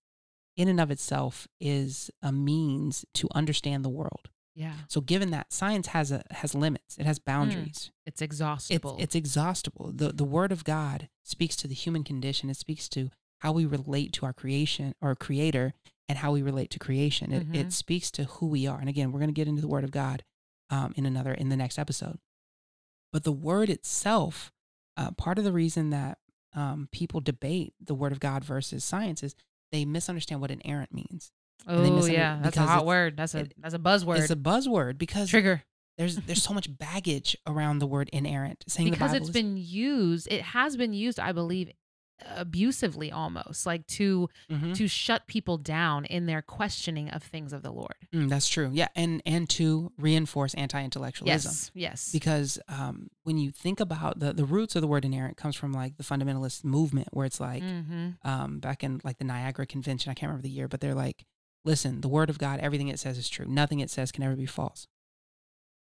in 0.56 0.68
and 0.68 0.80
of 0.80 0.90
itself 0.90 1.46
is 1.60 2.10
a 2.22 2.32
means 2.32 3.04
to 3.14 3.28
understand 3.34 3.84
the 3.84 3.88
world. 3.90 4.30
Yeah. 4.54 4.74
So 4.88 5.00
given 5.02 5.30
that 5.32 5.52
science 5.52 5.88
has 5.88 6.10
a 6.10 6.22
has 6.30 6.54
limits, 6.54 6.96
it 6.98 7.04
has 7.06 7.18
boundaries. 7.18 7.90
It's 8.06 8.20
It's 8.20 8.22
exhaustible. 8.22 8.96
it's 8.98 9.14
exhaustible. 9.14 9.92
The 9.92 10.12
the 10.12 10.24
word 10.24 10.50
of 10.52 10.64
God 10.64 11.08
speaks 11.22 11.56
to 11.56 11.68
the 11.68 11.74
human 11.74 12.04
condition. 12.04 12.48
It 12.48 12.56
speaks 12.56 12.88
to 12.90 13.10
how 13.40 13.52
we 13.52 13.66
relate 13.66 14.12
to 14.14 14.24
our 14.26 14.32
creation 14.32 14.94
or 15.02 15.14
creator 15.14 15.74
and 16.08 16.18
how 16.18 16.32
we 16.32 16.42
relate 16.42 16.70
to 16.70 16.78
creation. 16.78 17.32
It 17.32 17.48
Mhm. 17.50 17.54
it 17.56 17.72
speaks 17.72 18.10
to 18.12 18.24
who 18.24 18.46
we 18.46 18.66
are. 18.66 18.78
And 18.78 18.88
again, 18.88 19.12
we're 19.12 19.18
going 19.20 19.28
to 19.30 19.34
get 19.34 19.48
into 19.48 19.60
the 19.62 19.68
word 19.68 19.84
of 19.84 19.90
God 19.90 20.24
um, 20.70 20.92
in 20.96 21.06
another 21.06 21.32
in 21.32 21.48
the 21.48 21.56
next 21.56 21.78
episode. 21.78 22.18
But 23.12 23.24
the 23.24 23.32
word 23.32 23.70
itself, 23.70 24.52
uh, 24.96 25.10
part 25.12 25.38
of 25.38 25.44
the 25.44 25.52
reason 25.52 25.90
that 25.90 26.18
um, 26.54 26.88
people 26.92 27.20
debate 27.20 27.74
the 27.80 27.94
word 27.94 28.12
of 28.12 28.20
God 28.20 28.44
versus 28.44 28.82
science 28.84 29.22
is 29.22 29.34
they 29.72 29.84
misunderstand 29.84 30.40
what 30.40 30.50
inerrant 30.50 30.92
means. 30.94 31.30
oh 31.66 32.06
yeah, 32.06 32.38
that's 32.42 32.56
a 32.56 32.62
hot 32.62 32.86
word. 32.86 33.16
That's 33.16 33.34
a 33.34 33.40
it- 33.40 33.54
that's 33.58 33.74
a 33.74 33.78
buzzword. 33.78 34.18
It's 34.20 34.30
a 34.30 34.36
buzzword 34.36 34.98
because 34.98 35.28
Trigger. 35.30 35.62
there's 35.98 36.16
there's 36.26 36.42
so 36.42 36.54
much 36.54 36.68
baggage 36.78 37.36
around 37.46 37.78
the 37.80 37.86
word 37.86 38.08
inerrant. 38.12 38.64
Saying 38.68 38.90
because 38.90 39.10
the 39.10 39.16
it's 39.18 39.26
is- 39.28 39.32
been 39.32 39.56
used 39.56 40.28
it 40.30 40.42
has 40.42 40.76
been 40.76 40.92
used 40.92 41.18
i 41.18 41.32
believe 41.32 41.70
abusively 42.24 43.12
almost 43.12 43.66
like 43.66 43.86
to 43.86 44.28
Mhm. 44.50 44.74
to 44.74 44.88
shut 44.88 45.26
people 45.26 45.58
down 45.58 46.04
in 46.06 46.26
their 46.26 46.40
questioning 46.42 47.10
of 47.10 47.22
things 47.22 47.52
of 47.52 47.62
the 47.62 47.70
lord 47.72 47.94
Mm, 48.12 48.28
that's 48.28 48.48
true. 48.48 48.70
Yeah, 48.72 48.88
and 48.94 49.20
and 49.26 49.48
to 49.50 49.92
reinforce 49.98 50.54
anti-intellectualism. 50.54 51.50
yes 51.50 51.70
yes 51.74 52.12
Because 52.12 52.58
um, 52.68 53.10
when 53.24 53.36
you 53.36 53.50
think 53.50 53.80
about 53.80 54.20
the 54.20 54.32
the 54.32 54.44
roots 54.44 54.74
of 54.76 54.80
the 54.82 54.86
word 54.88 55.04
inerrant 55.04 55.36
comes 55.36 55.56
from 55.56 55.72
like 55.72 55.96
the 55.96 56.04
fundamentalist 56.04 56.64
movement, 56.64 57.08
where 57.12 57.26
it's 57.26 57.40
like 57.40 57.62
hmm 57.62 58.10
um, 58.22 58.58
back 58.60 58.82
in 58.82 59.00
like 59.04 59.18
the 59.18 59.24
Niagara 59.24 59.66
Convention. 59.66 60.10
I 60.10 60.14
can't 60.14 60.28
remember 60.30 60.42
the 60.42 60.50
year, 60.54 60.68
but 60.68 60.80
they're 60.80 60.94
like, 60.94 61.26
listen, 61.64 62.00
the 62.00 62.08
word 62.08 62.30
of 62.30 62.38
God, 62.38 62.60
everything 62.60 62.88
it 62.88 62.98
says 62.98 63.18
is 63.18 63.28
true. 63.28 63.46
Nothing 63.46 63.80
it 63.80 63.90
says 63.90 64.10
can 64.12 64.22
ever 64.24 64.36
be 64.36 64.46
false. 64.46 64.86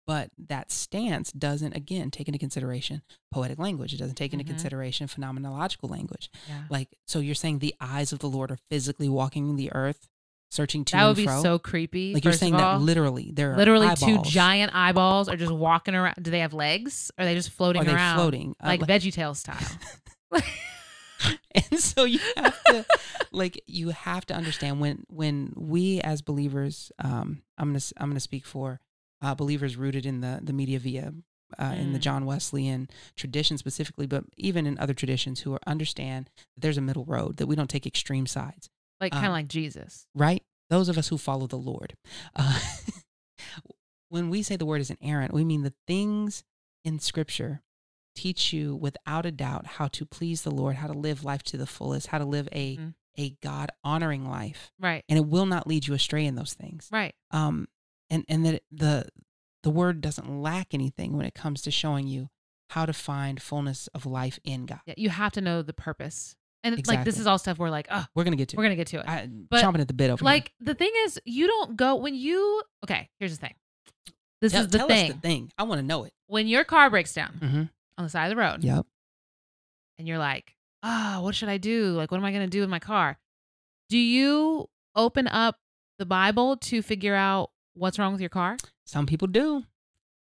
But 0.06 0.32
that 0.50 0.72
stance 0.72 1.32
doesn't, 1.32 1.76
again, 1.76 2.12
take 2.12 2.28
into 2.28 2.38
consideration 2.38 3.02
poetic 3.32 3.58
language. 3.58 3.94
It 3.94 3.98
doesn't 3.98 4.16
take 4.16 4.34
into 4.34 4.44
Mhm. 4.44 4.50
consideration 4.50 5.08
phenomenological 5.08 5.90
language. 5.90 6.30
yeah 6.48 6.64
Like, 6.70 6.90
so 7.08 7.20
you're 7.20 7.36
saying 7.36 7.60
the 7.60 7.74
eyes 7.80 8.12
of 8.12 8.20
the 8.20 8.28
Lord 8.30 8.52
are 8.52 8.58
physically 8.70 9.08
walking 9.08 9.56
the 9.56 9.72
earth, 9.74 10.10
searching 10.52 10.84
to 10.86 10.92
that 10.92 11.06
would 11.08 11.16
be 11.16 11.26
fro? 11.26 11.42
so 11.42 11.58
creepy 11.58 12.14
Like 12.14 12.26
you're 12.26 12.34
saying 12.34 12.54
of 12.56 12.60
that 12.60 12.82
literally, 12.82 13.32
there 13.34 13.54
are 13.54 13.58
literally 13.58 13.96
two 13.96 14.22
giant 14.24 14.76
eyeballs 14.76 15.28
are 15.30 15.36
just 15.38 15.52
walking 15.54 15.96
around 15.96 16.16
do 16.22 16.30
they 16.32 16.40
have 16.40 16.54
legs 16.54 17.10
or 17.18 17.24
are 17.24 17.26
they 17.26 17.34
just 17.34 17.50
floating 17.50 17.84
they 17.86 17.94
around 17.94 18.18
floating? 18.18 18.56
Uh, 18.62 18.68
like 18.68 18.82
like- 18.82 18.90
veggie 18.90 19.12
tail 19.14 19.34
style 19.34 19.58
and 21.56 21.80
so 21.80 22.04
you 22.04 22.20
have 22.38 22.62
to 22.66 22.86
like 23.32 23.64
you 23.68 23.90
have 23.90 24.26
to 24.26 24.34
understand 24.34 24.80
when 24.80 25.06
when 25.10 25.54
we 25.56 26.02
as 26.02 26.22
believers 26.22 26.92
um 27.00 27.42
i'm 27.58 27.70
gonna 27.70 27.80
i'm 27.98 28.10
gonna 28.10 28.20
speak 28.20 28.46
for 28.46 28.80
uh 29.24 29.34
believers 29.34 29.76
rooted 29.78 30.06
in 30.06 30.22
the 30.22 30.40
the 30.44 30.54
media 30.54 30.78
via 30.80 31.14
uh, 31.60 31.76
in 31.78 31.94
the 31.94 32.00
Mm. 32.00 32.02
john 32.02 32.26
wesleyan 32.26 32.88
tradition 33.16 33.58
specifically 33.58 34.06
but 34.08 34.24
even 34.38 34.66
in 34.68 34.78
other 34.80 34.94
traditions 34.94 35.42
who 35.42 35.54
are, 35.54 35.60
understand 35.68 36.30
that 36.56 36.62
there's 36.62 36.78
a 36.78 36.82
middle 36.82 37.06
road 37.06 37.38
that 37.38 37.48
we 37.48 37.56
don't 37.56 37.70
take 37.70 37.86
extreme 37.88 38.26
sides. 38.28 38.70
Like 39.02 39.12
kind 39.14 39.26
of 39.26 39.30
Um, 39.30 39.34
like 39.34 39.48
jesus. 39.48 40.08
right? 40.16 40.44
Those 40.70 40.90
of 40.90 40.98
us 40.98 41.10
who 41.10 41.18
follow 41.18 41.46
the 41.48 41.58
lord. 41.58 41.96
Uh, 42.36 42.60
when 44.10 44.30
we 44.30 44.42
say 44.44 44.56
the 44.56 44.66
word 44.66 44.82
is 44.82 44.92
inerrant 44.92 45.34
we 45.34 45.44
mean 45.44 45.64
the 45.64 45.74
things 45.88 46.44
in 46.84 47.00
scripture 47.00 47.62
teach 48.16 48.54
you 48.54 48.76
without 48.76 49.26
a 49.26 49.32
doubt 49.32 49.66
how 49.66 49.88
to 49.88 50.06
please 50.06 50.44
the 50.44 50.52
lord 50.52 50.76
how 50.76 50.88
to 50.88 50.94
live 50.94 51.24
life 51.24 51.42
to 51.44 51.58
the 51.58 51.66
fullest 51.66 52.08
how 52.08 52.18
to 52.20 52.26
live 52.26 52.48
a 52.52 52.78
Mhm. 52.78 52.94
a 53.18 53.30
god 53.42 53.70
honoring 53.84 54.28
life. 54.28 54.72
Right. 54.80 55.04
And 55.08 55.18
it 55.20 55.26
will 55.28 55.46
not 55.46 55.68
lead 55.68 55.86
you 55.88 55.94
astray 55.94 56.26
in 56.26 56.34
those 56.36 56.54
things. 56.56 56.90
Right. 56.92 57.14
Um 57.32 57.68
and 58.14 58.26
and 58.30 58.46
that 58.46 58.64
the 58.72 59.08
the 59.64 59.70
word 59.70 60.02
doesn't 60.02 60.42
lack 60.42 60.74
anything 60.74 61.18
when 61.18 61.26
it 61.26 61.34
comes 61.34 61.62
to 61.64 61.72
showing 61.72 62.08
you 62.08 62.30
how 62.70 62.86
to 62.86 62.94
find 62.94 63.42
fullness 63.42 63.88
of 63.88 64.06
life 64.06 64.40
in 64.44 64.66
god. 64.66 64.82
Yeah, 64.86 64.94
you 64.98 65.10
have 65.10 65.32
to 65.34 65.42
know 65.42 65.62
the 65.62 65.74
purpose. 65.74 66.36
And 66.66 66.88
like 66.88 67.04
this 67.04 67.20
is 67.20 67.28
all 67.28 67.38
stuff 67.38 67.58
we're 67.58 67.70
like 67.70 67.88
oh 67.92 68.06
we're 68.16 68.24
gonna 68.24 68.38
get 68.38 68.50
to 68.50 68.56
it. 68.56 68.58
we're 68.58 68.64
it. 68.64 68.68
gonna 68.68 68.76
get 68.78 68.88
to 68.88 69.00
it. 69.00 69.08
I, 69.08 69.28
but, 69.50 69.62
chomping 69.62 69.82
at 69.82 69.90
the 69.90 69.94
bit 69.94 70.10
over 70.10 70.24
here. 70.24 70.26
like 70.26 70.54
the 70.62 70.74
thing 70.74 70.92
is 71.00 71.20
you 71.26 71.48
don't 71.48 71.76
go 71.76 71.96
when 71.96 72.16
you 72.16 72.62
okay 72.86 73.10
here's 73.20 73.38
the 73.38 73.48
thing. 73.48 73.56
This 74.40 74.54
tell, 74.54 74.62
is 74.62 74.68
the 74.70 74.80
thing 74.80 75.12
the 75.12 75.18
thing. 75.18 75.52
i 75.58 75.64
want 75.64 75.80
to 75.80 75.86
know 75.86 76.04
it. 76.06 76.14
When 76.28 76.48
your 76.48 76.64
car 76.64 76.90
breaks 76.90 77.14
down 77.14 77.40
mm-hmm. 77.42 77.64
on 77.98 78.04
the 78.04 78.10
side 78.10 78.26
of 78.26 78.30
the 78.30 78.42
road 78.42 78.64
yep 78.64 78.86
and 79.98 80.08
you're 80.08 80.18
like 80.18 80.56
ah 80.84 81.20
what 81.22 81.36
should 81.36 81.50
i 81.50 81.58
do? 81.58 81.92
Like 81.94 82.12
what 82.12 82.18
am 82.18 82.26
i 82.26 82.32
going 82.32 82.46
to 82.46 82.50
do 82.50 82.62
with 82.62 82.70
my 82.70 82.80
car? 82.80 83.18
Do 83.90 83.98
you 83.98 84.70
open 84.96 85.28
up 85.28 85.58
the 86.00 86.06
bible 86.06 86.56
to 86.58 86.82
figure 86.82 87.16
out 87.16 87.52
what's 87.76 87.98
wrong 88.00 88.12
with 88.12 88.22
your 88.22 88.30
car 88.30 88.58
Some 88.86 89.06
people 89.06 89.28
do. 89.28 89.64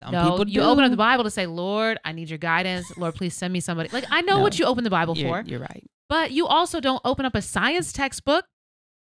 Some 0.04 0.12
no 0.13 0.32
people 0.32 0.49
you 0.49 0.62
open 0.62 0.84
up 0.86 0.91
the 0.91 0.97
bible 0.97 1.25
to 1.25 1.30
say 1.30 1.45
lord 1.45 1.97
i 2.06 2.13
need 2.13 2.30
your 2.30 2.38
guidance 2.38 2.95
lord 2.97 3.15
please 3.15 3.34
send 3.34 3.52
me 3.52 3.60
somebody 3.60 3.89
like 3.91 4.06
i 4.10 4.21
know 4.21 4.38
No. 4.38 4.43
what 4.43 4.58
you 4.58 4.63
open 4.65 4.86
the 4.86 4.89
bible 4.89 5.17
You're, 5.17 5.43
for 5.43 5.49
you're 5.49 5.60
right. 5.60 5.84
but 6.08 6.32
you 6.32 6.47
also 6.47 6.80
don't 6.80 7.02
open 7.04 7.25
up 7.25 7.36
a 7.36 7.41
science 7.41 7.91
textbook 7.91 8.45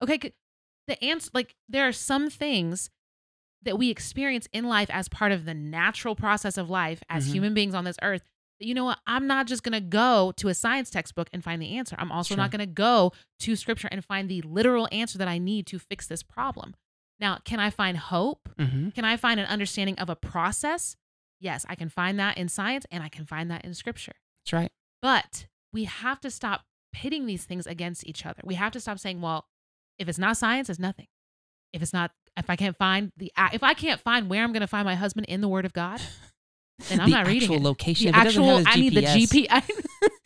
okay 0.02 0.32
the 0.88 1.02
answer 1.04 1.30
like 1.34 1.54
there 1.68 1.86
are 1.86 1.92
some 1.92 2.28
things 2.30 2.90
that 3.62 3.78
we 3.78 3.90
experience 3.90 4.48
in 4.52 4.64
life 4.64 4.90
as 4.90 5.08
part 5.08 5.30
of 5.30 5.44
the 5.44 5.54
natural 5.54 6.16
process 6.16 6.58
of 6.58 6.68
life 6.68 7.00
as 7.08 7.28
Mhm. 7.28 7.32
human 7.32 7.54
beings 7.54 7.74
on 7.76 7.84
this 7.84 7.96
earth 8.02 8.22
that 8.58 8.66
you 8.66 8.74
know 8.74 8.84
what 8.86 8.98
i'm 9.06 9.28
not 9.28 9.46
just 9.46 9.62
going 9.62 9.74
to 9.74 9.80
go 9.80 10.32
to 10.38 10.48
a 10.48 10.54
science 10.54 10.90
textbook 10.90 11.28
and 11.32 11.44
find 11.44 11.62
the 11.62 11.76
answer 11.76 11.94
i'm 12.00 12.10
also 12.10 12.34
not 12.34 12.50
going 12.50 12.58
to 12.58 12.66
go 12.66 13.12
to 13.38 13.54
scripture 13.54 13.88
and 13.92 14.04
find 14.04 14.28
the 14.28 14.42
literal 14.42 14.88
answer 14.90 15.16
that 15.16 15.28
i 15.28 15.38
need 15.38 15.64
to 15.68 15.78
fix 15.78 16.08
this 16.08 16.24
problem 16.24 16.74
now 17.22 17.38
can 17.44 17.58
i 17.60 17.70
find 17.70 17.96
hope 17.96 18.40
Mm-hmm. 18.58 18.90
can 18.90 19.04
i 19.06 19.16
find 19.16 19.40
an 19.40 19.46
understanding 19.46 19.98
of 19.98 20.10
a 20.10 20.16
process 20.16 20.96
yes 21.40 21.64
i 21.68 21.74
can 21.74 21.88
find 21.88 22.18
that 22.20 22.36
in 22.36 22.48
science 22.48 22.84
and 22.90 23.02
i 23.02 23.08
can 23.08 23.24
find 23.24 23.50
that 23.50 23.64
in 23.64 23.72
scripture 23.74 24.12
That's 24.44 24.52
right. 24.52 24.72
but 25.00 25.46
we 25.72 25.84
have 25.84 26.20
to 26.20 26.30
stop 26.30 26.62
pitting 26.92 27.24
these 27.24 27.46
things 27.46 27.66
against 27.66 28.06
each 28.06 28.26
other. 28.26 28.42
We 28.44 28.56
have 28.56 28.70
to 28.72 28.80
stop 28.80 28.98
saying, 28.98 29.22
well, 29.22 29.46
if 29.98 30.06
it's 30.10 30.18
not 30.18 30.36
science, 30.36 30.68
it's 30.68 30.78
nothing. 30.78 31.06
If 31.72 31.80
it's 31.80 31.94
not, 31.94 32.10
if 32.36 32.50
I 32.50 32.56
can't 32.56 32.76
find 32.76 33.10
the, 33.16 33.32
if 33.54 33.62
I 33.62 33.72
can't 33.72 33.98
find 33.98 34.28
where 34.28 34.44
I'm 34.44 34.52
going 34.52 34.60
to 34.60 34.66
find 34.66 34.84
my 34.84 34.94
husband 34.94 35.24
in 35.30 35.40
the 35.40 35.48
Word 35.48 35.64
of 35.64 35.72
God, 35.72 36.02
then 36.90 37.00
I'm 37.00 37.08
the 37.08 37.16
not 37.16 37.26
reading 37.26 37.44
actual 37.44 37.56
it. 37.56 37.62
location. 37.62 38.12
The 38.12 38.18
actual, 38.18 38.62
I 38.66 38.76
need 38.76 38.92
the 38.94 39.00
GPS, 39.00 39.46
GP. 39.48 39.70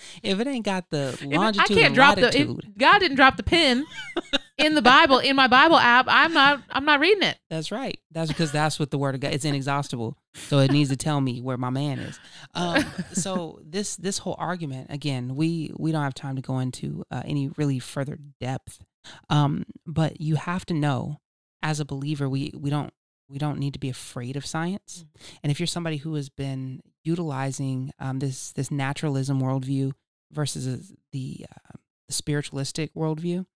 if 0.24 0.40
it 0.40 0.46
ain't 0.48 0.64
got 0.64 0.90
the 0.90 1.16
longitude 1.22 1.78
I 1.78 1.80
can't 1.80 1.94
drop 1.94 2.16
latitude, 2.16 2.58
If 2.64 2.76
God 2.78 2.98
didn't 2.98 3.14
drop 3.16 3.36
the 3.36 3.44
pin 3.44 3.86
in 4.58 4.74
the 4.74 4.82
Bible 4.82 5.18
in 5.18 5.36
my 5.36 5.46
Bible 5.46 5.76
app. 5.76 6.06
I'm 6.08 6.32
not. 6.32 6.62
I'm 6.70 6.84
not 6.84 7.00
reading 7.00 7.22
it. 7.22 7.38
that's 7.50 7.70
right. 7.70 7.98
That's 8.10 8.28
because 8.28 8.52
that's 8.52 8.78
what 8.78 8.90
the 8.90 8.98
word 8.98 9.14
of 9.14 9.20
God. 9.20 9.32
It's 9.32 9.44
inexhaustible, 9.44 10.16
so 10.34 10.58
it 10.58 10.70
needs 10.72 10.90
to 10.90 10.96
tell 10.96 11.20
me 11.20 11.40
where 11.40 11.56
my 11.56 11.70
man 11.70 11.98
is. 11.98 12.18
Um, 12.54 12.84
so 13.12 13.60
this 13.64 13.96
this 13.96 14.18
whole 14.18 14.36
argument 14.38 14.88
again, 14.90 15.36
we 15.36 15.72
we 15.78 15.92
don't 15.92 16.02
have 16.02 16.14
time 16.14 16.36
to 16.36 16.42
go 16.42 16.58
into 16.58 17.04
uh, 17.10 17.22
any 17.24 17.48
really 17.56 17.78
further 17.78 18.18
depth, 18.40 18.80
um, 19.28 19.64
but 19.86 20.20
you 20.20 20.36
have 20.36 20.64
to 20.66 20.74
know 20.74 21.20
as 21.62 21.80
a 21.80 21.84
believer, 21.84 22.28
we 22.28 22.52
we 22.56 22.70
don't 22.70 22.92
we 23.28 23.38
don't 23.38 23.58
need 23.58 23.72
to 23.72 23.80
be 23.80 23.88
afraid 23.90 24.36
of 24.36 24.46
science. 24.46 25.04
And 25.42 25.50
if 25.50 25.58
you're 25.58 25.66
somebody 25.66 25.96
who 25.96 26.14
has 26.14 26.28
been 26.28 26.80
utilizing 27.04 27.92
um, 27.98 28.18
this 28.18 28.52
this 28.52 28.70
naturalism 28.70 29.40
worldview 29.40 29.92
versus 30.32 30.92
the 31.12 31.46
uh, 31.50 31.76
the 32.08 32.12
spiritualistic 32.12 32.94
worldview. 32.94 33.46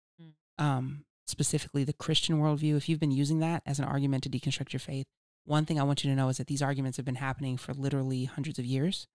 Um, 0.59 1.05
specifically 1.27 1.85
the 1.85 1.93
Christian 1.93 2.39
worldview, 2.41 2.77
if 2.77 2.89
you've 2.89 3.01
been 3.01 3.11
using 3.11 3.39
that 3.41 3.63
as 3.67 3.79
an 3.79 3.85
argument 3.85 4.23
to 4.25 4.31
deconstruct 4.31 4.73
your 4.73 4.81
faith, 4.81 5.07
one 5.45 5.65
thing 5.65 5.81
I 5.81 5.85
want 5.85 6.05
you 6.05 6.11
to 6.11 6.17
know 6.17 6.29
is 6.29 6.37
that 6.39 6.47
these 6.49 6.63
arguments 6.63 6.97
have 6.97 7.07
been 7.07 7.15
happening 7.17 7.57
for 7.57 7.73
literally 7.73 8.25
hundreds 8.25 8.59
of 8.59 8.65
years, 8.65 9.07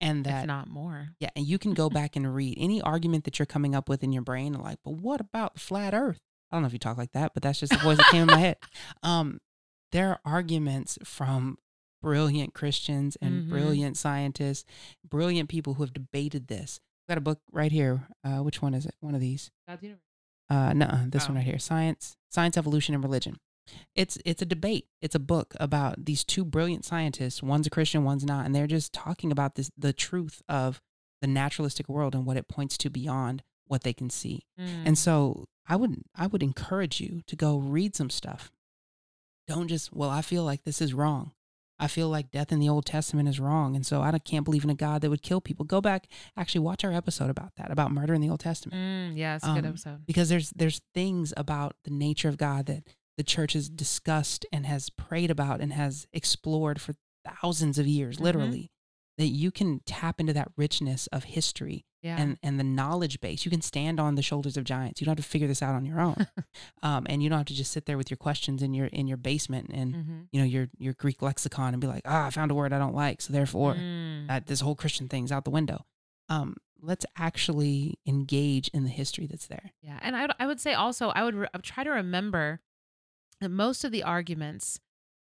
and 0.00 0.24
that 0.24 0.42
if 0.42 0.46
not 0.48 0.68
more. 0.68 1.10
yeah, 1.20 1.30
and 1.36 1.46
you 1.46 1.58
can 1.58 1.74
go 1.74 1.88
back 1.90 2.16
and 2.16 2.34
read 2.34 2.56
any 2.58 2.80
argument 2.80 3.24
that 3.24 3.38
you're 3.38 3.46
coming 3.46 3.74
up 3.74 3.88
with 3.88 4.02
in 4.02 4.12
your 4.12 4.22
brain, 4.22 4.54
like, 4.54 4.78
but 4.84 4.92
what 4.94 5.20
about 5.20 5.54
the 5.54 5.60
flat 5.60 5.94
Earth? 5.94 6.20
I 6.50 6.56
don't 6.56 6.62
know 6.62 6.66
if 6.66 6.72
you 6.72 6.78
talk 6.78 6.96
like 6.98 7.12
that, 7.12 7.32
but 7.34 7.42
that's 7.42 7.60
just 7.60 7.72
the 7.72 7.78
voice 7.78 7.96
that 7.98 8.06
came 8.10 8.22
in 8.22 8.28
my 8.28 8.38
head. 8.38 8.56
Um, 9.02 9.40
there 9.92 10.08
are 10.08 10.20
arguments 10.24 10.98
from 11.04 11.58
brilliant 12.02 12.54
Christians 12.54 13.16
and 13.20 13.42
Mhm. 13.44 13.48
brilliant 13.48 13.96
scientists, 13.96 14.64
brilliant 15.08 15.48
people 15.48 15.74
who 15.74 15.82
have 15.82 15.92
debated 15.92 16.48
this. 16.48 16.80
I've 17.02 17.12
got 17.12 17.18
a 17.18 17.20
book 17.20 17.40
right 17.52 17.70
here. 17.70 18.08
Uh, 18.24 18.38
which 18.38 18.60
one 18.62 18.74
is 18.74 18.86
it? 18.86 18.94
One 19.00 19.14
of 19.14 19.20
these. 19.20 19.50
God's 19.68 19.82
universe. 19.82 20.02
Uh, 20.54 20.72
no, 20.72 21.06
this 21.08 21.24
one 21.28 21.36
Oh. 21.36 21.40
right 21.40 21.46
here. 21.46 21.58
Science, 21.58 22.16
science, 22.30 22.56
evolution, 22.56 22.94
and 22.94 23.02
religion. 23.04 23.38
It's 23.94 24.18
it's 24.24 24.42
a 24.42 24.46
debate. 24.46 24.86
It's 25.00 25.14
a 25.14 25.18
book 25.20 25.54
about 25.58 26.04
these 26.04 26.22
two 26.22 26.44
brilliant 26.44 26.84
scientists. 26.84 27.42
One's 27.42 27.66
a 27.66 27.70
Christian, 27.70 28.04
one's 28.04 28.24
not, 28.24 28.44
and 28.44 28.54
they're 28.54 28.66
just 28.66 28.92
talking 28.92 29.32
about 29.32 29.54
this 29.54 29.70
the 29.76 29.92
truth 29.92 30.42
of 30.48 30.80
the 31.22 31.26
naturalistic 31.26 31.88
world 31.88 32.14
and 32.14 32.26
what 32.26 32.36
it 32.36 32.48
points 32.48 32.76
to 32.78 32.90
beyond 32.90 33.42
what 33.66 33.82
they 33.82 33.94
can 33.94 34.10
see. 34.10 34.44
Mm. 34.60 34.86
And 34.88 34.98
so 34.98 35.46
I 35.66 35.76
would 35.76 36.02
I 36.14 36.26
would 36.26 36.42
encourage 36.42 37.00
you 37.00 37.22
to 37.26 37.36
go 37.36 37.56
read 37.56 37.96
some 37.96 38.10
stuff. 38.10 38.52
Don't 39.46 39.68
just, 39.68 39.92
well, 39.92 40.08
I 40.10 40.22
feel 40.22 40.42
like 40.44 40.64
this 40.64 40.80
is 40.80 40.94
wrong. 40.94 41.32
I 41.78 41.88
feel 41.88 42.08
like 42.08 42.30
death 42.30 42.52
in 42.52 42.60
the 42.60 42.68
Old 42.68 42.86
Testament 42.86 43.28
is 43.28 43.40
wrong. 43.40 43.74
And 43.74 43.84
so 43.84 44.00
I 44.00 44.16
can't 44.18 44.44
believe 44.44 44.62
in 44.64 44.70
a 44.70 44.74
God 44.74 45.00
that 45.02 45.10
would 45.10 45.22
kill 45.22 45.40
people. 45.40 45.64
Go 45.64 45.80
back, 45.80 46.06
actually 46.36 46.60
watch 46.60 46.84
our 46.84 46.92
episode 46.92 47.30
about 47.30 47.52
that, 47.56 47.70
about 47.70 47.90
murder 47.90 48.14
in 48.14 48.20
the 48.20 48.30
Old 48.30 48.40
Testament. 48.40 48.78
Mm, 48.80 49.18
yeah, 49.18 49.36
it's 49.36 49.44
a 49.44 49.48
good 49.54 49.64
Um, 49.64 49.70
episode. 49.70 50.06
Because 50.06 50.28
there's 50.28 50.50
there's 50.50 50.80
things 50.94 51.32
about 51.36 51.74
the 51.84 51.90
nature 51.90 52.28
of 52.28 52.36
God 52.36 52.66
that 52.66 52.84
the 53.16 53.24
church 53.24 53.52
has 53.54 53.68
discussed 53.68 54.44
and 54.52 54.66
has 54.66 54.90
prayed 54.90 55.30
about 55.30 55.60
and 55.60 55.72
has 55.72 56.06
explored 56.12 56.80
for 56.80 56.94
thousands 57.24 57.78
of 57.78 57.86
years, 57.86 58.18
Mhm. 58.18 58.20
literally, 58.20 58.70
that 59.18 59.26
you 59.28 59.50
can 59.50 59.80
tap 59.86 60.18
into 60.20 60.32
that 60.32 60.48
richness 60.56 61.06
of 61.08 61.24
history 61.24 61.84
Yeah. 62.02 62.16
and 62.18 62.36
and 62.42 62.58
the 62.58 62.64
knowledge 62.64 63.20
base. 63.20 63.44
You 63.44 63.50
can 63.50 63.62
stand 63.62 64.00
on 64.00 64.14
the 64.16 64.22
shoulders 64.22 64.56
of 64.56 64.64
giants. 64.64 65.00
You 65.00 65.04
don't 65.04 65.16
have 65.16 65.24
to 65.24 65.30
figure 65.30 65.46
this 65.48 65.62
out 65.62 65.74
on 65.74 65.84
your 65.86 66.00
own, 66.00 66.26
um, 66.82 67.06
and 67.08 67.22
you 67.22 67.28
don't 67.28 67.38
have 67.38 67.46
to 67.46 67.54
just 67.54 67.70
sit 67.72 67.86
there 67.86 67.96
with 67.96 68.10
your 68.10 68.16
questions 68.18 68.62
in 68.62 68.74
your 68.74 68.86
in 68.86 69.06
your 69.06 69.16
basement 69.16 69.70
and 69.72 69.94
mm-hmm. 69.94 70.20
you 70.32 70.40
know 70.40 70.46
your 70.46 70.68
your 70.78 70.94
Greek 70.94 71.22
lexicon 71.22 71.74
and 71.74 71.80
be 71.80 71.86
like, 71.86 72.02
ah, 72.04 72.26
I 72.26 72.30
found 72.30 72.50
a 72.50 72.54
word 72.54 72.72
I 72.72 72.78
don't 72.78 72.94
like, 72.94 73.20
so 73.22 73.32
therefore 73.32 73.74
Mm. 73.74 74.26
that 74.28 74.46
this 74.46 74.60
whole 74.60 74.74
Christian 74.74 75.08
thing's 75.08 75.30
out 75.32 75.44
the 75.44 75.50
window. 75.50 75.84
Um, 76.28 76.56
let's 76.80 77.06
actually 77.16 77.98
engage 78.06 78.68
in 78.68 78.84
the 78.84 78.90
history 78.90 79.26
that's 79.26 79.46
there. 79.46 79.72
Yeah, 79.80 79.98
and 80.02 80.14
I 80.16 80.22
would, 80.22 80.32
I 80.38 80.46
would 80.46 80.60
say 80.60 80.74
also 80.74 81.08
I 81.10 81.22
would, 81.24 81.34
re- 81.34 81.48
I 81.54 81.56
would 81.56 81.64
try 81.64 81.84
to 81.84 81.90
remember 81.90 82.60
that 83.40 83.48
most 83.50 83.84
of 83.84 83.92
the 83.92 84.02
arguments 84.02 84.80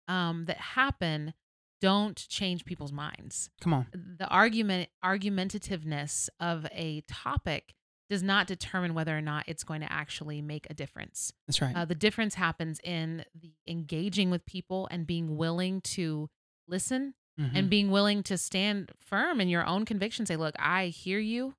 um, 0.09 0.47
that 0.47 0.57
happen 0.59 1.35
don't 1.83 2.17
change 2.29 2.65
people's 2.65 2.93
minds. 2.93 3.51
Come 3.61 3.75
on, 3.75 3.87
The 4.19 4.27
argument 4.29 4.89
argumentativeness 5.05 6.29
of 6.41 6.67
a 6.73 7.03
topic 7.09 7.75
does 8.09 8.23
not 8.23 8.47
determine 8.47 8.95
whether 8.95 9.17
or 9.17 9.21
not 9.23 9.45
it's 9.49 9.65
going 9.65 9.81
to 9.81 9.91
actually 9.93 10.43
make 10.43 10.67
a 10.71 10.75
difference. 10.75 11.33
that's 11.47 11.61
right. 11.61 11.75
Uh, 11.75 11.85
the 11.85 11.95
difference 11.95 12.35
happens 12.35 12.79
in 12.85 13.25
the 13.35 13.53
engaging 13.67 14.31
with 14.31 14.45
people 14.47 14.87
and 14.91 15.07
being 15.07 15.37
willing 15.37 15.81
to 15.81 16.29
listen 16.69 17.15
Mhm. 17.41 17.51
and 17.55 17.71
being 17.71 17.91
willing 17.91 18.23
to 18.25 18.37
stand 18.37 18.93
firm 19.01 19.41
in 19.41 19.49
your 19.49 19.65
own 19.67 19.87
conviction 19.87 20.27
say 20.27 20.37
look 20.37 20.55
i 20.59 20.89
hear 20.89 21.19
you 21.19 21.55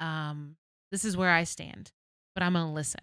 um 0.00 0.56
this 0.90 1.04
is 1.04 1.16
where 1.16 1.30
i 1.30 1.44
stand 1.44 1.92
but 2.34 2.42
i'm 2.42 2.54
going 2.54 2.66
to 2.66 2.72
listen 2.72 3.00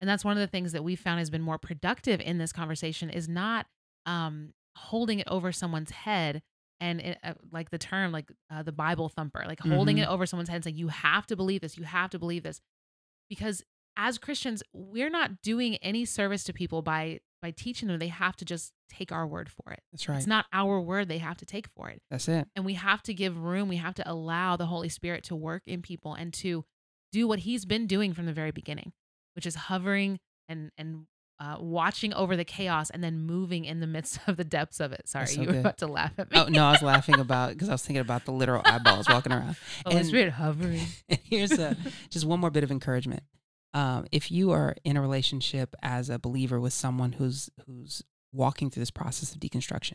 and 0.00 0.08
that's 0.08 0.24
one 0.24 0.34
of 0.34 0.40
the 0.40 0.46
things 0.46 0.72
that 0.72 0.82
we 0.82 0.96
found 0.96 1.18
has 1.18 1.28
been 1.28 1.42
more 1.42 1.58
productive 1.58 2.22
in 2.22 2.38
this 2.38 2.52
conversation 2.54 3.10
is 3.10 3.28
not 3.28 3.66
um 4.06 4.54
holding 4.76 5.18
it 5.18 5.28
over 5.28 5.52
someone's 5.52 5.90
head 5.90 6.42
and 6.80 7.00
it, 7.00 7.18
uh, 7.22 7.34
like 7.50 7.70
the 7.70 7.78
term 7.78 8.10
like 8.12 8.30
uh, 8.50 8.62
the 8.62 8.72
bible 8.72 9.08
thumper 9.08 9.44
like 9.46 9.60
holding 9.60 9.96
Mhm. 9.98 10.02
it 10.02 10.08
over 10.08 10.26
someone's 10.26 10.48
head 10.48 10.56
and 10.56 10.64
saying 10.64 10.76
you 10.76 10.88
have 10.88 11.26
to 11.26 11.36
believe 11.36 11.60
this 11.60 11.76
you 11.76 11.84
have 11.84 12.10
to 12.10 12.18
believe 12.18 12.42
this 12.42 12.60
because 13.28 13.62
as 13.96 14.18
christians 14.18 14.62
we're 14.72 15.10
not 15.10 15.42
doing 15.42 15.76
any 15.76 16.04
service 16.04 16.44
to 16.44 16.52
people 16.52 16.82
by 16.82 17.20
by 17.42 17.50
teaching 17.50 17.88
them 17.88 17.98
they 17.98 18.08
have 18.08 18.36
to 18.36 18.44
just 18.44 18.72
take 18.88 19.10
our 19.12 19.26
word 19.26 19.48
for 19.50 19.72
it 19.72 19.80
that's 19.92 20.08
right. 20.08 20.16
it's 20.16 20.26
not 20.26 20.46
our 20.52 20.80
word 20.80 21.08
they 21.08 21.18
have 21.18 21.36
to 21.36 21.46
take 21.46 21.66
for 21.68 21.88
it. 21.88 22.00
that's 22.10 22.28
it. 22.28 22.46
And 22.54 22.64
we 22.64 22.74
have 22.74 23.02
to 23.04 23.14
give 23.14 23.36
room. 23.38 23.68
We 23.68 23.76
have 23.76 23.94
to 23.94 24.08
allow 24.10 24.56
the 24.56 24.66
Holy 24.66 24.90
Spirit 24.90 25.24
to 25.24 25.34
work 25.34 25.62
in 25.66 25.80
people 25.82 26.12
and 26.14 26.32
to 26.34 26.64
do 27.10 27.26
what 27.26 27.40
he's 27.40 27.64
been 27.64 27.86
doing 27.86 28.12
from 28.12 28.26
the 28.26 28.32
very 28.34 28.50
beginning, 28.50 28.92
which 29.34 29.46
is 29.46 29.54
hovering 29.54 30.20
and 30.48 30.70
and 30.78 31.06
uh, 31.42 31.56
watching 31.58 32.14
over 32.14 32.36
the 32.36 32.44
chaos 32.44 32.88
and 32.90 33.02
then 33.02 33.18
moving 33.18 33.64
in 33.64 33.80
the 33.80 33.86
midst 33.86 34.20
of 34.28 34.36
the 34.36 34.44
depths 34.44 34.78
of 34.78 34.92
it. 34.92 35.08
Sorry, 35.08 35.26
so 35.26 35.40
you 35.40 35.48
were 35.48 35.54
good. 35.54 35.60
about 35.60 35.78
to 35.78 35.88
laugh 35.88 36.12
at 36.18 36.30
me. 36.30 36.38
Oh 36.38 36.46
no, 36.46 36.64
I 36.66 36.70
was 36.72 36.82
laughing 36.82 37.18
about 37.18 37.52
because 37.52 37.68
I 37.68 37.72
was 37.72 37.82
thinking 37.82 38.00
about 38.00 38.24
the 38.24 38.32
literal 38.32 38.62
eyeballs 38.64 39.08
walking 39.08 39.32
around. 39.32 39.56
Holy 39.84 39.98
and- 39.98 40.06
Spirit 40.06 40.32
hovering. 40.34 40.86
And 41.08 41.18
here's 41.24 41.52
a 41.52 41.76
just 42.10 42.24
one 42.24 42.38
more 42.38 42.50
bit 42.50 42.62
of 42.62 42.70
encouragement. 42.70 43.24
Um, 43.74 44.06
if 44.12 44.30
you 44.30 44.52
are 44.52 44.76
in 44.84 44.96
a 44.96 45.00
relationship 45.00 45.74
as 45.82 46.10
a 46.10 46.18
believer 46.18 46.60
with 46.60 46.74
someone 46.74 47.12
who's 47.12 47.50
who's 47.66 48.02
walking 48.32 48.70
through 48.70 48.82
this 48.82 48.90
process 48.90 49.34
of 49.34 49.40
deconstruction, 49.40 49.94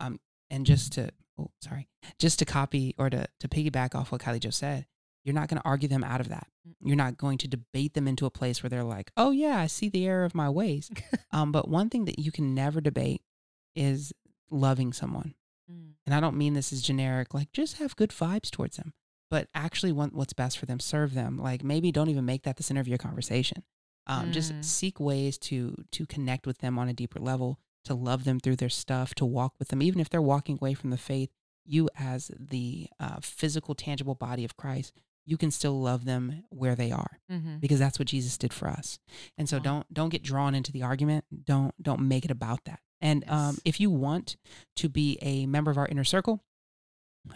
um, 0.00 0.20
and 0.50 0.66
just 0.66 0.92
to 0.94 1.10
oh 1.38 1.50
sorry, 1.62 1.88
just 2.18 2.40
to 2.40 2.44
copy 2.44 2.94
or 2.98 3.08
to 3.08 3.26
to 3.40 3.48
piggyback 3.48 3.94
off 3.94 4.12
what 4.12 4.20
Kylie 4.20 4.40
just 4.40 4.58
said, 4.58 4.86
you're 5.24 5.34
not 5.34 5.48
going 5.48 5.60
to 5.60 5.68
argue 5.68 5.88
them 5.88 6.04
out 6.04 6.20
of 6.20 6.28
that. 6.28 6.46
You're 6.80 6.96
not 6.96 7.16
going 7.18 7.38
to 7.38 7.48
debate 7.48 7.94
them 7.94 8.06
into 8.08 8.26
a 8.26 8.30
place 8.30 8.62
where 8.62 8.70
they're 8.70 8.84
like, 8.84 9.10
oh 9.16 9.30
yeah, 9.30 9.58
I 9.58 9.66
see 9.66 9.88
the 9.88 10.06
error 10.06 10.24
of 10.24 10.34
my 10.34 10.48
ways. 10.48 10.90
um, 11.32 11.52
but 11.52 11.68
one 11.68 11.88
thing 11.90 12.04
that 12.06 12.18
you 12.18 12.30
can 12.32 12.54
never 12.54 12.80
debate 12.80 13.22
is 13.74 14.12
loving 14.50 14.92
someone 14.92 15.34
Mm, 15.70 15.92
and 16.06 16.14
I 16.14 16.20
don't 16.20 16.36
mean 16.36 16.54
this 16.54 16.72
as 16.72 16.82
generic, 16.82 17.34
like 17.34 17.52
just 17.52 17.76
have 17.78 17.96
good 17.96 18.10
vibes 18.10 18.50
towards 18.50 18.76
them, 18.76 18.94
but 19.30 19.48
actually 19.54 19.92
want 19.92 20.14
what's 20.14 20.32
best 20.32 20.58
for 20.58 20.66
them, 20.66 20.80
serve 20.80 21.14
them. 21.14 21.36
Like 21.36 21.62
maybe 21.62 21.92
don't 21.92 22.08
even 22.08 22.24
make 22.24 22.44
that 22.44 22.56
the 22.56 22.62
center 22.62 22.80
of 22.80 22.88
your 22.88 22.98
conversation. 22.98 23.64
Um, 24.06 24.30
Mm. 24.30 24.32
Just 24.32 24.64
seek 24.64 24.98
ways 24.98 25.36
to 25.38 25.84
to 25.92 26.06
connect 26.06 26.46
with 26.46 26.58
them 26.58 26.78
on 26.78 26.88
a 26.88 26.94
deeper 26.94 27.20
level, 27.20 27.58
to 27.84 27.94
love 27.94 28.24
them 28.24 28.40
through 28.40 28.56
their 28.56 28.70
stuff, 28.70 29.14
to 29.16 29.26
walk 29.26 29.54
with 29.58 29.68
them, 29.68 29.82
even 29.82 30.00
if 30.00 30.08
they're 30.08 30.22
walking 30.22 30.56
away 30.60 30.74
from 30.74 30.90
the 30.90 30.96
faith. 30.96 31.30
You, 31.70 31.90
as 31.98 32.30
the 32.38 32.88
uh, 32.98 33.18
physical, 33.20 33.74
tangible 33.74 34.14
body 34.14 34.42
of 34.42 34.56
Christ, 34.56 34.94
you 35.28 35.36
can 35.36 35.50
still 35.50 35.78
love 35.80 36.04
them 36.06 36.44
where 36.48 36.74
they 36.74 36.90
are 36.90 37.18
mhm. 37.30 37.60
because 37.60 37.78
that's 37.78 37.98
what 37.98 38.08
Jesus 38.08 38.38
did 38.38 38.52
for 38.52 38.68
us. 38.68 38.98
And 39.36 39.46
so 39.48 39.58
Wow. 39.58 39.62
don't 39.62 39.94
don't 39.94 40.08
get 40.08 40.22
drawn 40.22 40.54
into 40.54 40.72
the 40.72 40.82
argument. 40.82 41.24
Don't 41.44 41.74
don't 41.82 42.08
make 42.08 42.24
it 42.24 42.30
about 42.30 42.64
that. 42.64 42.80
And 43.00 43.24
um, 43.28 43.58
if 43.64 43.78
you 43.78 43.90
want 43.90 44.36
to 44.76 44.88
be 44.88 45.18
a 45.20 45.44
member 45.46 45.70
of 45.70 45.76
our 45.78 45.86
inner 45.86 46.04
circle, 46.04 46.42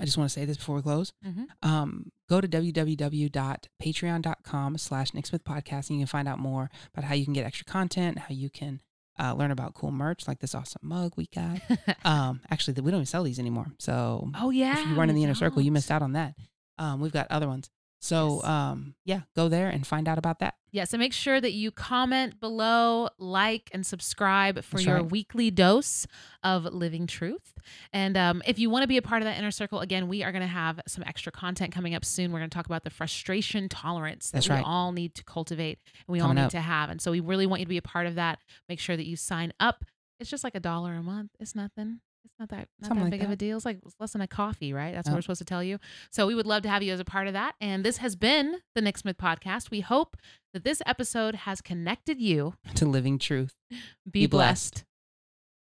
I 0.00 0.05
just 0.07 0.16
want 0.16 0.31
to 0.31 0.35
say 0.35 0.44
this 0.46 0.57
before 0.57 0.76
we 0.76 0.83
close. 0.83 1.12
Mhm. 1.24 1.46
Um, 1.62 2.11
go 2.28 2.40
to 2.40 2.48
www.patreon.com 2.48 4.78
slash 4.78 5.12
Nick 5.14 5.26
Smith 5.26 5.44
Podcast 5.44 5.90
and 5.90 5.98
you 5.98 6.00
can 6.00 6.07
find 6.07 6.26
out 6.28 6.38
more 6.38 6.70
about 6.94 7.05
how 7.05 7.14
you 7.14 7.24
can 7.24 7.35
get 7.35 7.44
extra 7.44 7.64
content, 7.66 8.18
how 8.18 8.35
you 8.35 8.48
can 8.50 8.81
uh, 9.20 9.35
learn 9.35 9.50
about 9.50 9.74
cool 9.74 9.90
merch 9.90 10.26
like 10.26 10.38
this 10.40 10.55
awesome 10.55 10.81
mug 10.83 11.12
we 11.16 11.26
got. 11.35 11.61
Um, 12.05 12.40
actually, 12.50 12.74
we 12.81 12.90
don't 12.90 12.98
even 13.00 13.07
sell 13.07 13.22
these 13.22 13.38
anymore. 13.38 13.66
So 13.78 14.31
oh 14.35 14.50
yeah. 14.50 14.81
if 14.81 14.88
you 14.88 14.96
weren't 14.96 15.11
in 15.11 15.16
the 15.16 15.22
inner 15.22 15.35
circle, 15.35 15.62
you 15.62 15.70
missed 15.70 15.90
out 15.90 16.02
on 16.02 16.12
that. 16.14 16.35
Um, 16.78 17.00
we've 17.00 17.12
got 17.12 17.31
other 17.31 17.46
ones. 17.46 17.70
So 18.05 18.41
Yes. 18.43 18.45
um, 18.51 18.95
yeah, 19.05 19.21
go 19.37 19.49
there 19.49 19.69
and 19.69 19.87
find 19.87 20.09
out 20.09 20.19
about 20.19 20.41
that. 20.41 20.55
Yeah, 20.73 20.85
so 20.85 20.99
make 20.99 21.12
sure 21.12 21.41
that 21.41 21.53
you 21.53 21.71
comment 21.71 22.41
below, 22.41 23.09
like, 23.19 23.71
and 23.73 23.87
subscribe 23.87 24.65
for 24.65 24.77
That's 24.79 24.87
your 24.87 24.97
right. 24.97 25.11
weekly 25.11 25.51
dose 25.53 26.07
of 26.43 26.65
living 26.65 27.07
truth. 27.07 27.55
And 27.93 28.17
um, 28.17 28.43
if 28.45 28.59
you 28.59 28.71
want 28.71 28.83
to 28.83 28.88
be 28.88 28.97
a 28.97 29.03
part 29.03 29.23
of 29.23 29.27
that 29.27 29.38
inner 29.38 29.51
circle, 29.53 29.81
again, 29.81 30.09
we 30.09 30.25
are 30.25 30.33
going 30.33 30.43
to 30.43 30.49
have 30.49 30.81
some 30.88 31.05
extra 31.07 31.31
content 31.31 31.73
coming 31.73 31.95
up 31.95 32.05
soon. 32.05 32.33
We're 32.33 32.41
going 32.41 32.51
to 32.51 32.55
talk 32.55 32.67
about 32.67 32.83
the 32.85 32.91
frustration 32.91 33.69
tolerance 33.69 34.31
that 34.31 34.38
That's 34.38 34.49
we 34.49 34.55
right. 34.57 34.65
all 34.67 34.91
need 34.93 35.15
to 35.17 35.25
cultivate 35.25 35.79
and 36.09 36.12
we 36.12 36.21
all 36.21 36.33
need 36.35 36.41
up. 36.43 36.51
to 36.53 36.61
have. 36.61 36.91
And 36.91 37.01
so 37.01 37.12
we 37.12 37.21
really 37.21 37.47
want 37.47 37.61
you 37.61 37.67
to 37.67 37.71
be 37.71 37.77
a 37.77 37.83
part 37.83 38.07
of 38.07 38.17
that. 38.17 38.41
Make 38.69 38.81
sure 38.81 38.97
that 38.97 39.07
you 39.07 39.15
sign 39.17 39.53
up. 39.61 39.85
It's 40.19 40.31
just 40.31 40.43
like 40.43 40.55
a 40.55 40.61
dollar 40.61 40.95
a 40.95 41.03
month. 41.03 41.31
It's 41.38 41.55
nothing. 41.55 42.01
It's 42.25 42.35
not 42.39 42.49
that 42.51 42.69
not 42.81 42.89
Something 42.89 43.05
that 43.05 43.11
like 43.11 43.21
big 43.21 43.23
of 43.25 43.31
a 43.31 43.37
deal. 43.37 43.57
It's 43.57 43.67
like 43.67 43.79
it's 43.85 43.95
less 44.01 44.13
than 44.13 44.21
a 44.23 44.27
coffee, 44.29 44.73
right? 44.73 44.95
That's 44.95 45.07
Yep. 45.07 45.13
what 45.13 45.17
we're 45.19 45.23
supposed 45.23 45.39
to 45.39 45.45
tell 45.45 45.63
you. 45.63 45.79
So 46.11 46.27
we 46.27 46.35
would 46.35 46.47
love 46.47 46.63
to 46.63 46.69
have 46.69 46.83
you 46.83 46.93
as 46.93 47.01
a 47.01 47.05
part 47.05 47.27
of 47.27 47.33
that. 47.33 47.55
And 47.61 47.85
this 47.85 47.99
has 47.99 48.17
been 48.17 48.57
the 48.75 48.81
Nick 48.81 48.99
Smith 48.99 49.19
podcast. 49.19 49.71
We 49.71 49.81
hope 49.81 50.17
that 50.55 50.65
this 50.65 50.81
episode 50.87 51.35
has 51.35 51.61
connected 51.61 52.21
you. 52.21 52.55
To 52.77 52.87
living 52.87 53.19
truth. 53.19 53.55
Be, 53.71 53.77
Be 54.11 54.27
blessed. 54.27 54.73
blessed. 54.75 54.85